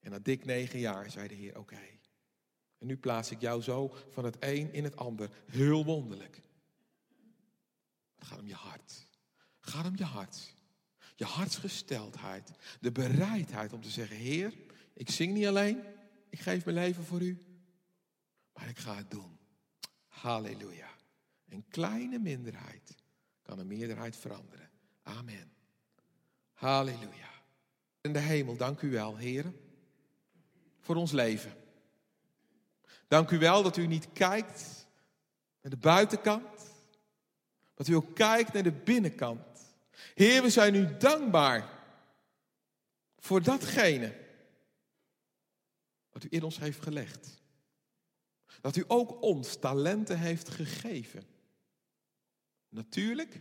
En 0.00 0.10
na 0.10 0.18
dik 0.18 0.44
negen 0.44 0.78
jaar 0.78 1.10
zei 1.10 1.28
de 1.28 1.34
Heer, 1.34 1.58
oké. 1.58 1.80
En 2.78 2.86
nu 2.86 2.96
plaats 2.96 3.30
ik 3.30 3.40
jou 3.40 3.62
zo 3.62 3.94
van 4.10 4.24
het 4.24 4.36
een 4.40 4.72
in 4.72 4.84
het 4.84 4.96
ander. 4.96 5.30
Heel 5.46 5.84
wonderlijk. 5.84 6.42
Het 8.14 8.28
gaat 8.28 8.38
om 8.38 8.46
je 8.46 8.54
hart. 8.54 9.06
Het 9.60 9.70
gaat 9.70 9.86
om 9.86 9.96
je 9.96 10.04
hart. 10.04 10.54
Je 11.16 11.24
hartsgesteldheid. 11.24 12.50
De 12.80 12.92
bereidheid 12.92 13.72
om 13.72 13.80
te 13.82 13.90
zeggen, 13.90 14.16
Heer, 14.16 14.54
ik 14.94 15.10
zing 15.10 15.32
niet 15.32 15.46
alleen. 15.46 15.82
Ik 16.28 16.40
geef 16.40 16.64
mijn 16.64 16.76
leven 16.76 17.04
voor 17.04 17.20
u. 17.20 17.49
Maar 18.60 18.68
ik 18.68 18.78
ga 18.78 18.94
het 18.94 19.10
doen. 19.10 19.38
Halleluja. 20.06 20.90
Een 21.48 21.64
kleine 21.68 22.18
minderheid 22.18 22.94
kan 23.42 23.58
een 23.58 23.66
meerderheid 23.66 24.16
veranderen. 24.16 24.70
Amen. 25.02 25.52
Halleluja. 26.52 27.30
In 28.00 28.12
de 28.12 28.18
hemel, 28.18 28.56
dank 28.56 28.80
u 28.80 28.90
wel, 28.90 29.16
Heer, 29.16 29.52
voor 30.80 30.96
ons 30.96 31.12
leven. 31.12 31.52
Dank 33.08 33.30
u 33.30 33.38
wel 33.38 33.62
dat 33.62 33.76
u 33.76 33.86
niet 33.86 34.12
kijkt 34.12 34.86
naar 35.60 35.70
de 35.70 35.78
buitenkant, 35.78 36.74
dat 37.74 37.88
u 37.88 37.94
ook 37.94 38.14
kijkt 38.14 38.52
naar 38.52 38.62
de 38.62 38.72
binnenkant. 38.72 39.74
Heer, 40.14 40.42
we 40.42 40.50
zijn 40.50 40.74
u 40.74 40.96
dankbaar 40.96 41.68
voor 43.18 43.42
datgene 43.42 44.16
wat 46.10 46.24
u 46.24 46.28
in 46.30 46.42
ons 46.42 46.58
heeft 46.58 46.82
gelegd. 46.82 47.40
Dat 48.60 48.76
u 48.76 48.84
ook 48.86 49.22
ons 49.22 49.56
talenten 49.56 50.18
heeft 50.18 50.48
gegeven. 50.48 51.24
Natuurlijk 52.68 53.40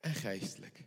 en 0.00 0.14
geestelijk. 0.14 0.84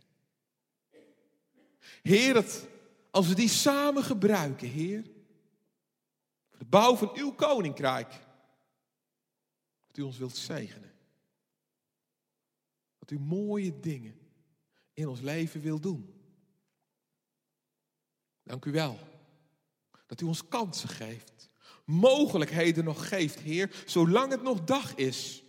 Heer, 2.02 2.34
dat 2.34 2.66
als 3.10 3.28
we 3.28 3.34
die 3.34 3.48
samen 3.48 4.02
gebruiken, 4.02 4.68
Heer, 4.68 5.02
voor 6.48 6.58
de 6.58 6.64
bouw 6.64 6.96
van 6.96 7.16
uw 7.16 7.32
koninkrijk, 7.32 8.10
dat 9.86 9.96
u 9.96 10.02
ons 10.02 10.18
wilt 10.18 10.36
zegenen. 10.36 10.92
Dat 12.98 13.10
u 13.10 13.18
mooie 13.18 13.80
dingen 13.80 14.18
in 14.92 15.08
ons 15.08 15.20
leven 15.20 15.60
wilt 15.60 15.82
doen. 15.82 16.14
Dank 18.42 18.64
u 18.64 18.72
wel 18.72 18.98
dat 20.06 20.20
u 20.20 20.24
ons 20.24 20.48
kansen 20.48 20.88
geeft, 20.88 21.50
mogelijkheden 21.84 22.84
nog 22.84 23.08
geeft, 23.08 23.38
Heer, 23.38 23.82
zolang 23.86 24.30
het 24.30 24.42
nog 24.42 24.64
dag 24.64 24.94
is 24.94 25.44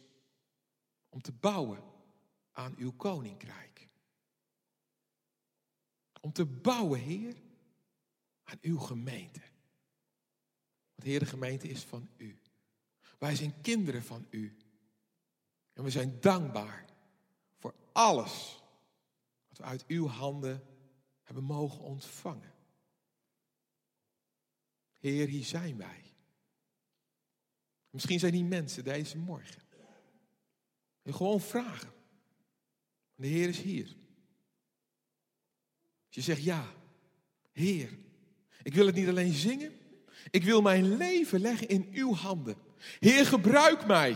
om 1.09 1.21
te 1.21 1.31
bouwen 1.31 1.83
aan 2.51 2.75
uw 2.77 2.91
koninkrijk. 2.91 3.89
Om 6.21 6.33
te 6.33 6.45
bouwen, 6.45 6.99
Heer, 6.99 7.35
aan 8.43 8.57
uw 8.61 8.77
gemeente. 8.77 9.41
Want 10.95 11.07
Heer, 11.07 11.19
de 11.19 11.25
gemeente 11.25 11.67
is 11.67 11.83
van 11.83 12.09
u. 12.17 12.39
Wij 13.17 13.35
zijn 13.35 13.61
kinderen 13.61 14.03
van 14.03 14.27
u. 14.29 14.57
En 15.73 15.83
we 15.83 15.89
zijn 15.89 16.19
dankbaar 16.19 16.85
voor 17.59 17.73
alles 17.91 18.63
wat 19.47 19.57
we 19.57 19.63
uit 19.63 19.85
uw 19.87 20.07
handen 20.07 20.67
hebben 21.21 21.43
mogen 21.43 21.79
ontvangen. 21.79 22.53
Heer, 24.99 25.27
hier 25.27 25.43
zijn 25.43 25.77
wij. 25.77 26.12
Misschien 27.93 28.19
zijn 28.19 28.31
die 28.31 28.43
mensen 28.43 28.83
deze 28.83 29.17
morgen 29.17 29.61
en 31.03 31.13
gewoon 31.13 31.41
vragen. 31.41 31.91
De 33.15 33.27
Heer 33.27 33.49
is 33.49 33.61
hier. 33.61 33.95
Als 36.05 36.15
je 36.15 36.21
zegt 36.21 36.43
ja, 36.43 36.65
Heer, 37.51 37.89
ik 38.63 38.73
wil 38.73 38.85
het 38.85 38.95
niet 38.95 39.07
alleen 39.07 39.33
zingen. 39.33 39.71
Ik 40.31 40.43
wil 40.43 40.61
mijn 40.61 40.97
leven 40.97 41.39
leggen 41.39 41.67
in 41.67 41.89
uw 41.93 42.13
handen. 42.13 42.55
Heer, 42.99 43.25
gebruik 43.25 43.85
mij. 43.85 44.15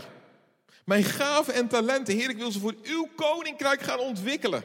Mijn 0.84 1.04
gaven 1.04 1.54
en 1.54 1.68
talenten. 1.68 2.16
Heer, 2.16 2.30
ik 2.30 2.36
wil 2.36 2.52
ze 2.52 2.58
voor 2.58 2.74
uw 2.82 3.08
koninkrijk 3.16 3.80
gaan 3.80 3.98
ontwikkelen. 3.98 4.64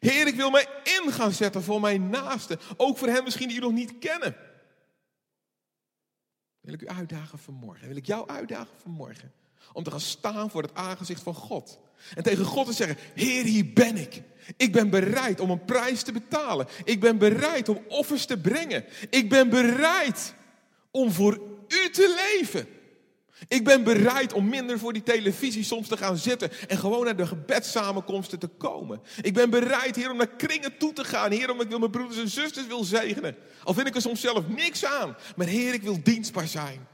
Heer, 0.00 0.26
ik 0.26 0.34
wil 0.34 0.50
mij 0.50 0.66
in 0.82 1.12
gaan 1.12 1.32
zetten 1.32 1.62
voor 1.62 1.80
mijn 1.80 2.10
naasten. 2.10 2.58
Ook 2.76 2.98
voor 2.98 3.08
hen 3.08 3.24
misschien 3.24 3.48
die 3.48 3.56
u 3.56 3.60
nog 3.60 3.72
niet 3.72 3.98
kennen. 3.98 4.36
Wil 6.64 6.74
ik 6.74 6.82
u 6.82 6.88
uitdagen 6.88 7.38
vanmorgen. 7.38 7.88
Wil 7.88 7.96
ik 7.96 8.06
jou 8.06 8.28
uitdagen 8.28 8.74
vanmorgen 8.82 9.32
om 9.72 9.82
te 9.82 9.90
gaan 9.90 10.00
staan 10.00 10.50
voor 10.50 10.62
het 10.62 10.74
aangezicht 10.74 11.22
van 11.22 11.34
God. 11.34 11.78
En 12.14 12.22
tegen 12.22 12.44
God 12.44 12.66
te 12.66 12.72
zeggen: 12.72 12.96
Heer, 13.14 13.44
hier 13.44 13.72
ben 13.72 13.96
ik. 13.96 14.22
Ik 14.56 14.72
ben 14.72 14.90
bereid 14.90 15.40
om 15.40 15.50
een 15.50 15.64
prijs 15.64 16.02
te 16.02 16.12
betalen. 16.12 16.66
Ik 16.84 17.00
ben 17.00 17.18
bereid 17.18 17.68
om 17.68 17.84
offers 17.88 18.26
te 18.26 18.38
brengen. 18.38 18.84
Ik 19.10 19.28
ben 19.28 19.48
bereid 19.48 20.34
om 20.90 21.12
voor 21.12 21.40
u 21.68 21.90
te 21.90 22.32
leven. 22.32 22.66
Ik 23.48 23.64
ben 23.64 23.84
bereid 23.84 24.32
om 24.32 24.48
minder 24.48 24.78
voor 24.78 24.92
die 24.92 25.02
televisie 25.02 25.64
soms 25.64 25.88
te 25.88 25.96
gaan 25.96 26.16
zitten 26.16 26.50
en 26.68 26.78
gewoon 26.78 27.04
naar 27.04 27.16
de 27.16 27.26
gebedssamenkomsten 27.26 28.38
te 28.38 28.46
komen. 28.48 29.00
Ik 29.22 29.34
ben 29.34 29.50
bereid, 29.50 29.96
Heer, 29.96 30.10
om 30.10 30.16
naar 30.16 30.36
kringen 30.36 30.76
toe 30.76 30.92
te 30.92 31.04
gaan. 31.04 31.30
Heer, 31.30 31.50
omdat 31.50 31.64
ik 31.64 31.70
wil 31.70 31.78
mijn 31.78 31.90
broeders 31.90 32.18
en 32.18 32.28
zusters 32.28 32.66
wil 32.66 32.84
zegenen. 32.84 33.36
Al 33.62 33.74
vind 33.74 33.86
ik 33.86 33.94
er 33.94 34.00
soms 34.00 34.20
zelf 34.20 34.48
niks 34.48 34.84
aan. 34.84 35.16
Maar 35.36 35.46
Heer, 35.46 35.74
ik 35.74 35.82
wil 35.82 36.02
dienstbaar 36.02 36.48
zijn. 36.48 36.86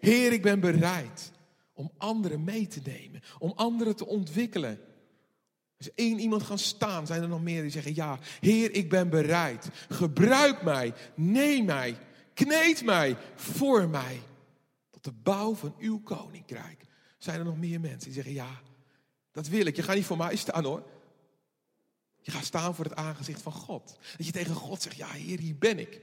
Heer, 0.00 0.32
ik 0.32 0.42
ben 0.42 0.60
bereid 0.60 1.30
om 1.74 1.92
anderen 1.96 2.44
mee 2.44 2.66
te 2.66 2.80
nemen, 2.84 3.22
om 3.38 3.52
anderen 3.54 3.96
te 3.96 4.06
ontwikkelen. 4.06 4.80
Als 5.78 5.94
één 5.94 6.18
iemand 6.18 6.42
gaan 6.42 6.58
staan, 6.58 7.06
zijn 7.06 7.22
er 7.22 7.28
nog 7.28 7.42
meer 7.42 7.62
die 7.62 7.70
zeggen: 7.70 7.94
Ja, 7.94 8.18
Heer, 8.40 8.74
ik 8.74 8.88
ben 8.88 9.10
bereid. 9.10 9.68
Gebruik 9.88 10.62
mij, 10.62 10.92
neem 11.14 11.64
mij, 11.64 11.96
kneed 12.34 12.84
mij, 12.84 13.16
voor 13.34 13.88
mij. 13.88 14.20
De 15.00 15.12
bouw 15.12 15.54
van 15.54 15.74
uw 15.78 16.00
koninkrijk. 16.00 16.84
Zijn 17.18 17.38
er 17.38 17.44
nog 17.44 17.56
meer 17.56 17.80
mensen 17.80 18.04
die 18.04 18.12
zeggen: 18.12 18.32
Ja, 18.32 18.60
dat 19.32 19.48
wil 19.48 19.66
ik. 19.66 19.76
Je 19.76 19.82
gaat 19.82 19.96
niet 19.96 20.04
voor 20.04 20.16
mij 20.16 20.36
staan 20.36 20.64
hoor. 20.64 20.82
Je 22.22 22.30
gaat 22.30 22.44
staan 22.44 22.74
voor 22.74 22.84
het 22.84 22.94
aangezicht 22.94 23.42
van 23.42 23.52
God. 23.52 23.98
Dat 24.16 24.26
je 24.26 24.32
tegen 24.32 24.54
God 24.54 24.82
zegt: 24.82 24.96
Ja, 24.96 25.08
Heer, 25.08 25.38
hier 25.38 25.58
ben 25.58 25.78
ik. 25.78 26.00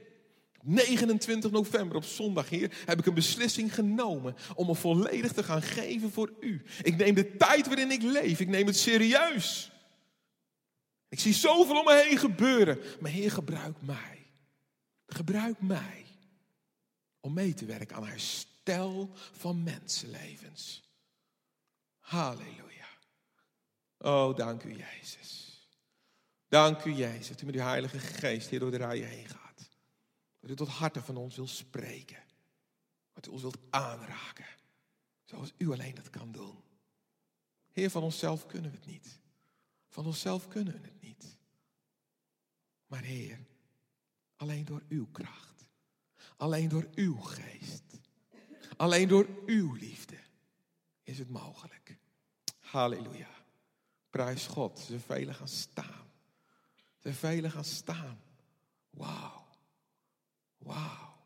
29 0.62 1.50
november 1.50 1.96
op 1.96 2.04
zondag, 2.04 2.48
Heer, 2.48 2.76
heb 2.84 2.98
ik 2.98 3.06
een 3.06 3.14
beslissing 3.14 3.74
genomen 3.74 4.36
om 4.54 4.66
me 4.66 4.74
volledig 4.74 5.32
te 5.32 5.42
gaan 5.42 5.62
geven 5.62 6.10
voor 6.10 6.32
U. 6.40 6.62
Ik 6.82 6.96
neem 6.96 7.14
de 7.14 7.36
tijd 7.36 7.66
waarin 7.66 7.90
ik 7.90 8.02
leef, 8.02 8.40
ik 8.40 8.48
neem 8.48 8.66
het 8.66 8.76
serieus. 8.76 9.72
Ik 11.08 11.20
zie 11.20 11.34
zoveel 11.34 11.78
om 11.78 11.84
me 11.84 12.04
heen 12.06 12.18
gebeuren, 12.18 12.78
maar 13.00 13.10
Heer, 13.10 13.30
gebruik 13.30 13.76
mij. 13.80 14.26
Gebruik 15.06 15.60
mij 15.60 16.04
om 17.20 17.32
mee 17.32 17.54
te 17.54 17.64
werken 17.64 17.96
aan 17.96 18.02
herstel 18.68 19.10
van 19.32 19.62
mensenlevens. 19.62 20.82
Halleluja. 21.98 22.88
Oh, 23.98 24.36
dank 24.36 24.62
u, 24.62 24.76
Jezus. 24.76 25.62
Dank 26.48 26.84
u, 26.84 26.92
Jezus, 26.92 27.28
dat 27.28 27.40
u 27.40 27.46
met 27.46 27.54
uw 27.54 27.60
Heilige 27.60 27.98
Geest 27.98 28.48
hier 28.48 28.60
door 28.60 28.70
de 28.70 28.76
rijen 28.76 29.08
heen 29.08 29.28
gaat. 29.28 29.68
Dat 30.40 30.50
u 30.50 30.54
tot 30.54 30.68
harten 30.68 31.02
van 31.02 31.16
ons 31.16 31.36
wil 31.36 31.46
spreken. 31.46 32.22
Dat 33.12 33.26
u 33.26 33.30
ons 33.30 33.42
wilt 33.42 33.58
aanraken. 33.70 34.46
Zoals 35.24 35.52
u 35.56 35.70
alleen 35.72 35.94
dat 35.94 36.10
kan 36.10 36.32
doen. 36.32 36.62
Heer, 37.72 37.90
van 37.90 38.02
onszelf 38.02 38.46
kunnen 38.46 38.70
we 38.70 38.76
het 38.76 38.86
niet. 38.86 39.20
Van 39.88 40.06
onszelf 40.06 40.48
kunnen 40.48 40.72
we 40.72 40.88
het 40.88 41.00
niet. 41.00 41.36
Maar 42.86 43.02
Heer, 43.02 43.46
alleen 44.36 44.64
door 44.64 44.82
uw 44.88 45.06
kracht. 45.06 45.66
Alleen 46.36 46.68
door 46.68 46.88
uw 46.94 47.16
geest. 47.20 47.88
Alleen 48.78 49.08
door 49.08 49.28
uw 49.46 49.72
liefde 49.72 50.18
is 51.02 51.18
het 51.18 51.28
mogelijk. 51.28 51.98
Halleluja. 52.58 53.28
Prijs 54.10 54.46
God. 54.46 54.78
Ze 54.78 54.98
velen 54.98 55.34
gaan 55.34 55.48
staan. 55.48 56.10
Ze 56.98 57.14
velen 57.14 57.50
gaan 57.50 57.64
staan. 57.64 58.20
Wauw. 58.90 59.46
Wauw. 60.58 61.16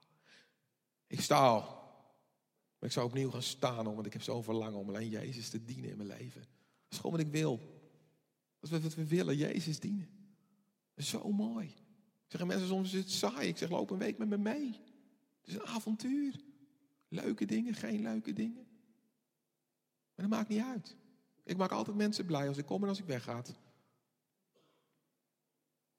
Ik 1.06 1.20
sta 1.20 1.46
al. 1.46 1.60
Maar 2.78 2.88
ik 2.88 2.92
zou 2.92 3.06
opnieuw 3.06 3.30
gaan 3.30 3.42
staan, 3.42 3.94
want 3.94 4.06
ik 4.06 4.12
heb 4.12 4.22
zo 4.22 4.42
verlangen 4.42 4.78
om 4.78 4.88
alleen 4.88 5.08
Jezus 5.08 5.48
te 5.48 5.64
dienen 5.64 5.90
in 5.90 5.96
mijn 5.96 6.08
leven. 6.08 6.40
Dat 6.40 6.90
is 6.90 6.96
gewoon 6.96 7.12
wat 7.12 7.26
ik 7.26 7.32
wil. 7.32 7.58
Dat 8.60 8.70
is 8.70 8.82
wat 8.82 8.94
we 8.94 9.06
willen, 9.06 9.36
Jezus 9.36 9.80
dienen. 9.80 10.08
Dat 10.94 11.04
is 11.04 11.08
zo 11.08 11.32
mooi. 11.32 11.74
Zeggen 12.26 12.48
mensen 12.48 12.68
soms 12.68 12.92
is 12.92 13.00
het 13.00 13.10
saai. 13.10 13.48
Ik 13.48 13.56
zeg, 13.56 13.70
loop 13.70 13.90
een 13.90 13.98
week 13.98 14.18
met 14.18 14.28
me 14.28 14.38
mee. 14.38 14.80
Het 15.40 15.46
is 15.46 15.54
een 15.54 15.66
avontuur. 15.66 16.34
Leuke 17.12 17.44
dingen, 17.44 17.74
geen 17.74 18.02
leuke 18.02 18.32
dingen. 18.32 18.66
Maar 20.14 20.28
dat 20.28 20.38
maakt 20.38 20.48
niet 20.48 20.62
uit. 20.62 20.96
Ik 21.44 21.56
maak 21.56 21.70
altijd 21.70 21.96
mensen 21.96 22.26
blij 22.26 22.48
als 22.48 22.56
ik 22.56 22.66
kom 22.66 22.82
en 22.82 22.88
als 22.88 22.98
ik 22.98 23.04
wegga. 23.04 23.32
Maar 23.32 23.42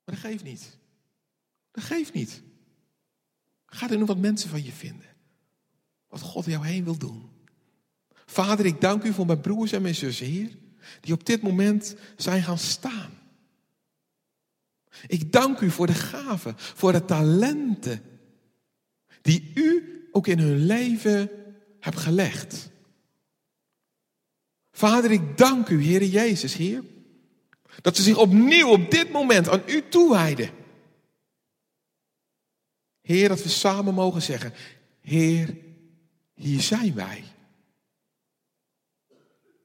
dat 0.04 0.18
geeft 0.18 0.44
niet. 0.44 0.78
Dat 1.70 1.84
geeft 1.84 2.12
niet. 2.12 2.42
Ga 3.66 3.90
er 3.90 3.96
nu 3.96 4.04
wat 4.04 4.18
mensen 4.18 4.50
van 4.50 4.62
je 4.64 4.72
vinden. 4.72 5.16
Wat 6.08 6.20
God 6.20 6.44
jou 6.44 6.66
heen 6.66 6.84
wil 6.84 6.98
doen. 6.98 7.30
Vader, 8.26 8.66
ik 8.66 8.80
dank 8.80 9.04
u 9.04 9.12
voor 9.12 9.26
mijn 9.26 9.40
broers 9.40 9.72
en 9.72 9.82
mijn 9.82 9.94
zussen, 9.94 10.26
Heer. 10.26 10.58
Die 11.00 11.14
op 11.14 11.26
dit 11.26 11.42
moment 11.42 11.96
zijn 12.16 12.42
gaan 12.42 12.58
staan. 12.58 13.10
Ik 15.06 15.32
dank 15.32 15.60
u 15.60 15.70
voor 15.70 15.86
de 15.86 15.94
gaven, 15.94 16.54
voor 16.56 16.92
de 16.92 17.04
talenten. 17.04 18.02
Die 19.22 19.52
u 19.54 19.93
ook 20.14 20.26
in 20.26 20.38
hun 20.38 20.66
leven 20.66 21.30
hebt 21.80 21.98
gelegd. 21.98 22.70
Vader, 24.72 25.10
ik 25.10 25.36
dank 25.36 25.68
u, 25.68 25.82
Heer 25.82 26.04
Jezus, 26.04 26.54
Heer. 26.54 26.84
Dat 27.80 27.96
ze 27.96 28.02
zich 28.02 28.18
opnieuw 28.18 28.68
op 28.68 28.90
dit 28.90 29.10
moment 29.10 29.48
aan 29.48 29.62
u 29.66 29.88
toewijden. 29.88 30.50
Heer, 33.00 33.28
dat 33.28 33.42
we 33.42 33.48
samen 33.48 33.94
mogen 33.94 34.22
zeggen, 34.22 34.52
Heer, 35.00 35.56
hier 36.34 36.60
zijn 36.60 36.94
wij. 36.94 37.24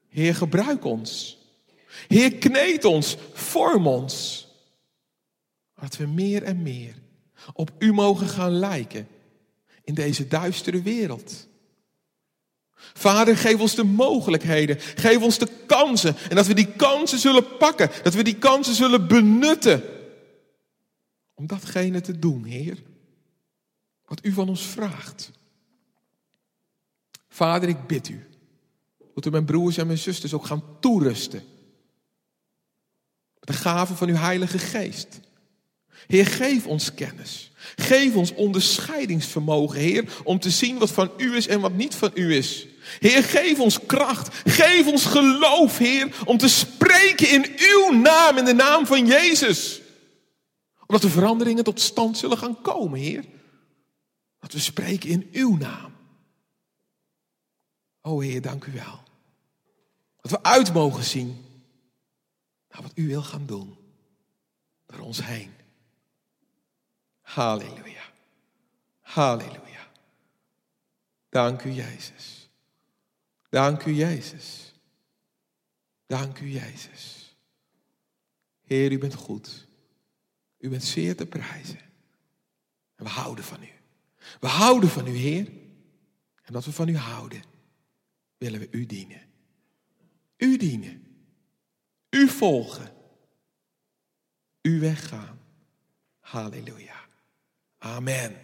Heer, 0.08 0.34
gebruik 0.34 0.84
ons. 0.84 1.38
Heer, 2.08 2.34
kneed 2.34 2.84
ons, 2.84 3.16
vorm 3.32 3.86
ons. 3.86 4.46
Dat 5.74 5.96
we 5.96 6.06
meer 6.06 6.42
en 6.42 6.62
meer 6.62 6.94
op 7.54 7.70
u 7.78 7.92
mogen 7.92 8.28
gaan 8.28 8.52
lijken 8.52 9.08
in 9.90 9.96
deze 9.96 10.28
duistere 10.28 10.82
wereld. 10.82 11.46
Vader, 12.74 13.36
geef 13.36 13.60
ons 13.60 13.74
de 13.74 13.84
mogelijkheden. 13.84 14.76
Geef 14.80 15.22
ons 15.22 15.38
de 15.38 15.48
kansen. 15.66 16.16
En 16.28 16.36
dat 16.36 16.46
we 16.46 16.54
die 16.54 16.72
kansen 16.72 17.18
zullen 17.18 17.56
pakken. 17.56 17.90
Dat 18.02 18.14
we 18.14 18.22
die 18.22 18.38
kansen 18.38 18.74
zullen 18.74 19.08
benutten. 19.08 19.82
Om 21.34 21.46
datgene 21.46 22.00
te 22.00 22.18
doen, 22.18 22.44
Heer. 22.44 22.82
Wat 24.04 24.24
u 24.24 24.32
van 24.32 24.48
ons 24.48 24.62
vraagt. 24.62 25.30
Vader, 27.28 27.68
ik 27.68 27.86
bid 27.86 28.08
u. 28.08 28.26
Dat 29.14 29.26
u 29.26 29.30
mijn 29.30 29.44
broers 29.44 29.76
en 29.76 29.86
mijn 29.86 29.98
zusters 29.98 30.34
ook 30.34 30.46
gaan 30.46 30.64
toerusten. 30.80 31.42
De 33.40 33.52
gaven 33.52 33.96
van 33.96 34.08
uw 34.08 34.14
Heilige 34.14 34.58
Geest. 34.58 35.20
Heer, 36.06 36.26
geef 36.26 36.66
ons 36.66 36.94
kennis. 36.94 37.49
Geef 37.76 38.14
ons 38.14 38.34
onderscheidingsvermogen, 38.34 39.80
Heer, 39.80 40.04
om 40.24 40.38
te 40.38 40.50
zien 40.50 40.78
wat 40.78 40.90
van 40.90 41.10
u 41.16 41.36
is 41.36 41.46
en 41.46 41.60
wat 41.60 41.72
niet 41.72 41.94
van 41.94 42.10
u 42.14 42.34
is. 42.34 42.66
Heer, 42.98 43.24
geef 43.24 43.60
ons 43.60 43.86
kracht. 43.86 44.28
Geef 44.44 44.86
ons 44.86 45.04
geloof, 45.04 45.78
Heer, 45.78 46.14
om 46.24 46.38
te 46.38 46.48
spreken 46.48 47.30
in 47.30 47.46
uw 47.56 48.00
naam, 48.00 48.38
in 48.38 48.44
de 48.44 48.54
naam 48.54 48.86
van 48.86 49.06
Jezus. 49.06 49.80
Omdat 50.86 51.02
de 51.02 51.10
veranderingen 51.10 51.64
tot 51.64 51.80
stand 51.80 52.18
zullen 52.18 52.38
gaan 52.38 52.60
komen, 52.60 52.98
Heer. 52.98 53.24
Dat 54.38 54.52
we 54.52 54.58
spreken 54.58 55.08
in 55.08 55.28
uw 55.32 55.56
naam. 55.56 55.92
O 58.00 58.20
Heer, 58.20 58.40
dank 58.40 58.64
u 58.64 58.72
wel. 58.72 59.02
Dat 60.20 60.30
we 60.30 60.42
uit 60.42 60.72
mogen 60.72 61.04
zien 61.04 61.44
naar 62.70 62.82
wat 62.82 62.92
u 62.94 63.06
wil 63.06 63.22
gaan 63.22 63.46
doen. 63.46 63.76
Door 64.86 65.00
ons 65.00 65.24
heen. 65.24 65.59
Halleluja. 67.34 68.02
Halleluja. 69.00 69.90
Dank 71.28 71.64
u, 71.64 71.70
Jezus. 71.70 72.48
Dank 73.48 73.84
u, 73.84 73.92
Jezus. 73.92 74.74
Dank 76.06 76.40
u, 76.40 76.48
Jezus. 76.48 77.36
Heer, 78.60 78.92
u 78.92 78.98
bent 78.98 79.14
goed. 79.14 79.66
U 80.58 80.68
bent 80.68 80.84
zeer 80.84 81.16
te 81.16 81.26
prijzen. 81.26 81.78
En 82.96 83.04
we 83.04 83.08
houden 83.08 83.44
van 83.44 83.62
u. 83.62 83.70
We 84.40 84.46
houden 84.46 84.88
van 84.88 85.06
u, 85.06 85.16
Heer. 85.16 85.46
En 85.46 86.46
omdat 86.46 86.64
we 86.64 86.72
van 86.72 86.88
u 86.88 86.96
houden, 86.96 87.42
willen 88.38 88.60
we 88.60 88.68
u 88.70 88.86
dienen. 88.86 89.22
U 90.36 90.56
dienen. 90.56 91.06
U 92.10 92.28
volgen. 92.28 92.92
U 94.62 94.80
weggaan. 94.80 95.40
Halleluja. 96.20 96.99
Amen. 97.82 98.36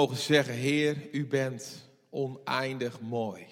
Mogen 0.00 0.16
zeggen, 0.16 0.54
Heer, 0.54 1.14
u 1.14 1.26
bent 1.26 1.88
oneindig 2.10 3.00
mooi. 3.00 3.46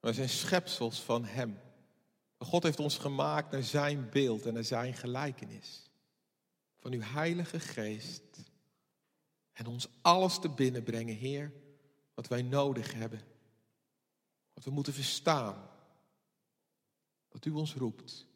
Wij 0.00 0.12
zijn 0.12 0.28
schepsels 0.28 1.00
van 1.00 1.24
Hem. 1.24 1.60
God 2.38 2.62
heeft 2.62 2.80
ons 2.80 2.98
gemaakt 2.98 3.50
naar 3.50 3.62
Zijn 3.62 4.08
beeld 4.10 4.46
en 4.46 4.54
naar 4.54 4.64
Zijn 4.64 4.94
gelijkenis. 4.94 5.90
Van 6.76 6.92
uw 6.92 7.00
Heilige 7.00 7.60
Geest. 7.60 8.22
En 9.52 9.66
ons 9.66 9.88
alles 10.02 10.38
te 10.38 10.48
binnenbrengen, 10.48 11.14
Heer, 11.14 11.52
wat 12.14 12.28
wij 12.28 12.42
nodig 12.42 12.92
hebben. 12.92 13.20
Wat 14.52 14.64
we 14.64 14.70
moeten 14.70 14.92
verstaan. 14.92 15.70
Dat 17.28 17.44
u 17.44 17.50
ons 17.50 17.74
roept. 17.74 18.26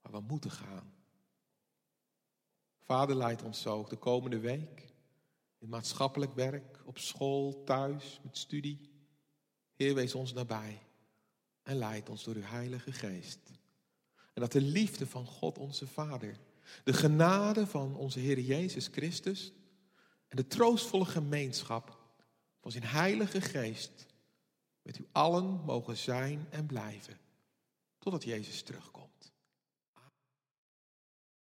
Waar 0.00 0.12
we 0.12 0.20
moeten 0.20 0.50
gaan. 0.50 0.95
Vader 2.86 3.16
leidt 3.16 3.42
ons 3.42 3.60
zo 3.60 3.86
de 3.88 3.96
komende 3.96 4.38
week. 4.38 4.84
In 5.58 5.68
maatschappelijk 5.68 6.34
werk, 6.34 6.82
op 6.84 6.98
school, 6.98 7.62
thuis, 7.64 8.20
met 8.22 8.38
studie. 8.38 8.90
Heer, 9.74 9.94
wees 9.94 10.14
ons 10.14 10.32
nabij. 10.32 10.82
En 11.62 11.76
leid 11.76 12.08
ons 12.08 12.24
door 12.24 12.34
uw 12.34 12.42
Heilige 12.42 12.92
Geest. 12.92 13.50
En 14.32 14.40
dat 14.42 14.52
de 14.52 14.60
liefde 14.60 15.06
van 15.06 15.26
God 15.26 15.58
onze 15.58 15.86
Vader, 15.86 16.38
de 16.84 16.92
genade 16.92 17.66
van 17.66 17.96
onze 17.96 18.18
Heer 18.18 18.40
Jezus 18.40 18.86
Christus 18.86 19.52
en 20.28 20.36
de 20.36 20.46
troostvolle 20.46 21.04
gemeenschap 21.04 21.98
van 22.60 22.70
zijn 22.70 22.84
Heilige 22.84 23.40
Geest 23.40 24.06
met 24.82 24.98
u 24.98 25.06
allen 25.12 25.60
mogen 25.64 25.96
zijn 25.96 26.46
en 26.50 26.66
blijven, 26.66 27.18
totdat 27.98 28.24
Jezus 28.24 28.62
terugkomt. 28.62 29.15